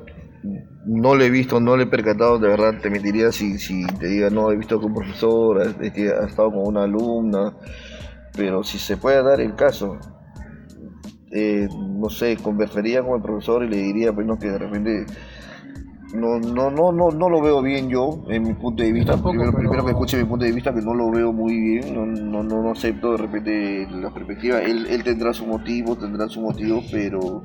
No 0.85 1.15
le 1.15 1.25
he 1.25 1.29
visto, 1.29 1.59
no 1.59 1.75
le 1.75 1.83
he 1.83 1.87
percatado, 1.87 2.37
de 2.37 2.47
verdad 2.47 2.79
te 2.81 2.89
mentiría 2.89 3.31
si, 3.31 3.57
si 3.57 3.85
te 3.85 4.07
diga, 4.07 4.29
no, 4.29 4.51
he 4.51 4.57
visto 4.57 4.79
que 4.79 4.85
un 4.85 4.93
profesor 4.93 5.61
ha, 5.61 5.83
es 5.83 5.91
que 5.93 6.09
ha 6.09 6.25
estado 6.25 6.51
con 6.51 6.67
una 6.67 6.83
alumna, 6.83 7.53
pero 8.35 8.63
si 8.63 8.77
se 8.77 8.97
puede 8.97 9.23
dar 9.23 9.41
el 9.41 9.55
caso, 9.55 9.97
eh, 11.31 11.67
no 11.71 12.09
sé, 12.09 12.37
conversaría 12.37 13.01
con 13.01 13.15
el 13.15 13.21
profesor 13.21 13.63
y 13.63 13.69
le 13.69 13.77
diría, 13.77 14.13
pues 14.13 14.27
no, 14.27 14.37
que 14.37 14.49
de 14.49 14.57
repente 14.57 15.05
no, 16.15 16.39
no, 16.39 16.71
no, 16.71 16.91
no, 16.91 17.09
no 17.11 17.29
lo 17.29 17.41
veo 17.41 17.61
bien 17.61 17.89
yo, 17.89 18.23
en 18.29 18.43
mi 18.43 18.53
punto 18.53 18.81
de 18.83 18.91
vista. 18.91 19.11
tampoco, 19.13 19.31
primero, 19.31 19.51
pero- 19.51 19.61
primero 19.69 19.85
que 19.85 19.91
escuche 19.91 20.17
mi 20.17 20.23
punto 20.25 20.45
de 20.45 20.51
vista, 20.51 20.73
que 20.73 20.81
no 20.81 20.93
lo 20.93 21.11
veo 21.11 21.31
muy 21.33 21.59
bien, 21.59 21.93
no, 21.93 22.05
no, 22.05 22.43
no, 22.43 22.61
no 22.63 22.71
acepto 22.71 23.11
de 23.11 23.17
repente 23.17 23.87
la 23.91 24.09
perspectiva. 24.11 24.59
Él, 24.61 24.87
él 24.89 25.03
tendrá 25.03 25.33
su 25.33 25.45
motivo, 25.45 25.95
tendrá 25.95 26.27
su 26.27 26.41
motivo, 26.41 26.81
pero... 26.91 27.43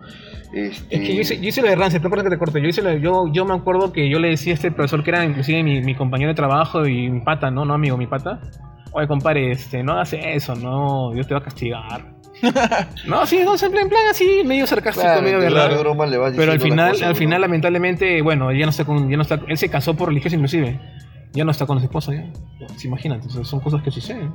Este, 0.53 0.97
Es 0.97 1.01
que 1.03 1.15
yo 1.15 1.21
hice, 1.21 1.41
yo 1.41 1.49
hice 1.49 1.63
lo 1.63 1.69
de 1.69 1.77
Rancid, 1.77 2.01
perdón 2.01 2.25
que 2.25 2.31
te 2.31 2.39
corte. 2.39 2.61
Yo, 2.61 2.69
hice 2.69 2.83
lo 2.83 2.91
de- 2.91 3.01
yo, 3.01 3.27
yo 3.33 3.45
me 3.45 3.55
acuerdo 3.55 3.93
que 3.93 4.09
yo 4.11 4.19
le 4.19 4.29
decía 4.31 4.53
a 4.53 4.55
este 4.55 4.71
profesor 4.73 5.03
que 5.05 5.11
era 5.11 5.25
inclusive 5.25 5.63
mi, 5.63 5.81
mi 5.83 5.95
compañero 5.95 6.29
de 6.31 6.35
trabajo 6.35 6.87
y 6.87 7.09
mi 7.11 7.21
pata, 7.21 7.51
¿no? 7.51 7.65
No 7.65 7.75
amigo, 7.75 7.97
mi 7.97 8.07
pata. 8.07 8.41
Oye, 8.93 9.07
compadre, 9.07 9.53
este, 9.53 9.83
no 9.85 9.93
hagas 9.93 10.13
eso, 10.15 10.55
no, 10.57 11.13
Dios 11.13 11.27
te 11.29 11.35
va 11.35 11.39
a 11.41 11.45
castigar. 11.45 12.20
no, 13.07 13.27
sí, 13.27 13.41
no, 13.45 13.55
en 13.55 13.71
plan, 13.71 13.83
en 13.85 13.89
plan 13.89 14.03
así, 14.11 14.43
medio 14.45 14.67
sarcástico, 14.67 15.05
claro, 15.07 15.23
medio 15.23 15.39
le 15.41 16.19
vas 16.19 16.33
Pero 16.37 16.53
al 16.53 16.61
final, 16.61 16.97
al 17.03 17.09
¿no? 17.11 17.15
final, 17.15 17.41
lamentablemente, 17.41 18.23
bueno, 18.23 18.53
ya 18.53 18.65
no 18.65 18.71
está 18.71 18.85
con, 18.85 19.11
ya 19.11 19.17
no 19.17 19.23
está, 19.23 19.41
él 19.47 19.59
se 19.59 19.69
casó 19.69 19.95
por 19.95 20.09
religioso 20.09 20.37
inclusive. 20.37 20.81
Ya 21.33 21.45
no 21.45 21.53
está 21.53 21.65
con 21.65 21.79
su 21.79 21.85
esposa, 21.85 22.13
ya. 22.13 22.25
Sí, 22.77 22.89
imagínate, 22.89 23.29
o 23.29 23.31
sea, 23.31 23.45
son 23.45 23.61
cosas 23.61 23.83
que 23.83 23.91
suceden. 23.91 24.33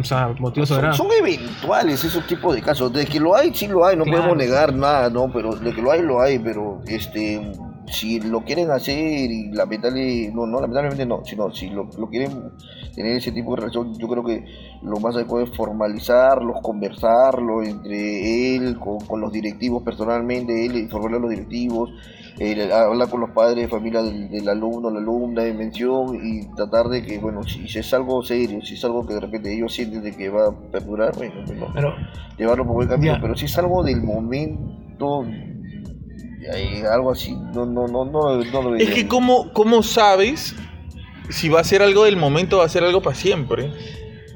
O 0.00 0.04
sea, 0.04 0.34
motivos 0.38 0.68
Son, 0.68 0.94
son 0.94 1.08
eventuales 1.18 2.02
esos 2.04 2.26
tipos 2.26 2.54
de 2.54 2.62
casos. 2.62 2.92
De 2.92 3.04
que 3.06 3.20
lo 3.20 3.36
hay, 3.36 3.54
sí 3.54 3.68
lo 3.68 3.84
hay, 3.84 3.96
no 3.96 4.04
Claro. 4.04 4.18
podemos 4.18 4.38
negar 4.38 4.74
nada, 4.74 5.10
¿no? 5.10 5.30
Pero 5.32 5.54
de 5.54 5.74
que 5.74 5.82
lo 5.82 5.90
hay, 5.90 6.00
lo 6.02 6.20
hay, 6.22 6.38
pero 6.38 6.80
este 6.86 7.52
si 7.86 8.20
lo 8.20 8.42
quieren 8.44 8.70
hacer 8.70 9.30
y 9.30 9.50
lamentable, 9.52 10.30
no, 10.34 10.46
no, 10.46 10.60
lamentablemente 10.60 11.06
no, 11.06 11.24
sino 11.24 11.52
si 11.52 11.68
lo, 11.70 11.88
lo 11.98 12.08
quieren 12.08 12.50
tener 12.94 13.16
ese 13.16 13.32
tipo 13.32 13.50
de 13.54 13.62
relación, 13.62 13.94
yo 13.98 14.08
creo 14.08 14.24
que 14.24 14.44
lo 14.82 14.98
más 15.00 15.14
adecuado 15.16 15.44
es 15.44 15.56
formalizarlos, 15.56 16.60
conversarlo 16.62 17.62
entre 17.62 18.56
él, 18.56 18.78
con, 18.78 18.98
con 19.00 19.20
los 19.20 19.32
directivos 19.32 19.82
personalmente, 19.82 20.64
él 20.64 20.76
informarle 20.76 21.18
a 21.18 21.20
los 21.20 21.30
directivos, 21.30 21.90
eh, 22.38 22.68
hablar 22.72 23.08
con 23.10 23.20
los 23.20 23.30
padres 23.30 23.64
de 23.64 23.68
familia 23.68 24.02
del, 24.02 24.28
del 24.28 24.48
alumno, 24.48 24.90
la 24.90 24.98
alumna 24.98 25.42
de 25.42 25.54
mención 25.54 26.18
y 26.20 26.46
tratar 26.56 26.88
de 26.88 27.02
que, 27.02 27.18
bueno, 27.18 27.42
si, 27.44 27.68
si 27.68 27.78
es 27.78 27.94
algo 27.94 28.22
serio, 28.22 28.60
si 28.64 28.74
es 28.74 28.84
algo 28.84 29.06
que 29.06 29.14
de 29.14 29.20
repente 29.20 29.52
ellos 29.54 29.72
sienten 29.72 30.02
de 30.02 30.12
que 30.12 30.28
va 30.30 30.48
a 30.48 30.52
perdurar, 30.72 31.14
bueno, 31.16 31.34
bueno, 31.46 31.66
Pero, 31.74 31.94
llevarlo 32.36 32.64
por 32.64 32.74
buen 32.74 32.88
camino, 32.88 33.14
Ya. 33.14 33.20
pero 33.20 33.36
si 33.36 33.44
es 33.44 33.56
algo 33.58 33.82
del 33.84 34.02
momento, 34.02 35.24
algo 36.90 37.10
así, 37.12 37.34
no, 37.54 37.66
no, 37.66 37.86
no, 37.86 38.04
no, 38.04 38.36
no 38.36 38.62
lo 38.62 38.76
Es 38.76 38.86
vería. 38.86 38.94
que 38.94 39.08
¿cómo, 39.08 39.52
cómo 39.52 39.82
sabes 39.82 40.54
si 41.30 41.48
va 41.48 41.60
a 41.60 41.64
ser 41.64 41.82
algo 41.82 42.04
del 42.04 42.16
momento 42.16 42.56
o 42.56 42.58
va 42.60 42.66
a 42.66 42.68
ser 42.68 42.84
algo 42.84 43.00
para 43.00 43.16
siempre? 43.16 43.70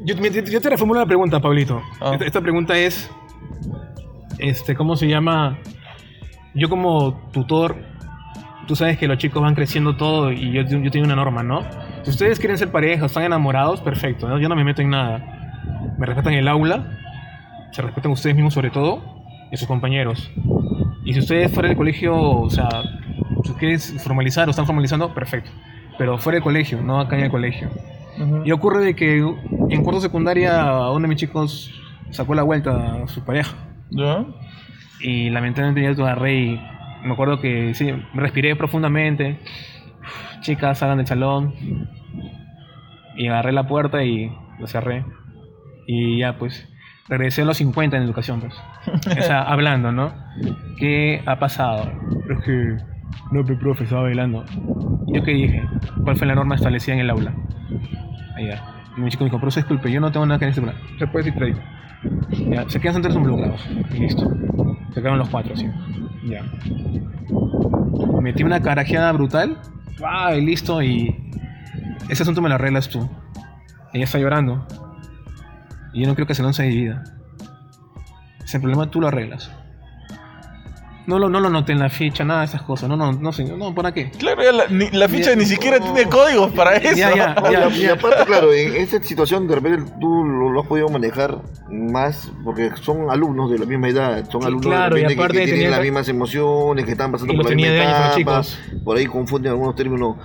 Yo, 0.04 0.14
te 0.16 0.70
reformulo 0.70 1.00
la 1.00 1.06
pregunta, 1.06 1.40
Pablito. 1.40 1.82
Ah. 2.00 2.10
Esta, 2.12 2.24
esta 2.24 2.40
pregunta 2.40 2.78
es, 2.78 3.10
este, 4.38 4.74
¿cómo 4.74 4.96
se 4.96 5.08
llama? 5.08 5.58
Yo 6.54 6.68
como 6.68 7.14
tutor, 7.32 7.76
tú 8.66 8.76
sabes 8.76 8.96
que 8.98 9.06
los 9.08 9.18
chicos 9.18 9.42
van 9.42 9.54
creciendo 9.54 9.96
todo 9.96 10.32
y 10.32 10.52
yo, 10.52 10.62
yo 10.62 10.90
tengo 10.90 11.04
una 11.04 11.16
norma, 11.16 11.42
¿no? 11.42 11.62
Si 12.04 12.10
ustedes 12.10 12.38
quieren 12.38 12.56
ser 12.56 12.70
pareja, 12.70 13.06
están 13.06 13.24
enamorados, 13.24 13.80
perfecto, 13.80 14.28
¿no? 14.28 14.38
yo 14.38 14.48
no 14.48 14.56
me 14.56 14.64
meto 14.64 14.82
en 14.82 14.90
nada. 14.90 15.94
Me 15.98 16.06
respetan 16.06 16.32
el 16.34 16.48
aula, 16.48 16.96
se 17.72 17.82
respetan 17.82 18.12
ustedes 18.12 18.34
mismos 18.36 18.54
sobre 18.54 18.70
todo 18.70 19.02
y 19.50 19.56
sus 19.56 19.66
compañeros. 19.66 20.30
Y 21.08 21.14
si 21.14 21.20
ustedes 21.20 21.50
fuera 21.50 21.68
del 21.70 21.76
colegio, 21.78 22.14
o 22.14 22.50
sea, 22.50 22.68
si 23.42 23.54
quieren 23.54 23.80
formalizar 23.80 24.46
o 24.46 24.50
están 24.50 24.66
formalizando, 24.66 25.14
perfecto. 25.14 25.50
Pero 25.96 26.18
fuera 26.18 26.34
del 26.34 26.42
colegio, 26.42 26.82
no 26.82 27.00
acá 27.00 27.16
en 27.16 27.24
el 27.24 27.30
colegio. 27.30 27.70
Y 28.44 28.52
ocurre 28.52 28.84
de 28.84 28.94
que 28.94 29.16
en 29.70 29.82
cuarto 29.84 30.02
secundaria 30.02 30.70
uno 30.90 31.00
de 31.00 31.08
mis 31.08 31.16
chicos 31.16 31.72
sacó 32.10 32.34
la 32.34 32.42
vuelta 32.42 33.04
a 33.04 33.08
su 33.08 33.24
pareja. 33.24 33.56
¿Ya? 33.88 34.26
Y 35.00 35.30
lamentablemente 35.30 35.80
ya 35.80 35.98
lo 35.98 36.04
agarré 36.04 36.40
y 36.40 36.60
me 37.02 37.14
acuerdo 37.14 37.40
que 37.40 37.72
sí, 37.72 37.90
respiré 38.12 38.54
profundamente. 38.54 39.40
Chicas, 40.42 40.76
salgan 40.76 40.98
del 40.98 41.06
salón. 41.06 41.54
Y 43.16 43.28
agarré 43.28 43.52
la 43.52 43.66
puerta 43.66 44.04
y 44.04 44.30
lo 44.58 44.66
cerré. 44.66 45.06
Y 45.86 46.18
ya 46.18 46.36
pues, 46.36 46.68
regresé 47.08 47.40
a 47.40 47.44
los 47.46 47.56
50 47.56 47.96
en 47.96 48.02
educación 48.02 48.42
pues. 48.42 48.54
O 49.18 49.22
sea, 49.22 49.40
hablando, 49.50 49.90
¿no? 49.90 50.27
¿Qué 50.78 51.22
ha 51.26 51.38
pasado? 51.38 51.90
Es 52.30 52.44
que, 52.44 52.76
no, 53.32 53.44
pero 53.44 53.58
profe, 53.58 53.84
estaba 53.84 54.02
bailando. 54.02 54.44
¿Y 55.06 55.16
yo 55.16 55.22
qué 55.22 55.32
dije? 55.32 55.62
¿Cuál 56.04 56.16
fue 56.16 56.26
la 56.26 56.34
norma 56.34 56.54
establecida 56.54 56.94
en 56.94 57.00
el 57.00 57.10
aula? 57.10 57.34
Allá. 58.36 58.62
Y 58.96 59.00
mi 59.00 59.10
chico 59.10 59.24
me 59.24 59.30
dijo, 59.30 59.40
profesor, 59.40 59.64
disculpe, 59.64 59.90
yo 59.90 60.00
no 60.00 60.12
tengo 60.12 60.26
nada 60.26 60.38
que 60.38 60.46
decir. 60.46 60.64
Se 60.98 61.06
puede 61.06 61.24
decir, 61.24 61.44
digo. 61.44 61.58
Ya, 62.50 62.68
se 62.68 62.80
quedan 62.80 62.94
son 62.94 63.02
tres 63.02 63.16
involucrados. 63.16 63.60
Y 63.92 63.98
listo. 63.98 64.30
Se 64.94 65.00
quedaron 65.00 65.18
los 65.18 65.28
cuatro, 65.28 65.56
sí. 65.56 65.68
Ya. 66.24 66.44
Metí 68.20 68.42
una 68.42 68.60
carajeada 68.60 69.12
brutal. 69.12 69.58
¡Ah! 70.04 70.34
Y 70.36 70.44
listo. 70.44 70.82
Y 70.82 71.14
ese 72.08 72.22
asunto 72.22 72.40
me 72.40 72.48
lo 72.48 72.54
arreglas 72.54 72.88
tú. 72.88 73.08
Ella 73.92 74.04
está 74.04 74.18
llorando. 74.18 74.66
Y 75.92 76.02
yo 76.02 76.08
no 76.08 76.14
creo 76.14 76.26
que 76.26 76.34
se 76.34 76.42
lance 76.42 76.62
de 76.62 76.68
vida. 76.68 77.04
Ese 78.44 78.60
problema 78.60 78.90
tú 78.90 79.00
lo 79.00 79.08
arreglas. 79.08 79.50
No 81.08 81.18
lo, 81.18 81.30
no 81.30 81.40
lo 81.40 81.48
noté 81.48 81.72
en 81.72 81.78
la 81.78 81.88
ficha, 81.88 82.22
nada 82.22 82.40
de 82.40 82.46
esas 82.46 82.60
cosas. 82.62 82.86
No, 82.88 82.94
no, 82.96 83.12
no, 83.12 83.32
señor. 83.32 83.56
No, 83.56 83.74
¿para 83.74 83.92
qué? 83.92 84.10
Claro, 84.10 84.42
ya 84.42 84.52
la, 84.52 84.66
ni- 84.68 84.90
la 84.90 85.08
ficha 85.08 85.30
Ya, 85.30 85.36
ni 85.36 85.46
siquiera 85.46 85.78
no. 85.78 85.92
tiene 85.92 86.08
códigos 86.08 86.52
para 86.52 86.76
eso. 86.76 86.94
Ya, 86.94 87.16
ya, 87.16 87.34
No, 87.34 87.50
ya, 87.50 87.68
y, 87.76 87.86
aparte, 87.86 88.24
claro, 88.26 88.52
en 88.52 88.76
esta 88.76 89.02
situación 89.02 89.48
de 89.48 89.54
repente 89.54 89.90
tú 90.00 90.22
lo, 90.22 90.50
lo 90.52 90.60
has 90.60 90.66
podido 90.66 90.88
manejar 90.90 91.38
más 91.70 92.30
porque 92.44 92.70
son 92.82 93.10
alumnos 93.10 93.50
de 93.50 93.58
la 93.58 93.64
misma 93.64 93.88
edad, 93.88 94.28
son 94.30 94.42
Sí, 94.42 94.46
alumnos 94.48 94.66
claro, 94.66 94.94
de 94.96 95.00
y 95.00 95.04
repente 95.04 95.14
que- 95.16 95.20
aparte 95.22 95.38
que, 95.46 95.52
tienen 95.52 95.70
las 95.70 95.80
mismas 95.80 96.08
emociones, 96.10 96.84
que 96.84 96.90
están 96.92 97.10
pasando 97.10 97.34
por 97.34 97.44
la 97.48 97.56
misma 97.56 98.14
etapa, 98.14 98.42
por 98.84 98.96
ahí 98.98 99.06
confunden 99.06 99.52
algunos 99.52 99.74
términos, 99.74 100.16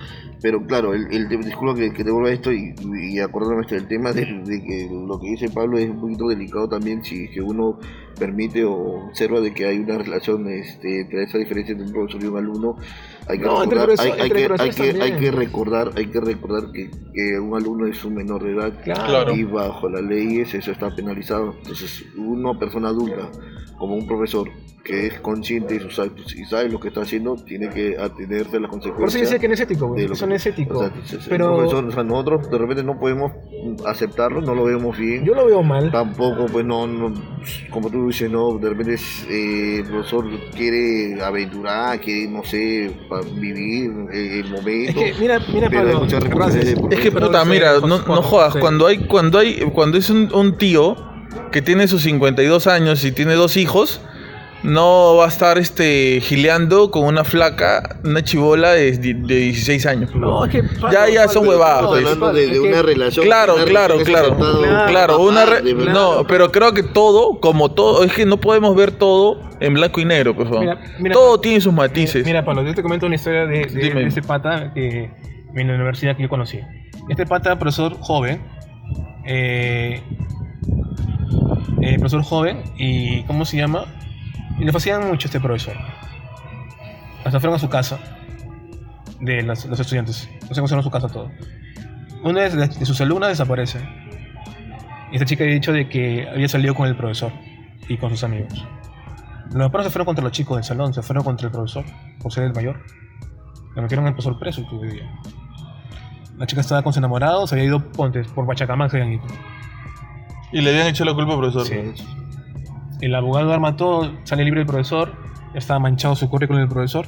pero 0.44 0.62
claro, 0.66 0.92
el, 0.92 1.06
el, 1.10 1.26
disculpa 1.40 1.74
que, 1.74 1.90
que 1.90 2.04
te 2.04 2.10
vuelva 2.10 2.28
a 2.28 2.32
esto 2.34 2.52
y, 2.52 2.74
y 3.10 3.18
acordarme 3.18 3.62
este, 3.62 3.76
el 3.76 3.88
tema 3.88 4.12
de, 4.12 4.26
de 4.44 4.62
que 4.62 4.90
lo 4.92 5.18
que 5.18 5.28
dice 5.30 5.48
Pablo 5.48 5.78
es 5.78 5.88
un 5.88 5.98
poquito 6.02 6.28
delicado 6.28 6.68
también 6.68 7.02
si 7.02 7.30
que 7.30 7.40
uno 7.40 7.78
permite 8.18 8.62
o 8.62 9.06
observa 9.06 9.40
de 9.40 9.54
que 9.54 9.64
hay 9.64 9.78
una 9.78 9.96
relación 9.96 10.46
este, 10.50 11.00
entre 11.00 11.22
esa 11.22 11.38
diferencia 11.38 11.72
entre 11.72 11.86
un 11.86 11.92
profesor 11.94 12.22
y 12.22 12.26
un 12.26 12.36
alumno 12.36 12.76
hay 13.26 13.38
que 13.38 13.44
No, 13.46 13.62
recordar, 13.62 13.88
hay, 13.98 14.12
que, 14.12 14.22
hay, 14.58 14.70
que, 14.70 15.02
hay 15.02 15.12
que 15.16 15.30
recordar 15.30 15.92
hay 15.96 16.06
que 16.08 16.20
recordar 16.20 16.70
que, 16.72 16.90
que 16.90 17.40
un 17.40 17.56
alumno 17.56 17.86
es 17.86 18.04
un 18.04 18.14
menor 18.16 18.44
de 18.44 18.52
edad 18.52 18.82
Claro. 18.84 19.34
y 19.34 19.44
bajo 19.44 19.88
las 19.88 20.02
leyes 20.02 20.52
eso 20.52 20.72
está 20.72 20.94
penalizado 20.94 21.54
entonces 21.56 22.04
una 22.18 22.52
persona 22.58 22.88
adulta 22.88 23.30
como 23.84 23.96
un 23.96 24.06
profesor 24.06 24.48
que 24.82 25.06
es 25.06 25.20
consciente 25.20 25.74
de 25.74 25.80
sus 25.80 25.98
actos 25.98 26.34
y 26.36 26.44
sabe 26.44 26.68
lo 26.68 26.78
que 26.78 26.88
está 26.88 27.00
haciendo 27.00 27.36
tiene 27.36 27.70
que 27.70 27.96
atenerse 27.98 28.58
a 28.58 28.60
las 28.60 28.70
Por 28.70 28.80
eso 28.80 28.90
consecuencias 28.90 29.22
decía 29.22 29.38
que 29.38 29.48
no 29.48 29.54
es 29.54 29.60
ético, 29.60 29.94
de 29.94 30.08
lo 30.08 30.12
Eso 30.12 30.24
que- 30.26 30.28
no 30.28 30.34
es 30.36 30.46
ético. 30.46 30.78
o 30.78 30.80
sea, 30.82 30.92
es- 31.02 31.12
es- 31.14 31.26
pero 31.26 31.56
profesor, 31.56 31.84
o 31.86 31.90
sea, 31.92 32.02
nosotros 32.04 32.50
de 32.50 32.58
repente 32.58 32.82
no 32.84 32.98
podemos 32.98 33.32
aceptarlo 33.86 34.42
no 34.42 34.54
lo 34.54 34.64
vemos 34.64 34.96
bien 34.98 35.24
yo 35.24 35.34
lo 35.34 35.46
veo 35.46 35.62
mal. 35.62 35.90
Tampoco, 35.90 36.44
pues 36.52 36.66
no, 36.66 36.86
no, 36.86 37.14
como 37.70 37.88
tú 37.90 38.08
dices, 38.08 38.30
no, 38.30 38.58
de 38.58 38.68
repente 38.68 38.96
eh, 39.30 39.78
el 39.78 39.84
profesor 39.86 40.26
quiere 40.54 41.18
aventurar, 41.22 41.98
quiere, 42.00 42.28
no 42.30 42.44
sé, 42.44 42.90
vivir 43.40 43.90
el 44.12 44.50
momento. 44.50 45.00
Es 45.00 45.14
que, 45.14 45.20
mira, 45.20 45.38
mira, 45.52 45.68
Pero 45.70 45.80
hay 45.80 45.86
Pablo. 45.94 46.00
muchas 46.00 46.24
por 46.24 46.92
Es 46.92 47.00
que 47.00 47.10
Pero 47.10 47.26
puta, 47.28 47.44
mira, 47.46 47.80
no, 47.80 47.86
no 47.86 48.22
jodas, 48.22 48.52
sí. 48.52 48.58
cuando 48.60 48.86
hay, 48.86 48.98
cuando 49.06 49.38
hay, 49.38 49.60
cuando 49.72 49.96
es 49.96 50.10
un, 50.10 50.30
un 50.34 50.58
tío 50.58 50.94
que 51.52 51.62
tiene 51.62 51.88
sus 51.88 52.02
52 52.02 52.66
años 52.66 53.04
y 53.04 53.12
tiene 53.12 53.34
dos 53.34 53.56
hijos, 53.56 54.00
no 54.62 55.16
va 55.16 55.26
a 55.26 55.28
estar 55.28 55.58
este 55.58 56.20
gileando 56.22 56.90
con 56.90 57.04
una 57.04 57.22
flaca, 57.22 57.98
una 58.02 58.24
chivola 58.24 58.70
de, 58.72 58.92
de 58.96 59.12
16 59.12 59.84
años. 59.84 60.14
No, 60.14 60.46
es 60.46 60.52
que. 60.52 60.62
Ya, 60.90 61.06
ya 61.08 61.28
son 61.28 61.46
huevadas, 61.46 61.82
Estamos 61.82 61.98
pues. 62.00 62.06
hablando 62.12 62.32
de, 62.32 62.46
de 62.46 62.60
una 62.60 62.80
relación. 62.82 63.26
Claro, 63.26 63.56
una 63.56 63.64
claro, 63.66 63.98
relación 63.98 64.36
claro, 64.36 64.36
Claro, 64.62 64.86
Claro, 64.90 65.18
una 65.20 65.44
re- 65.44 65.74
verdad. 65.74 65.92
no, 65.92 66.26
pero 66.26 66.50
creo 66.50 66.72
que 66.72 66.82
todo, 66.82 67.40
como 67.40 67.72
todo, 67.72 68.04
es 68.04 68.12
que 68.14 68.24
no 68.24 68.38
podemos 68.38 68.74
ver 68.74 68.92
todo 68.92 69.38
en 69.60 69.74
blanco 69.74 70.00
y 70.00 70.06
negro, 70.06 70.34
por 70.34 70.46
favor. 70.46 70.60
Mira, 70.60 70.80
mira, 70.98 71.12
todo 71.12 71.26
Pablo, 71.32 71.40
tiene 71.42 71.60
sus 71.60 71.72
matices. 71.74 72.24
Mira, 72.24 72.42
Pablo, 72.42 72.62
yo 72.62 72.74
te 72.74 72.82
comento 72.82 73.04
una 73.04 73.16
historia 73.16 73.44
de, 73.46 73.66
de, 73.66 74.06
este 74.06 74.22
pata 74.22 74.72
que, 74.72 75.10
en 75.54 75.68
la 75.68 75.74
universidad 75.74 76.16
que 76.16 76.22
yo 76.22 76.28
conocí. 76.30 76.60
Este 77.10 77.26
pata, 77.26 77.58
profesor 77.58 77.98
joven, 78.00 78.40
eh, 79.26 80.02
eh, 81.80 81.98
profesor 81.98 82.22
joven, 82.22 82.62
y 82.76 83.22
¿cómo 83.24 83.44
se 83.44 83.56
llama? 83.56 83.84
Y 84.58 84.64
le 84.64 84.72
fascinan 84.72 85.08
mucho 85.08 85.28
este 85.28 85.40
profesor. 85.40 85.76
Hasta 87.24 87.40
fueron 87.40 87.56
a 87.56 87.58
su 87.58 87.68
casa, 87.68 87.98
de 89.20 89.42
los, 89.42 89.64
los 89.66 89.80
estudiantes. 89.80 90.28
Se 90.50 90.60
fueron 90.60 90.78
a 90.80 90.82
su 90.82 90.90
casa 90.90 91.08
todo. 91.08 91.30
Una 92.22 92.42
de, 92.42 92.86
sus 92.86 93.00
alumnas 93.00 93.30
desaparece. 93.30 93.80
Esta 95.12 95.24
chica 95.24 95.44
había 95.44 95.54
dicho 95.54 95.72
de 95.72 95.88
que 95.88 96.28
había 96.28 96.48
salido 96.48 96.74
con 96.74 96.88
el 96.88 96.96
profesor 96.96 97.32
y 97.88 97.96
con 97.96 98.10
sus 98.10 98.24
amigos. 98.24 98.66
Los 99.52 99.70
padres 99.70 99.86
se 99.86 99.90
fueron 99.90 100.06
contra 100.06 100.24
los 100.24 100.32
chicos 100.32 100.56
del 100.56 100.64
salón, 100.64 100.94
se 100.94 101.02
fueron 101.02 101.22
contra 101.22 101.46
el 101.46 101.52
profesor, 101.52 101.84
por 102.20 102.32
ser 102.32 102.44
el 102.44 102.54
mayor. 102.54 102.80
Le 103.76 103.82
metieron 103.82 104.06
al 104.06 104.14
profesor 104.14 104.38
preso 104.38 104.66
el 104.82 104.90
día. 104.90 105.10
La 106.38 106.46
chica 106.46 106.60
estaba 106.60 106.82
con 106.82 106.92
su 106.92 106.98
enamorado, 106.98 107.46
se 107.46 107.54
había 107.54 107.66
ido 107.66 107.92
por 107.92 108.46
Pachacamán, 108.46 108.90
se 108.90 108.96
habían 108.96 109.12
ido. 109.14 109.24
Y 110.54 110.60
le 110.60 110.70
habían 110.70 110.86
hecho 110.86 111.04
la 111.04 111.14
culpa 111.14 111.32
al 111.32 111.40
profesor. 111.40 111.66
Sí. 111.66 112.04
El 113.00 113.12
abogado 113.16 113.52
arma 113.52 113.74
todo, 113.74 114.12
sale 114.22 114.44
libre 114.44 114.60
el 114.60 114.66
profesor, 114.68 115.12
estaba 115.52 115.80
manchado 115.80 116.14
su 116.14 116.30
currículum 116.30 116.62
del 116.62 116.68
profesor. 116.68 117.06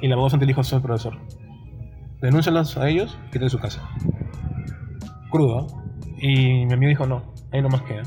Y 0.00 0.06
el 0.06 0.12
abogado 0.12 0.30
Santi 0.30 0.46
le 0.46 0.54
dijo 0.54 0.60
al 0.60 0.80
profesor, 0.80 1.18
denúncialos 2.22 2.78
a 2.78 2.88
ellos, 2.88 3.18
que 3.32 3.40
de 3.40 3.50
su 3.50 3.58
casa. 3.58 3.82
Crudo. 5.28 5.66
Y 6.20 6.66
mi 6.66 6.72
amigo 6.72 6.88
dijo, 6.88 7.06
no, 7.08 7.34
ahí 7.50 7.60
nomás 7.60 7.82
queda. 7.82 8.04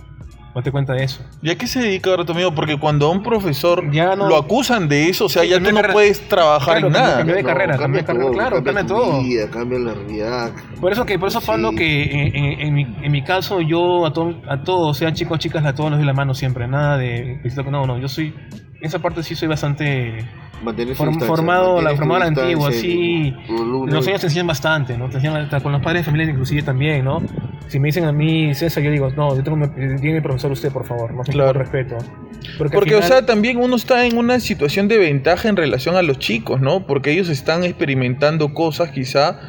Date 0.54 0.70
cuenta 0.72 0.94
de 0.94 1.06
eso. 1.06 1.22
¿Y 1.42 1.50
a 1.50 1.58
qué 1.58 1.66
se 1.66 1.80
dedica 1.80 2.10
ahora 2.10 2.26
tu 2.26 2.34
amigo? 2.34 2.54
Porque 2.54 2.78
cuando 2.78 3.08
a 3.08 3.10
un 3.12 3.24
profesor 3.24 3.90
Ya 3.92 4.16
no- 4.18 4.28
lo 4.28 4.36
acusan 4.36 4.90
de 4.90 5.08
eso, 5.10 5.26
o 5.26 5.30
sea, 5.30 5.46
ya 5.46 5.58
tú 5.60 5.64
de 5.64 5.70
no 5.72 5.76
carrera. 5.78 5.94
puedes 5.94 6.28
trabajar 6.28 6.74
Claro, 6.80 6.88
en 6.88 6.94
nada. 6.94 7.18
cambió 7.20 7.36
de 7.36 7.44
carrera, 7.44 7.78
cambia 7.78 8.02
de 8.02 8.06
carrera, 8.06 8.32
claro, 8.32 8.64
cambia 8.64 8.82
tu 8.86 8.94
todo. 8.94 9.22
vida, 9.24 9.50
cambia 9.50 9.80
la 9.80 9.94
realidad. 9.94 10.52
Por 10.82 10.92
eso 10.92 11.06
que 11.06 11.18
por 11.18 11.30
eso 11.30 11.40
Sí. 11.40 11.48
Pablo 11.48 11.72
que 11.72 12.04
en, 12.04 12.36
en- 12.36 12.60
en 12.62 12.74
mi, 12.74 12.82
en 13.02 13.12
mi 13.12 13.24
caso 13.24 13.62
yo 13.62 14.06
a, 14.06 14.12
to- 14.12 14.36
a 14.50 14.62
todos, 14.64 14.98
sean 14.98 15.14
chicos 15.14 15.36
o 15.36 15.40
chicas, 15.40 15.64
a 15.66 15.74
todos 15.74 15.90
les 15.92 16.00
doy 16.00 16.06
la 16.08 16.14
mano 16.14 16.34
siempre, 16.34 16.68
nada 16.68 16.98
de 16.98 17.40
no, 17.72 17.86
no, 17.88 17.98
yo 17.98 18.10
soy 18.10 18.34
esa 18.82 19.00
parte 19.00 19.24
sí 19.24 19.36
soy 19.36 19.48
bastante 19.48 20.26
Form- 20.96 21.20
formado, 21.26 21.82
la 21.82 21.96
formado 21.96 22.20
la 22.20 22.26
antigua, 22.28 22.72
sí. 22.72 23.34
Los 23.88 24.08
años 24.08 24.22
te 24.22 24.28
enseñan 24.28 24.46
bastante, 24.48 24.96
¿no? 24.98 25.10
Te 25.10 25.16
enseñan 25.16 25.38
hasta 25.38 25.60
con 25.60 25.72
los 25.72 25.82
padres 25.82 26.02
de 26.02 26.06
familia 26.12 26.30
inclusive 26.32 26.62
también, 26.62 27.04
¿no? 27.04 27.22
Si 27.68 27.80
me 27.80 27.88
dicen 27.88 28.04
a 28.06 28.12
mí, 28.12 28.54
César, 28.54 28.84
yo 28.84 28.92
digo, 28.92 29.10
no, 29.16 29.36
yo 29.36 29.44
tengo 29.44 29.58
mi, 29.58 29.68
tiene 30.00 30.22
profesor 30.22 30.52
usted, 30.52 30.72
por 30.72 30.86
favor, 30.86 31.14
no 31.14 31.24
Claro. 31.24 31.54
respeto. 31.58 31.98
Porque, 32.58 32.76
Porque, 32.76 32.96
o 32.96 33.02
sea, 33.02 33.26
también 33.26 33.58
uno 33.58 33.76
está 33.76 34.06
en 34.06 34.18
una 34.18 34.40
situación 34.40 34.88
de 34.88 34.98
ventaja 34.98 35.48
en 35.50 35.56
relación 35.56 35.96
a 35.96 36.02
los 36.04 36.20
chicos, 36.20 36.62
¿no? 36.62 36.86
Porque 36.86 37.12
ellos 37.12 37.30
están 37.30 37.64
experimentando 37.64 38.54
cosas, 38.54 38.90
quizá, 38.92 39.40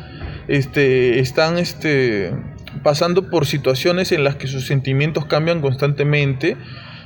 este, 0.49 1.19
están, 1.21 1.59
este, 1.59 2.33
pasando 2.83 3.29
por 3.29 3.45
situaciones 3.47 4.13
en 4.13 4.25
las 4.25 4.37
que 4.37 4.47
sus 4.47 4.67
sentimientos 4.67 5.27
cambian 5.27 5.61
constantemente 5.61 6.57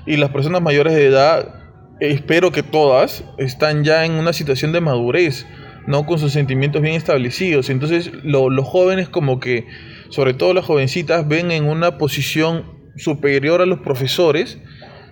y 0.07 0.17
las 0.17 0.31
personas 0.31 0.63
mayores 0.63 0.95
de 0.95 1.07
edad, 1.07 1.55
espero 2.01 2.53
que 2.53 2.63
todas, 2.63 3.25
están 3.39 3.85
ya 3.85 4.05
en 4.05 4.13
una 4.13 4.33
situación 4.33 4.73
de 4.73 4.81
madurez, 4.81 5.47
¿no? 5.87 6.05
Con 6.07 6.19
sus 6.19 6.33
sentimientos 6.33 6.83
bien 6.83 6.95
establecidos. 6.95 7.71
Entonces, 7.71 8.11
lo- 8.23 8.51
los 8.51 8.67
jóvenes 8.67 9.09
como 9.09 9.41
que, 9.41 9.67
sobre 10.11 10.35
todo 10.35 10.53
las 10.55 10.65
jovencitas, 10.65 11.27
ven 11.29 11.51
en 11.51 11.65
una 11.65 11.99
posición 11.99 12.65
superior 12.97 13.61
a 13.61 13.67
los 13.67 13.81
profesores 13.81 14.59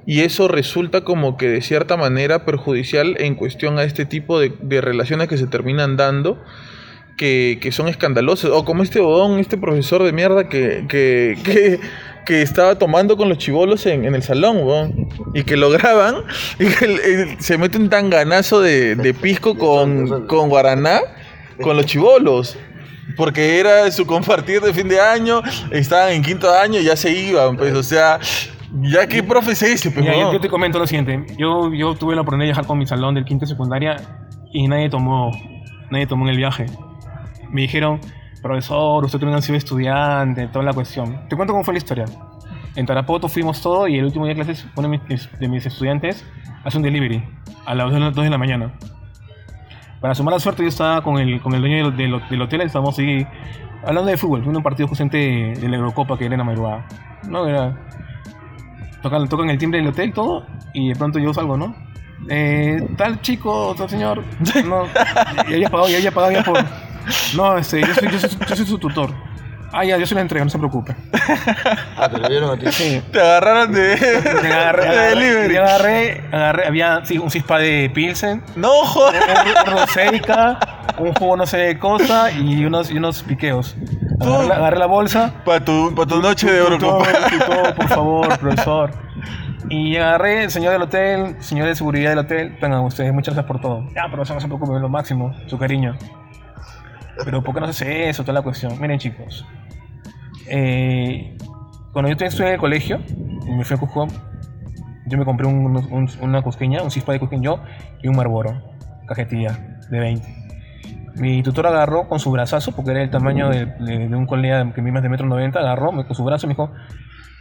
y 0.06 0.20
eso 0.20 0.48
resulta 0.48 1.02
como 1.04 1.36
que 1.36 1.48
de 1.48 1.62
cierta 1.62 1.96
manera 1.96 2.44
perjudicial 2.44 3.16
en 3.18 3.34
cuestión 3.36 3.78
a 3.78 3.84
este 3.84 4.04
tipo 4.04 4.38
de, 4.40 4.52
de 4.60 4.80
relaciones 4.80 5.28
que 5.28 5.38
se 5.38 5.46
terminan 5.46 5.96
dando 5.96 6.42
que, 7.16 7.58
que 7.60 7.72
son 7.72 7.88
escandalosas 7.88 8.50
o 8.50 8.64
como 8.64 8.82
este 8.82 9.00
bodón, 9.00 9.38
este 9.38 9.56
profesor 9.56 10.02
de 10.02 10.12
mierda 10.12 10.48
que, 10.48 10.84
que, 10.88 11.36
que, 11.44 11.78
que 12.24 12.42
estaba 12.42 12.76
tomando 12.78 13.16
con 13.16 13.28
los 13.28 13.38
chivolos 13.38 13.84
en, 13.86 14.04
en 14.04 14.14
el 14.14 14.22
salón 14.22 14.58
weón, 14.62 15.08
y 15.34 15.42
que 15.42 15.56
lo 15.56 15.70
graban 15.70 16.16
y 16.58 16.66
que 16.66 16.84
el- 16.84 17.00
el- 17.00 17.40
se 17.40 17.58
mete 17.58 17.78
un 17.78 17.88
tanganazo 17.88 18.60
de, 18.60 18.94
de 18.96 19.14
pisco 19.14 19.54
con, 19.58 20.26
con 20.26 20.48
guaraná 20.48 21.00
con 21.62 21.76
los 21.76 21.86
chivolos 21.86 22.56
porque 23.16 23.60
era 23.60 23.90
su 23.92 24.06
compartir 24.06 24.60
de 24.62 24.72
fin 24.72 24.88
de 24.88 24.98
año, 25.00 25.42
estaban 25.70 26.12
en 26.14 26.22
quinto 26.22 26.50
año 26.52 26.80
y 26.80 26.84
ya 26.84 26.96
se 26.96 27.12
iban, 27.12 27.56
pues, 27.56 27.74
o 27.74 27.82
sea, 27.82 28.18
ya 28.82 29.06
qué 29.06 29.22
profe 29.22 29.52
es 29.52 29.62
ese, 29.62 29.90
pues, 29.90 30.04
Mira, 30.04 30.18
yo, 30.18 30.32
yo 30.32 30.40
te 30.40 30.48
comento 30.48 30.78
lo 30.80 30.86
siguiente. 30.86 31.24
Yo, 31.38 31.72
yo 31.72 31.94
tuve 31.94 32.14
la 32.16 32.22
oportunidad 32.22 32.46
de 32.46 32.52
viajar 32.52 32.66
con 32.66 32.78
mi 32.78 32.86
salón 32.86 33.14
del 33.14 33.24
quinto 33.24 33.44
de 33.44 33.50
secundaria 33.50 33.96
y 34.52 34.66
nadie 34.66 34.88
tomó, 34.88 35.30
nadie 35.90 36.06
tomó 36.06 36.24
en 36.24 36.30
el 36.30 36.38
viaje. 36.38 36.66
Me 37.50 37.60
dijeron, 37.60 38.00
profesor, 38.44 39.04
usted 39.04 39.18
también 39.18 39.38
ha 39.38 39.42
sido 39.42 39.56
estudiante, 39.58 40.46
toda 40.48 40.64
la 40.64 40.72
cuestión. 40.72 41.28
Te 41.28 41.34
cuento 41.34 41.52
cómo 41.52 41.64
fue 41.64 41.74
la 41.74 41.78
historia. 41.78 42.04
En 42.76 42.86
Tarapoto 42.86 43.28
fuimos 43.28 43.60
todo 43.62 43.88
y 43.88 43.98
el 43.98 44.04
último 44.04 44.26
día 44.26 44.34
de 44.34 44.42
clases, 44.44 44.66
uno 44.76 44.88
de 44.88 44.98
mis, 45.08 45.38
de 45.40 45.48
mis 45.48 45.64
estudiantes 45.66 46.24
hace 46.64 46.76
un 46.76 46.82
delivery 46.82 47.24
a 47.66 47.74
las 47.74 47.90
2 47.90 48.14
de 48.14 48.30
la 48.30 48.38
mañana. 48.38 48.72
Para 50.00 50.14
su 50.14 50.22
mala 50.22 50.38
suerte, 50.38 50.62
yo 50.62 50.68
estaba 50.68 51.02
con 51.02 51.18
el, 51.18 51.40
con 51.40 51.54
el 51.54 51.60
dueño 51.60 51.90
del, 51.90 51.96
del- 51.96 52.28
del 52.28 52.42
hotel, 52.42 52.60
estábamos 52.60 52.98
ahí 52.98 53.26
hablando 53.86 54.10
de 54.10 54.16
fútbol, 54.18 54.40
viendo 54.42 54.58
un 54.58 54.62
partido 54.62 54.86
justamente 54.88 55.18
de 55.58 55.68
la 55.68 55.76
Eurocopa 55.76 56.18
que 56.18 56.26
era 56.26 56.34
en 56.34 56.38
la 56.38 56.44
madrugada. 56.44 56.86
No, 57.28 57.46
era 57.46 57.74
tocan, 59.02 59.28
tocan 59.28 59.48
el 59.50 59.56
timbre 59.58 59.78
del 59.78 59.88
hotel, 59.88 60.12
todo, 60.12 60.44
y 60.74 60.88
de 60.90 60.96
pronto 60.96 61.18
yo 61.18 61.32
salgo, 61.32 61.56
¿no? 61.56 61.74
Eh, 62.28 62.86
tal 62.96 63.20
chico, 63.22 63.74
tal 63.76 63.88
señor, 63.88 64.22
no, 64.66 64.84
ya 65.48 65.54
había 65.54 65.68
pagado, 65.70 65.88
ya 65.88 65.96
había 65.98 66.10
pagado 66.12 66.32
ya 66.32 66.42
por... 66.42 66.58
No, 67.36 67.56
este, 67.58 67.80
yo 67.80 67.94
soy, 67.94 68.10
yo 68.10 68.18
soy, 68.18 68.30
yo 68.48 68.56
soy 68.56 68.66
su 68.66 68.78
tutor. 68.78 69.10
Ah, 69.76 69.84
ya, 69.84 69.96
yo 69.98 70.06
se 70.06 70.14
la 70.14 70.20
entrego, 70.20 70.44
no 70.44 70.50
se 70.50 70.58
preocupe. 70.58 70.94
Ah, 71.96 72.08
te 72.08 72.18
lo 72.18 72.28
dieron 72.28 72.50
a 72.50 72.56
ti. 72.60 72.66
Sí. 72.70 73.02
Te 73.12 73.20
agarraron 73.20 73.72
de, 73.72 73.96
Me 74.42 74.52
agarré, 74.52 74.88
de 74.88 75.06
delivery. 75.08 75.54
yo 75.54 75.62
agarré, 75.62 76.24
agarré, 76.32 76.66
había 76.66 77.04
sí, 77.04 77.18
un 77.18 77.30
cispa 77.30 77.58
de 77.58 77.90
Pilsen, 77.94 78.42
No, 78.56 78.68
joder. 78.84 79.22
un 79.66 79.72
roseica, 79.72 80.58
un 80.98 81.14
jugo 81.14 81.36
no 81.36 81.46
sé 81.46 81.56
de 81.56 81.78
cosa 81.78 82.30
y 82.32 82.64
unos, 82.64 82.90
y 82.90 82.98
unos 82.98 83.22
piqueos. 83.22 83.76
Agarré 84.20 84.46
la, 84.48 84.54
agarré 84.56 84.78
la 84.78 84.86
bolsa, 84.86 85.32
Para 85.44 85.64
tu, 85.64 85.92
pa' 85.94 86.04
tu 86.06 86.20
noche 86.20 86.50
de 86.52 86.60
oro, 86.60 86.78
Tutor, 86.78 87.06
compa. 87.12 87.28
tutor, 87.30 87.74
por 87.74 87.88
favor, 87.88 88.38
profesor. 88.38 88.90
Y 89.70 89.96
agarré 89.96 90.50
señor 90.50 90.72
del 90.72 90.82
hotel, 90.82 91.36
señor 91.40 91.66
de 91.68 91.74
seguridad 91.74 92.10
del 92.10 92.18
hotel. 92.20 92.56
Vengan 92.60 92.80
ustedes, 92.80 93.12
muchas 93.14 93.34
gracias 93.34 93.48
por 93.48 93.60
todo. 93.60 93.88
Ya, 93.94 94.08
profesor, 94.10 94.36
no 94.36 94.40
se 94.40 94.46
preocupe, 94.46 94.78
lo 94.78 94.88
máximo, 94.88 95.32
su 95.46 95.58
cariño. 95.58 95.96
Pero 97.24 97.42
¿por 97.42 97.54
qué 97.54 97.60
no 97.60 97.66
se 97.66 97.84
hace 97.84 98.08
eso? 98.08 98.22
Toda 98.22 98.34
la 98.34 98.42
cuestión. 98.42 98.80
Miren, 98.80 98.98
chicos. 98.98 99.44
eh, 100.48 101.36
cuando 101.92 102.10
yo 102.10 102.16
estuve 102.26 102.48
en 102.48 102.54
el 102.54 102.58
colegio, 102.60 103.00
me 103.46 103.64
fui 103.64 103.76
a 103.76 103.80
Cusco, 103.80 104.06
yo 105.06 105.18
me 105.18 105.24
compré 105.24 105.46
un- 105.46 105.76
un- 105.76 106.10
una 106.20 106.42
cusqueña, 106.42 106.82
un 106.82 106.90
cispa 106.90 107.12
de 107.12 107.20
cusqueño 107.20 107.60
y 108.02 108.08
un 108.08 108.16
marboro, 108.16 108.60
cajetilla 109.06 109.78
de 109.90 110.00
20. 110.00 110.26
Mi 111.16 111.42
tutor 111.42 111.66
agarró 111.68 112.08
con 112.08 112.18
su 112.18 112.30
brazazo, 112.32 112.72
porque 112.72 112.90
era 112.90 113.02
el 113.02 113.10
tamaño 113.10 113.48
de, 113.48 113.66
de- 113.66 114.08
de 114.08 114.16
un 114.16 114.26
colega 114.26 114.72
que 114.74 114.82
mide 114.82 114.92
más 114.92 115.02
de 115.04 115.08
metro 115.08 115.26
noventa, 115.26 115.60
agarró 115.60 115.92
con 115.92 116.14
su 116.14 116.24
brazo 116.24 116.46
y 116.46 116.48
me 116.48 116.54
dijo, 116.54 116.70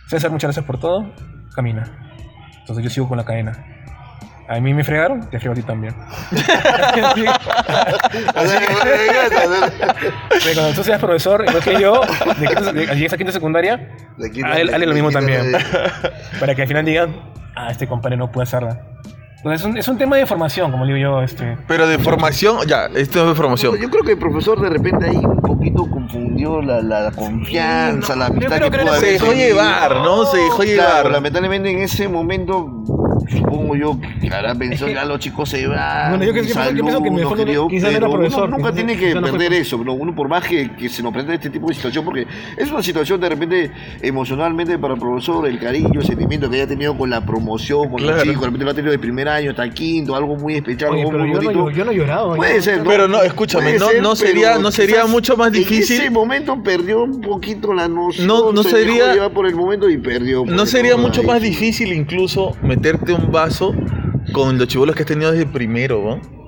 César, 0.07 0.29
muchas 0.31 0.49
gracias 0.49 0.65
por 0.65 0.79
todo, 0.79 1.11
camina. 1.55 1.83
Entonces 2.59 2.83
yo 2.83 2.89
sigo 2.91 3.07
con 3.09 3.17
la 3.17 3.25
cadena. 3.25 3.53
A 4.47 4.59
mí 4.59 4.73
me 4.73 4.83
fregaron, 4.83 5.29
te 5.29 5.39
frego 5.39 5.53
a 5.53 5.55
ti 5.55 5.61
también. 5.63 5.95
Pero 10.43 10.53
cuando 10.53 10.73
tú 10.75 10.83
seas 10.83 10.99
profesor, 10.99 11.45
igual 11.47 11.63
que 11.63 11.79
yo, 11.79 12.01
de 12.37 12.47
quinta, 12.47 12.73
de, 12.73 12.85
llegues 12.87 13.13
a 13.13 13.17
quinta 13.17 13.31
secundaria, 13.31 13.95
de 14.17 14.85
lo 14.85 14.93
mismo 14.93 15.11
también. 15.11 15.53
Para 16.39 16.55
que 16.55 16.63
al 16.63 16.67
final 16.67 16.83
digan, 16.83 17.15
ah, 17.55 17.71
este 17.71 17.87
compadre 17.87 18.17
no 18.17 18.31
puede 18.31 18.43
hacerla. 18.43 18.81
Entonces 19.43 19.61
es 19.61 19.65
un, 19.65 19.77
es 19.77 19.87
un 19.89 19.97
tema 19.97 20.15
de 20.15 20.25
formación, 20.25 20.71
como 20.71 20.85
digo 20.85 20.97
yo. 20.97 21.21
Este. 21.21 21.57
Pero 21.67 21.85
de 21.85 21.99
formación, 21.99 22.65
ya, 22.65 22.85
esto 22.95 23.23
es 23.23 23.27
de 23.27 23.35
formación. 23.35 23.77
Yo 23.77 23.89
creo 23.89 24.03
que 24.03 24.11
el 24.13 24.17
profesor 24.17 24.61
de 24.61 24.69
repente 24.69 25.05
ahí 25.09 25.17
un 25.17 25.41
poquito 25.41 25.89
confundió 25.89 26.61
la, 26.61 26.81
la 26.81 27.11
confianza, 27.11 28.13
Sí, 28.13 28.19
no, 28.19 28.19
la 28.19 28.25
amistad 28.27 28.59
que 28.61 28.71
que 28.71 28.79
pudo 28.79 28.93
Se 28.95 29.05
dejó 29.13 29.33
llevar, 29.33 29.95
¿no? 29.97 30.25
Se 30.27 30.37
dejó 30.37 30.57
Claro, 30.59 30.65
llevar. 30.69 31.11
lamentablemente 31.11 31.71
en 31.71 31.79
ese 31.81 32.07
momento, 32.07 32.83
supongo 33.29 33.75
yo 33.75 33.99
que 33.99 34.29
pensado 34.57 34.87
que- 34.87 34.93
ya 34.93 35.03
los 35.05 35.19
chicos 35.19 35.49
se 35.49 35.67
van. 35.67 36.11
Bueno, 36.11 36.23
yo 36.23 36.33
que- 36.33 36.41
pienso- 36.41 36.59
que 36.61 36.65
alumnos, 36.69 37.01
mejor 37.01 37.37
no- 37.37 37.45
querido, 37.45 37.67
quizá 37.67 37.87
no 37.87 37.89
era 37.91 37.99
pero 37.99 38.11
uno 38.11 38.19
profesor, 38.19 38.49
nunca 38.49 38.71
tiene 38.73 38.95
que 38.97 39.13
no 39.13 39.21
perder 39.21 39.53
eso, 39.53 39.77
pero 39.77 39.93
uno 39.93 40.15
por 40.15 40.27
más 40.29 40.45
que, 40.47 40.71
que 40.75 40.87
se 40.89 41.03
nos 41.03 41.11
presente 41.11 41.35
este 41.35 41.49
tipo 41.49 41.67
de 41.67 41.73
situación, 41.73 42.05
porque 42.05 42.25
es 42.57 42.71
una 42.71 42.81
situación 42.83 43.19
de 43.19 43.29
repente 43.29 43.71
emocionalmente 44.01 44.77
para 44.79 44.93
el 44.93 44.99
profesor, 44.99 45.47
el 45.47 45.59
cariño, 45.59 45.99
el 45.99 46.05
sentimiento 46.05 46.49
que 46.49 46.57
haya 46.57 46.67
tenido 46.67 46.97
con 46.97 47.09
la 47.09 47.25
promoción, 47.25 47.89
con 47.89 47.97
Claro. 47.99 48.15
los 48.17 48.23
chicos, 48.23 48.41
de 48.41 48.45
repente 48.47 48.65
lo 48.65 48.71
ha 48.71 48.73
tenido 48.73 48.91
de 48.91 48.99
primer 48.99 49.27
año 49.35 49.51
hasta 49.51 49.69
quinto, 49.69 50.15
algo 50.15 50.35
muy 50.35 50.55
especial, 50.55 50.91
Oye, 50.91 51.01
algo 51.01 51.11
pero 51.11 51.23
muy 51.23 51.33
yo 51.33 51.39
no, 51.41 51.43
bonito. 51.45 51.69
yo, 51.71 51.75
yo 51.77 51.85
no 51.85 51.91
he 51.91 51.95
llorado. 51.95 52.35
Puede 52.35 52.61
ser, 52.61 52.79
¿no? 52.79 52.89
Pero 52.89 53.07
no, 53.07 53.21
escúchame, 53.23 53.77
no- 53.77 53.87
ser, 53.89 54.01
no 54.01 54.15
sería- 54.15 54.57
no 54.59 54.71
sería 54.71 55.05
mucho 55.05 55.35
más 55.37 55.47
En 55.47 55.53
difícil- 55.53 55.99
ese 56.01 56.09
momento 56.09 56.61
perdió 56.63 57.03
un 57.03 57.21
poquito 57.21 57.73
la 57.73 57.87
noción. 57.87 58.27
No- 58.27 58.51
no 58.51 58.63
se 58.63 58.69
sería- 58.71 59.03
dejó 59.03 59.13
llevar 59.15 59.31
por 59.31 59.47
el 59.47 59.55
momento 59.55 59.89
y 59.89 59.97
perdió. 59.97 60.45
¿No 60.45 60.55
pues, 60.57 60.69
sería 60.69 60.97
mucho 60.97 61.21
Ahí 61.21 61.27
más 61.27 61.41
difícil 61.41 61.91
incluso 61.93 62.55
meterte 62.61 63.13
un 63.13 63.31
vaso 63.31 63.73
con 64.31 64.57
los 64.57 64.67
chibolos 64.67 64.95
que 64.95 65.03
has 65.03 65.07
tenido 65.07 65.31
desde 65.31 65.45
primero, 65.45 66.01
¿no? 66.03 66.42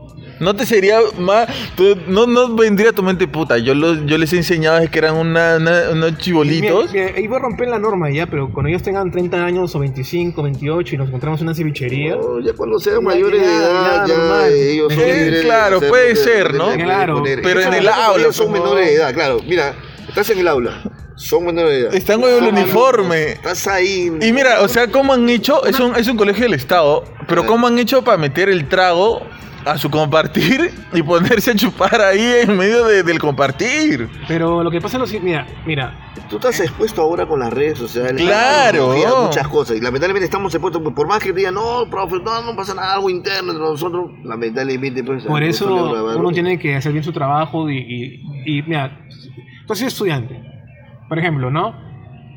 ¿No 0.46 0.56
te 0.56 0.64
sería 0.66 1.00
más... 1.18 1.48
tú- 1.76 1.98
no, 2.08 2.28
no 2.28 2.56
vendría 2.56 2.92
a 2.92 2.94
tu 2.94 3.02
mente, 3.02 3.28
puta, 3.28 3.58
yo, 3.58 3.74
los, 3.74 4.06
yo 4.06 4.18
les 4.20 4.32
he 4.32 4.38
enseñado 4.38 4.76
desde 4.78 4.92
que 4.92 5.00
eran 5.00 5.16
una- 5.16 5.56
una- 5.58 5.90
unos 5.92 6.18
chibolitos. 6.20 6.92
Mira, 6.94 7.08
mira, 7.08 7.20
iba 7.20 7.38
a 7.38 7.40
romper 7.40 7.68
la 7.68 7.80
norma 7.80 8.12
ya, 8.12 8.28
pero 8.28 8.52
cuando 8.54 8.70
ellos 8.70 8.84
tengan 8.84 9.10
30 9.10 9.44
años 9.44 9.74
o 9.74 9.80
25, 9.80 10.44
28 10.44 10.94
y 10.94 10.98
nos 11.00 11.08
encontramos 11.08 11.42
en 11.42 11.48
una 11.48 11.56
cevichería. 11.56 12.16
No, 12.16 12.40
ya 12.40 12.54
cuando 12.54 12.80
sean 12.80 13.04
mayores 13.04 13.42
ya, 13.42 13.48
de 13.48 13.56
edad, 13.56 14.08
ya, 14.08 14.48
ellos 14.50 14.94
son 14.94 15.04
de 15.04 15.42
claro, 15.42 15.82
puede 15.82 16.16
ser, 16.16 16.54
¿no? 16.54 16.72
Claro, 16.74 17.24
pero 17.42 17.62
en 17.62 17.74
el 17.74 17.88
aula, 17.88 18.22
ellos 18.22 18.36
son 18.36 18.52
menores 18.52 18.86
no. 18.86 18.90
de 18.92 18.94
edad, 18.96 19.14
claro. 19.16 19.40
Mira, 19.48 19.74
estás 20.08 20.30
en 20.30 20.40
el 20.40 20.48
aula, 20.48 20.84
son 21.16 21.46
menores 21.46 21.72
de 21.72 21.80
edad. 21.86 21.96
Están 21.96 22.22
con 22.22 22.30
el 22.30 22.44
uniforme. 22.44 23.32
Estás 23.32 23.68
ahí. 23.68 24.12
Y 24.22 24.32
mira, 24.32 24.62
o 24.62 24.68
sea, 24.68 24.88
¿cómo 24.88 25.14
han 25.14 25.28
hecho? 25.30 25.66
Es 25.66 25.80
un, 25.80 25.96
es 25.96 26.08
un 26.08 26.18
colegio 26.18 26.44
del 26.44 26.54
Estado, 26.54 27.04
pero 27.28 27.46
¿cómo 27.48 27.66
han 27.68 27.80
hecho 27.80 28.04
para 28.04 28.18
meter 28.18 28.50
el 28.50 28.68
trago 28.68 29.22
a 29.66 29.78
su 29.78 29.90
compartir 29.90 30.72
y 30.94 31.02
ponerse 31.04 31.52
a 31.52 31.56
chupar 31.56 32.00
ahí 32.02 32.22
en 32.44 32.56
medio 32.58 32.86
de- 32.86 33.04
del 33.04 33.20
compartir. 33.20 34.08
Pero 34.28 34.64
lo 34.64 34.70
que 34.72 34.80
pasa 34.80 34.98
es 34.98 35.02
lo 35.02 35.08
siguiente, 35.08 35.30
mira, 35.30 35.48
mira, 35.66 36.02
Tú 36.30 36.38
estás 36.38 36.60
expuesto 36.60 37.04
ahora 37.04 37.28
con 37.28 37.40
las 37.40 37.54
redes 37.54 37.78
sociales, 37.78 38.20
Claro. 38.20 38.88
la 38.90 38.96
tecnología, 38.96 39.26
muchas 39.28 39.48
cosas. 39.48 39.78
Y 39.78 39.82
lamentablemente 39.82 40.26
estamos 40.26 40.54
expuestos, 40.56 40.82
por 40.94 41.08
más 41.08 41.20
que 41.20 41.32
digan, 41.34 41.54
no, 41.54 41.88
profe, 41.90 42.16
no, 42.24 42.42
no 42.42 42.56
pasa 42.56 42.74
nada, 42.74 42.94
algo 42.96 43.12
interno 43.12 43.52
entre 43.52 43.64
nosotros, 43.68 44.10
lamentablemente, 44.24 45.04
pues. 45.04 45.24
por 45.24 45.42
no 45.42 45.48
eso 45.48 46.16
uno 46.18 46.32
tiene 46.32 46.58
que 46.58 46.76
hacer 46.76 46.94
bien 46.94 47.04
su 47.04 47.12
trabajo 47.12 47.70
y, 47.70 47.78
y, 47.78 48.58
y, 48.58 48.62
mira, 48.64 48.98
tú 49.68 49.74
has 49.74 49.78
sido 49.78 49.90
estudiante, 49.90 50.42
por 51.08 51.20
ejemplo, 51.20 51.52
¿no? 51.52 51.76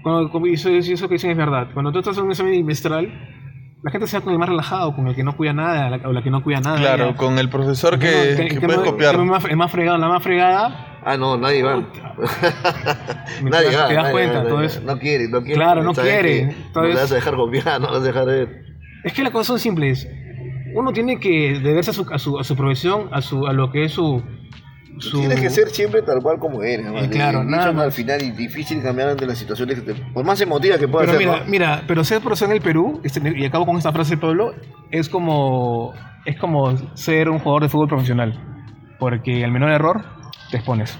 Cuando, 0.02 0.30
como- 0.30 0.46
y 0.48 0.54
eso, 0.54 0.68
y 0.70 0.76
eso 0.78 1.08
que 1.08 1.14
dicen 1.14 1.30
es 1.30 1.36
verdad, 1.38 1.68
cuando 1.72 1.90
tú 1.90 2.00
estás 2.00 2.18
en 2.18 2.24
un 2.24 2.30
examen 2.32 2.52
bimestral, 2.52 3.10
la 3.82 3.90
gente 3.90 4.06
se 4.06 4.18
va 4.18 4.24
con 4.24 4.32
el 4.32 4.38
más 4.38 4.48
relajado, 4.48 4.94
con 4.94 5.06
el 5.06 5.14
que 5.14 5.22
no 5.22 5.36
cuida 5.36 5.52
nada, 5.52 5.90
la- 5.90 6.08
o 6.08 6.12
la 6.12 6.22
que 6.22 6.30
no 6.30 6.42
cuida 6.42 6.60
nada. 6.60 6.78
Claro, 6.78 7.10
ya. 7.10 7.16
con 7.16 7.38
el 7.38 7.48
profesor 7.48 7.94
¿En 7.94 8.00
que, 8.00 8.48
que 8.48 8.60
puedes 8.60 8.78
mo- 8.78 8.84
copiar. 8.84 9.14
en 9.14 9.26
más- 9.28 9.44
El 9.44 9.56
más 9.56 9.70
fregado, 9.70 9.98
la 9.98 10.08
más 10.08 10.22
fregada, 10.22 10.84
Ah, 11.04 11.16
no, 11.16 11.36
nadie 11.38 11.62
va. 11.62 11.76
nadie 13.42 13.70
te 13.70 13.76
va. 13.76 13.82
das 13.82 13.92
nadie 13.94 14.10
cuenta, 14.12 14.34
nadie 14.34 14.48
entonces... 14.50 14.82
va. 14.86 14.94
no 14.94 14.98
quiere, 15.00 15.28
no 15.28 15.40
quiere. 15.40 15.54
Claro, 15.54 15.82
no 15.82 15.94
quiere, 15.94 16.28
que 16.28 16.40
entonces- 16.42 16.72
No 16.74 16.82
le 16.82 16.94
vas 16.94 17.12
a 17.12 17.14
dejar 17.14 17.36
copiar, 17.36 17.80
no 17.80 17.86
le 17.86 17.92
vas 17.92 18.02
a 18.02 18.04
dejar 18.06 18.26
ver. 18.26 18.64
Es 19.04 19.12
que 19.12 19.22
las 19.22 19.32
cosas 19.32 19.46
son 19.46 19.58
simples. 19.58 20.08
Uno 20.74 20.92
tiene 20.92 21.18
que 21.18 21.60
deberse 21.62 21.90
a 21.92 21.94
su, 21.94 22.06
a 22.12 22.18
su, 22.18 22.38
a 22.38 22.44
su 22.44 22.56
profesión, 22.56 23.08
a, 23.12 23.22
su, 23.22 23.46
a 23.46 23.52
lo 23.52 23.70
que 23.70 23.84
es 23.84 23.92
su... 23.92 24.22
su 24.98 25.20
Tienes 25.20 25.40
que 25.40 25.50
ser 25.50 25.68
siempre 25.68 26.02
tal 26.02 26.20
cual 26.22 26.38
como 26.38 26.62
eres. 26.62 26.86
¿no? 26.86 26.98
Eh, 26.98 27.08
claro, 27.08 27.42
Y 27.42 27.46
nada 27.46 27.72
más. 27.72 27.84
Al 27.84 27.92
final, 27.92 28.22
y 28.22 28.30
difícil 28.30 28.82
cambiar 28.82 29.10
ante 29.10 29.26
las 29.26 29.38
situaciones 29.38 29.80
que 29.80 29.92
te, 29.92 29.94
por 30.12 30.24
más 30.24 30.40
emotivas 30.40 30.78
que 30.78 30.88
puedan 30.88 31.06
Pero 31.06 31.18
ser. 31.18 31.26
mira, 31.26 31.40
¿no? 31.40 31.50
mira, 31.50 31.82
pero 31.86 32.04
ser 32.04 32.20
profesor 32.20 32.48
en 32.48 32.56
el 32.56 32.62
Perú, 32.62 33.00
este, 33.04 33.20
y 33.36 33.44
acabo 33.44 33.66
con 33.66 33.76
esta 33.76 33.92
frase 33.92 34.16
de 34.16 34.20
Pablo, 34.20 34.54
es 34.90 35.08
como, 35.08 35.92
es 36.24 36.38
como 36.38 36.76
ser 36.96 37.28
un 37.28 37.38
jugador 37.38 37.62
de 37.62 37.68
fútbol 37.68 37.88
profesional. 37.88 38.38
Porque 38.98 39.44
al 39.44 39.52
menor 39.52 39.70
error, 39.70 40.04
te 40.50 40.56
expones. 40.56 40.98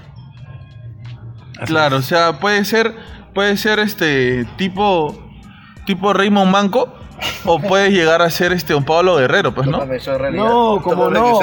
Así 1.60 1.72
Claro, 1.72 1.96
o 1.96 2.02
sea, 2.02 2.38
puede 2.38 2.64
ser, 2.64 2.94
puede 3.34 3.56
ser 3.56 3.80
este 3.80 4.44
tipo, 4.56 5.18
tipo 5.86 6.12
Raymond 6.12 6.52
Manco, 6.52 6.94
o 7.44 7.58
puedes 7.60 7.92
llegar 7.92 8.22
a 8.22 8.30
ser 8.30 8.52
este 8.52 8.74
un 8.74 8.84
Pablo 8.84 9.16
Guerrero, 9.16 9.52
pues, 9.52 9.66
¿no? 9.66 9.78
No, 10.36 10.80
como 10.82 11.10
no. 11.10 11.38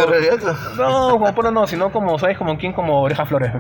No, 0.78 1.12
como 1.12 1.34
Pablo 1.36 1.52
no, 1.52 1.68
sino 1.68 1.92
como, 1.92 2.18
¿sabes? 2.20 2.38
Como 2.38 2.58
quien 2.58 2.74
como 2.74 3.02
Oreja 3.02 3.26
Flores. 3.26 3.52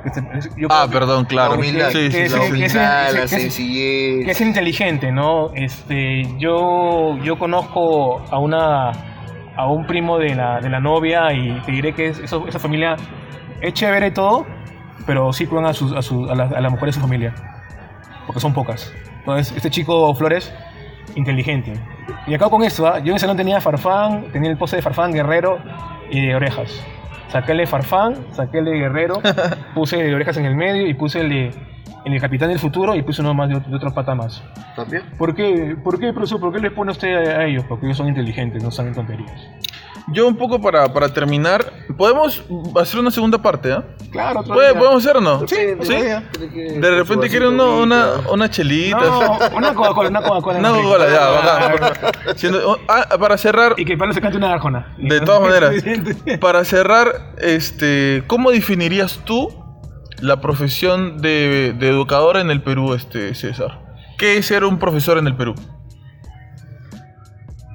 yo 0.57 0.68
Ah, 0.72 0.88
perdón, 0.91 1.26
claro. 1.26 1.53
La 1.53 1.57
humildad, 1.59 1.89
Sí, 1.91 2.11
sí, 2.11 2.18
que 2.18 2.30
la 2.30 3.28
sencillez. 3.28 4.28
es 4.30 4.41
inteligente, 4.41 5.11
¿no? 5.11 5.51
Este, 5.53 6.24
yo, 6.38 7.18
yo 7.24 7.38
conozco 7.38 8.24
a 8.32 8.39
una 8.39 8.91
a 9.57 9.68
un 9.68 9.88
primo 9.88 10.18
de 10.18 10.36
la, 10.36 10.59
de 10.59 10.70
la 10.70 10.82
novia 10.82 11.32
y 11.32 11.61
te 11.61 11.72
diré 11.72 11.93
que 11.93 12.07
es- 12.07 12.20
eso- 12.20 12.45
esa 12.45 12.59
familia 12.59 12.97
es 13.61 13.74
chévere 13.74 14.07
y 14.07 14.11
todo, 14.11 14.45
pero 15.05 15.32
sí 15.32 15.45
cuidan 15.45 15.68
a, 15.68 15.74
sus- 15.74 15.93
a, 15.93 16.01
su- 16.01 16.30
a, 16.30 16.36
la, 16.36 16.43
a 16.43 16.59
la 16.59 16.70
mujer 16.70 16.88
de 16.88 16.91
su 16.93 16.99
familia, 16.99 17.34
porque 18.28 18.41
son 18.41 18.53
pocas. 18.53 18.91
Entonces, 19.20 19.55
este 19.55 19.70
chico 19.70 20.13
Flores, 20.13 20.53
inteligente. 21.16 21.74
Y 22.28 22.34
acabo 22.34 22.51
con 22.51 22.64
esto, 22.64 22.88
¿ah? 22.88 22.99
yo 22.99 23.12
en 23.12 23.16
ese 23.16 23.22
salón 23.22 23.38
tenía 23.38 23.62
Farfán, 23.62 24.32
tenía 24.32 24.49
el 24.49 24.58
pose 24.58 24.78
de 24.78 24.82
Farfán, 24.82 25.12
Guerrero 25.12 25.60
y 26.10 26.26
de 26.26 26.36
Orejas. 26.36 26.72
Saquéle 27.30 27.68
Farfán, 27.68 28.16
saquéle 28.32 28.72
Guerrero, 28.72 29.22
puse 29.76 29.97
de 29.97 30.16
Orejas 30.16 30.38
en 30.38 30.45
el 30.45 30.56
medio 30.56 30.88
y 30.88 30.93
puse 30.93 31.22
el 31.22 31.30
de 31.30 31.51
el 32.06 32.14
de 32.14 32.20
Capitán 32.20 32.49
del 32.49 32.60
Futuro 32.60 32.95
y 32.95 33.01
puse 33.01 33.22
uno 33.22 33.34
más 33.34 33.49
de, 33.49 33.60
de 33.60 33.76
otro 33.76 33.91
pata 33.91 34.14
más. 34.14 34.43
¿También? 34.76 35.03
¿Por 35.18 35.34
qué, 35.34 35.76
¿Por 35.84 35.99
qué, 35.99 36.14
profesor? 36.14 36.39
¿Por 36.39 36.53
qué 36.53 36.60
les 36.60 36.72
pone 36.72 36.91
usted 36.91 37.16
a, 37.16 37.39
a 37.39 37.45
ellos? 37.45 37.64
Porque 37.68 37.88
ellos 37.88 37.97
son 37.97 38.08
inteligentes, 38.08 38.64
no 38.64 38.70
saben 38.70 38.93
tonterías. 38.93 39.49
Yo 40.14 40.28
un 40.28 40.38
poco 40.38 40.62
para, 40.62 40.93
para 40.93 41.10
terminar, 41.10 41.66
podemos 41.97 42.43
hacer 42.80 42.99
una 42.99 43.10
segunda 43.10 43.39
parte, 43.41 43.72
¿ah? 43.72 43.84
Claro, 44.12 44.41
otro 44.41 44.53
¿Puede- 44.53 44.70
día. 44.72 44.78
¿Podemos 44.80 45.03
hacer 45.03 45.18
o 45.18 45.22
no? 45.22 45.47
Sí, 45.47 45.56
¿Sí? 45.82 45.93
De 45.95 46.91
repente 46.91 47.26
su 47.26 47.32
quiere 47.32 47.45
vasito 47.47 47.49
uno- 47.49 47.78
una, 47.82 48.08
una 48.32 48.49
chelita. 48.49 48.97
No, 48.99 49.39
una 49.58 49.74
Coca-Cola, 49.74 50.10
una 50.10 50.22
Coca-Cola. 50.22 50.60
Una 50.60 50.70
Coca-Cola, 50.70 51.06
ya, 51.10 51.30
bacán. 51.30 52.38
Siendo- 52.38 52.78
ah, 52.88 53.18
para 53.20 53.38
cerrar, 53.38 53.74
Y 53.78 53.86
que 53.86 53.97
Pablo 53.97 54.14
se 54.14 54.22
cante 54.22 54.38
una 54.38 54.53
arjona. 54.53 54.93
de 54.99 55.22
todas 55.22 55.41
maneras, 55.41 55.74
para 56.39 56.64
cerrar, 56.66 57.34
este, 57.39 58.24
¿cómo 58.28 58.51
definirías 58.51 59.22
tú 59.26 59.49
la 60.22 60.39
profesión 60.39 61.18
de, 61.18 61.74
de 61.78 61.89
educador 61.89 62.38
en 62.38 62.51
el 62.51 62.62
Perú, 62.62 62.93
este 62.93 63.34
César? 63.34 63.80
¿Qué 64.20 64.38
es 64.38 64.45
ser 64.45 64.64
un 64.66 64.78
profesor 64.78 65.18
en 65.18 65.26
el 65.28 65.36
Perú? 65.36 65.56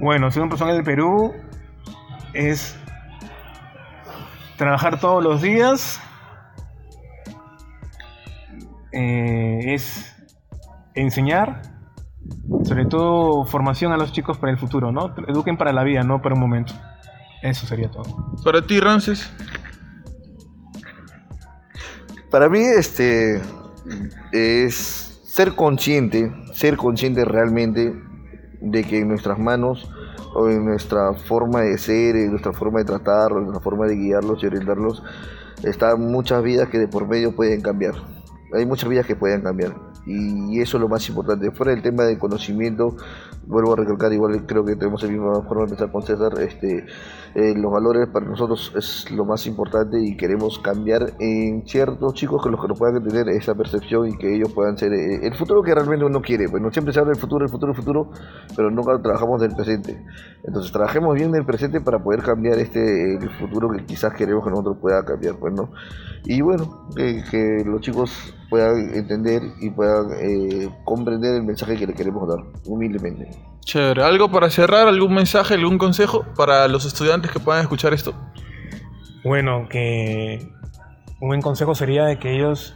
Bueno, 0.00 0.30
ser 0.30 0.42
una 0.42 0.48
persona 0.50 0.72
del 0.72 0.82
Perú 0.84 1.34
es 2.32 2.76
trabajar 4.56 5.00
todos 5.00 5.22
los 5.22 5.40
días, 5.40 6.00
eh, 8.92 9.74
es 9.74 10.14
enseñar, 10.94 11.62
sobre 12.64 12.84
todo 12.86 13.44
formación 13.44 13.92
a 13.92 13.96
los 13.96 14.12
chicos 14.12 14.38
para 14.38 14.52
el 14.52 14.58
futuro, 14.58 14.92
¿no? 14.92 15.14
Eduquen 15.28 15.56
para 15.56 15.72
la 15.72 15.84
vida, 15.84 16.02
no 16.02 16.20
para 16.20 16.34
un 16.34 16.40
momento. 16.40 16.74
Eso 17.42 17.66
sería 17.66 17.90
todo. 17.90 18.34
Para 18.44 18.60
ti, 18.62 18.80
Rances. 18.80 19.32
Para 22.30 22.48
mí, 22.48 22.60
este 22.60 23.40
es 24.32 25.20
ser 25.24 25.54
consciente, 25.54 26.32
ser 26.52 26.76
consciente 26.76 27.24
realmente 27.24 27.94
de 28.60 28.84
que 28.84 28.98
en 28.98 29.08
nuestras 29.08 29.38
manos 29.38 29.90
o 30.34 30.48
en 30.48 30.64
nuestra 30.64 31.12
forma 31.14 31.62
de 31.62 31.78
ser, 31.78 32.16
en 32.16 32.30
nuestra 32.30 32.52
forma 32.52 32.80
de 32.80 32.84
tratar, 32.84 33.32
en 33.32 33.44
nuestra 33.44 33.60
forma 33.60 33.86
de 33.86 33.96
guiarlos 33.96 34.42
y 34.42 34.46
orientarlos, 34.46 35.02
están 35.62 36.00
muchas 36.00 36.42
vidas 36.42 36.68
que 36.68 36.78
de 36.78 36.88
por 36.88 37.08
medio 37.08 37.34
pueden 37.34 37.60
cambiar. 37.60 37.94
Hay 38.52 38.66
muchas 38.66 38.88
vidas 38.88 39.06
que 39.06 39.16
pueden 39.16 39.42
cambiar. 39.42 39.89
Y 40.06 40.60
eso 40.60 40.76
es 40.76 40.80
lo 40.80 40.88
más 40.88 41.06
importante. 41.08 41.50
Fuera 41.50 41.72
del 41.72 41.82
tema 41.82 42.04
del 42.04 42.18
conocimiento, 42.18 42.96
vuelvo 43.46 43.74
a 43.74 43.76
recalcar, 43.76 44.12
igual 44.12 44.46
creo 44.46 44.64
que 44.64 44.76
tenemos 44.76 45.02
la 45.02 45.08
misma 45.08 45.42
forma 45.42 45.64
de 45.64 45.68
pensar 45.68 45.92
con 45.92 46.02
César, 46.02 46.32
este, 46.40 46.86
eh, 47.34 47.54
los 47.56 47.70
valores 47.70 48.08
para 48.08 48.26
nosotros 48.26 48.72
es 48.76 49.10
lo 49.10 49.24
más 49.24 49.46
importante 49.46 50.00
y 50.00 50.16
queremos 50.16 50.58
cambiar 50.58 51.12
en 51.18 51.66
ciertos 51.66 52.14
chicos 52.14 52.42
que 52.42 52.50
los 52.50 52.60
que 52.60 52.68
nos 52.68 52.78
puedan 52.78 53.02
tener 53.06 53.28
esa 53.28 53.54
percepción 53.54 54.08
y 54.08 54.16
que 54.16 54.34
ellos 54.34 54.52
puedan 54.52 54.78
ser 54.78 54.92
eh, 54.92 55.20
el 55.22 55.34
futuro 55.34 55.62
que 55.62 55.74
realmente 55.74 56.04
uno 56.04 56.22
quiere. 56.22 56.46
Bueno, 56.46 56.70
siempre 56.70 56.92
se 56.92 57.00
habla 57.00 57.12
del 57.12 57.20
futuro, 57.20 57.44
el 57.44 57.50
futuro, 57.50 57.72
el 57.72 57.76
futuro, 57.76 58.10
pero 58.56 58.70
nunca 58.70 59.00
trabajamos 59.02 59.40
del 59.40 59.54
presente. 59.54 60.02
Entonces, 60.44 60.72
trabajemos 60.72 61.14
bien 61.14 61.30
del 61.32 61.44
presente 61.44 61.80
para 61.80 62.02
poder 62.02 62.22
cambiar 62.22 62.58
este 62.58 63.16
el 63.16 63.30
futuro 63.38 63.70
que 63.70 63.84
quizás 63.84 64.14
queremos 64.14 64.44
que 64.44 64.50
nosotros 64.50 64.78
pueda 64.80 65.04
cambiar, 65.04 65.36
pues, 65.36 65.52
¿no? 65.54 65.70
Y 66.24 66.40
bueno, 66.40 66.88
que, 66.96 67.22
que 67.30 67.64
los 67.64 67.80
chicos 67.80 68.34
puedan 68.50 68.94
entender 68.94 69.42
y 69.60 69.70
puedan 69.70 70.10
eh, 70.20 70.68
comprender 70.84 71.36
el 71.36 71.44
mensaje 71.44 71.76
que 71.76 71.86
le 71.86 71.94
queremos 71.94 72.28
dar, 72.28 72.44
humildemente. 72.66 73.30
Chévere. 73.60 74.02
¿Algo 74.02 74.30
para 74.30 74.50
cerrar? 74.50 74.88
¿Algún 74.88 75.14
mensaje, 75.14 75.54
algún 75.54 75.78
consejo 75.78 76.26
para 76.36 76.66
los 76.68 76.84
estudiantes 76.84 77.30
que 77.30 77.38
puedan 77.38 77.62
escuchar 77.62 77.94
esto? 77.94 78.12
Bueno, 79.24 79.68
que 79.68 80.40
un 81.20 81.28
buen 81.28 81.40
consejo 81.40 81.74
sería 81.74 82.04
de 82.04 82.18
que 82.18 82.34
ellos, 82.34 82.74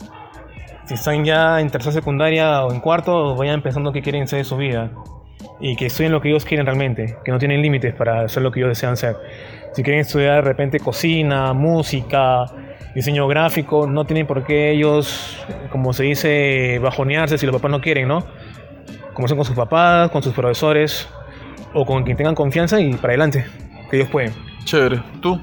si 0.87 0.95
están 0.95 1.25
ya 1.25 1.61
en 1.61 1.71
tercera 1.71 1.93
secundaria 1.93 2.65
o 2.65 2.73
en 2.73 2.81
cuarto, 2.81 3.35
vayan 3.35 3.63
pensando 3.63 3.93
qué 3.93 4.03
quieren 4.03 4.29
ser 4.29 4.39
de 4.39 4.45
su 4.45 4.57
vida 4.57 4.93
y 5.61 5.77
que 5.77 5.87
estudien 5.87 6.13
lo 6.13 6.21
que 6.21 6.29
ellos 6.29 6.45
quieren 6.45 6.67
realmente, 6.67 7.17
que 7.25 7.33
no 7.33 7.39
tienen 7.39 7.63
límites 7.63 7.95
para 7.95 8.23
hacer 8.23 8.43
lo 8.43 8.53
que 8.53 8.61
ellos 8.61 8.71
desean 8.71 8.97
ser. 8.97 9.17
Si 9.73 9.83
quieren 9.83 10.03
estudiar 10.03 10.37
de 10.37 10.51
repente 10.51 10.79
cocina, 10.79 11.53
música, 11.53 12.45
diseño 12.95 13.27
gráfico, 13.27 13.87
no 13.87 14.05
tienen 14.05 14.27
por 14.27 14.45
qué 14.45 14.73
ellos, 14.73 15.39
como 15.71 15.93
se 15.93 16.05
dice, 16.05 16.79
bajonearse 16.81 17.39
si 17.39 17.47
los 17.47 17.55
papás 17.55 17.71
no 17.71 17.81
quieren, 17.81 18.09
¿no? 18.09 18.25
Conversen 19.13 19.37
con 19.37 19.45
sus 19.45 19.57
papás, 19.57 20.11
con 20.11 20.23
sus 20.23 20.33
profesores 20.33 21.09
o 21.73 21.85
con 21.85 22.05
quien 22.05 22.17
tengan 22.17 22.35
confianza 22.35 22.81
y 22.81 22.95
para 22.95 23.09
adelante, 23.09 23.45
que 23.91 23.97
ellos 23.97 24.09
pueden. 24.11 24.33
Chévere. 24.65 25.03
¿Tú? 25.21 25.41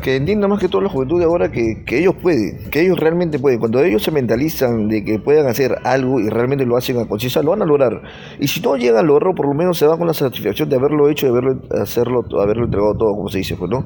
que 0.00 0.16
entiendan 0.16 0.50
más 0.50 0.60
que 0.60 0.68
todo 0.68 0.80
la 0.80 0.88
juventud 0.88 1.18
de 1.18 1.24
ahora 1.24 1.50
que, 1.50 1.84
que 1.84 1.98
ellos 1.98 2.14
pueden, 2.20 2.70
que 2.70 2.82
ellos 2.82 2.98
realmente 2.98 3.38
pueden. 3.38 3.58
Cuando 3.60 3.82
ellos 3.82 4.02
se 4.02 4.10
mentalizan 4.10 4.88
de 4.88 5.04
que 5.04 5.18
puedan 5.18 5.46
hacer 5.46 5.76
algo 5.84 6.20
y 6.20 6.28
realmente 6.28 6.64
lo 6.64 6.76
hacen 6.76 6.98
a 6.98 7.06
conciencia, 7.06 7.42
lo 7.42 7.50
van 7.50 7.62
a 7.62 7.66
lograr. 7.66 8.02
Y 8.38 8.48
si 8.48 8.60
no 8.60 8.76
llegan 8.76 8.98
a 8.98 9.02
lograrlo, 9.02 9.34
por 9.34 9.46
lo 9.46 9.54
menos 9.54 9.78
se 9.78 9.86
van 9.86 9.98
con 9.98 10.06
la 10.06 10.14
satisfacción 10.14 10.68
de 10.68 10.76
haberlo 10.76 11.08
hecho, 11.08 11.26
de 11.26 11.32
haberlo, 11.32 11.60
hacerlo, 11.80 12.24
haberlo 12.40 12.64
entregado 12.64 12.94
todo, 12.96 13.12
como 13.14 13.28
se 13.28 13.38
dice, 13.38 13.56
pues, 13.56 13.70
¿no? 13.70 13.84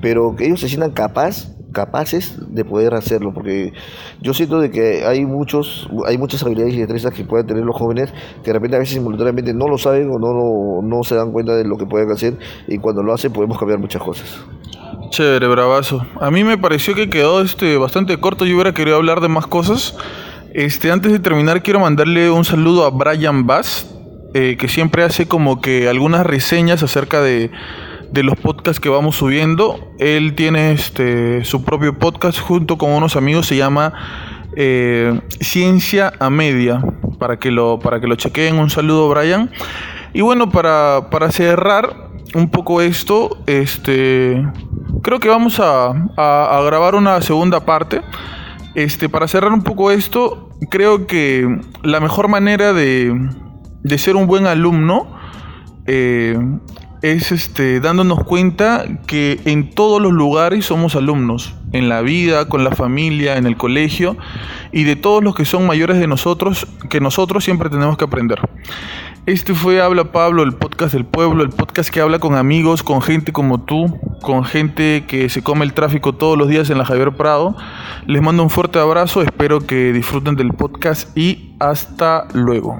Pero 0.00 0.34
que 0.36 0.46
ellos 0.46 0.60
se 0.60 0.68
sientan 0.68 0.92
capaz, 0.92 1.48
capaces 1.72 2.36
de 2.48 2.64
poder 2.64 2.94
hacerlo, 2.94 3.32
porque 3.34 3.72
yo 4.22 4.34
siento 4.34 4.60
de 4.60 4.70
que 4.70 5.04
hay 5.04 5.24
muchos, 5.24 5.88
hay 6.06 6.18
muchas 6.18 6.42
habilidades 6.42 6.74
y 6.74 6.78
destrezas 6.78 7.12
que 7.12 7.24
pueden 7.24 7.46
tener 7.46 7.64
los 7.64 7.76
jóvenes 7.76 8.12
que 8.42 8.50
de 8.50 8.52
repente 8.54 8.76
a 8.76 8.78
veces 8.78 8.96
involuntariamente 8.96 9.52
no 9.52 9.68
lo 9.68 9.78
saben 9.78 10.08
o 10.10 10.18
no, 10.18 10.82
no 10.82 11.02
se 11.02 11.14
dan 11.14 11.32
cuenta 11.32 11.54
de 11.54 11.64
lo 11.64 11.76
que 11.76 11.86
pueden 11.86 12.10
hacer 12.10 12.38
y 12.66 12.78
cuando 12.78 13.02
lo 13.02 13.12
hacen 13.12 13.32
podemos 13.32 13.58
cambiar 13.58 13.78
muchas 13.78 14.02
cosas. 14.02 14.40
Chévere, 15.10 15.46
bravazo. 15.48 16.04
A 16.20 16.30
mí 16.30 16.44
me 16.44 16.58
pareció 16.58 16.94
que 16.94 17.08
quedó 17.08 17.40
este 17.40 17.76
bastante 17.76 18.18
corto. 18.18 18.44
Yo 18.44 18.54
hubiera 18.54 18.72
querido 18.72 18.96
hablar 18.96 19.20
de 19.20 19.28
más 19.28 19.46
cosas. 19.46 19.96
Este, 20.52 20.90
antes 20.90 21.12
de 21.12 21.18
terminar, 21.18 21.62
quiero 21.62 21.80
mandarle 21.80 22.30
un 22.30 22.44
saludo 22.44 22.84
a 22.84 22.90
Brian 22.90 23.46
Bass, 23.46 23.94
eh, 24.34 24.56
que 24.58 24.68
siempre 24.68 25.04
hace 25.04 25.26
como 25.26 25.60
que 25.60 25.88
algunas 25.88 26.26
reseñas 26.26 26.82
acerca 26.82 27.20
de, 27.20 27.50
de 28.16 28.22
los 28.22 28.36
podcasts 28.36 28.80
que 28.80 28.88
vamos 28.88 29.16
subiendo. 29.16 29.92
Él 29.98 30.34
tiene 30.34 30.72
este, 30.72 31.44
su 31.44 31.62
propio 31.62 31.98
podcast 31.98 32.40
junto 32.40 32.78
con 32.78 32.90
unos 32.90 33.14
amigos, 33.14 33.46
se 33.46 33.56
llama 33.56 33.92
eh, 34.56 35.20
Ciencia 35.40 36.14
a 36.18 36.30
Media, 36.30 36.82
para 37.18 37.38
que 37.38 37.50
lo, 37.50 37.78
para 37.78 38.00
que 38.00 38.06
lo 38.06 38.16
chequeen. 38.16 38.58
Un 38.58 38.70
saludo, 38.70 39.10
Brian. 39.10 39.50
Y 40.14 40.22
bueno, 40.22 40.48
para, 40.48 41.10
para 41.10 41.30
cerrar 41.30 42.08
un 42.34 42.48
poco 42.48 42.80
esto, 42.80 43.36
este, 43.46 44.42
creo 45.02 45.20
que 45.20 45.28
vamos 45.28 45.60
a, 45.60 45.90
a, 46.16 46.58
a 46.58 46.62
grabar 46.62 46.94
una 46.94 47.20
segunda 47.20 47.66
parte. 47.66 48.00
Este, 48.74 49.10
para 49.10 49.28
cerrar 49.28 49.52
un 49.52 49.62
poco 49.62 49.90
esto, 49.90 50.48
creo 50.70 51.06
que 51.06 51.60
la 51.82 52.00
mejor 52.00 52.28
manera 52.28 52.72
de, 52.72 53.12
de 53.82 53.98
ser 53.98 54.16
un 54.16 54.26
buen 54.26 54.46
alumno 54.46 55.06
eh, 55.86 56.38
es 57.02 57.32
este, 57.32 57.80
dándonos 57.80 58.24
cuenta 58.24 58.84
que 59.06 59.40
en 59.44 59.70
todos 59.70 60.00
los 60.00 60.12
lugares 60.12 60.66
somos 60.66 60.96
alumnos, 60.96 61.54
en 61.72 61.88
la 61.88 62.00
vida, 62.00 62.48
con 62.48 62.64
la 62.64 62.72
familia, 62.72 63.36
en 63.36 63.46
el 63.46 63.56
colegio, 63.56 64.16
y 64.72 64.84
de 64.84 64.96
todos 64.96 65.22
los 65.22 65.34
que 65.34 65.44
son 65.44 65.66
mayores 65.66 65.98
de 65.98 66.06
nosotros, 66.06 66.66
que 66.88 67.00
nosotros 67.00 67.44
siempre 67.44 67.70
tenemos 67.70 67.96
que 67.96 68.04
aprender. 68.04 68.40
Este 69.26 69.54
fue 69.54 69.82
Habla 69.82 70.12
Pablo, 70.12 70.44
el 70.44 70.52
podcast 70.52 70.92
del 70.92 71.04
pueblo, 71.04 71.42
el 71.42 71.50
podcast 71.50 71.90
que 71.90 72.00
habla 72.00 72.20
con 72.20 72.36
amigos, 72.36 72.84
con 72.84 73.02
gente 73.02 73.32
como 73.32 73.60
tú, 73.60 73.98
con 74.22 74.44
gente 74.44 75.04
que 75.08 75.28
se 75.28 75.42
come 75.42 75.64
el 75.64 75.72
tráfico 75.72 76.12
todos 76.14 76.38
los 76.38 76.48
días 76.48 76.70
en 76.70 76.78
la 76.78 76.84
Javier 76.84 77.16
Prado. 77.16 77.56
Les 78.06 78.22
mando 78.22 78.44
un 78.44 78.50
fuerte 78.50 78.78
abrazo, 78.78 79.22
espero 79.22 79.66
que 79.66 79.92
disfruten 79.92 80.36
del 80.36 80.52
podcast 80.52 81.16
y 81.18 81.56
hasta 81.58 82.28
luego. 82.34 82.78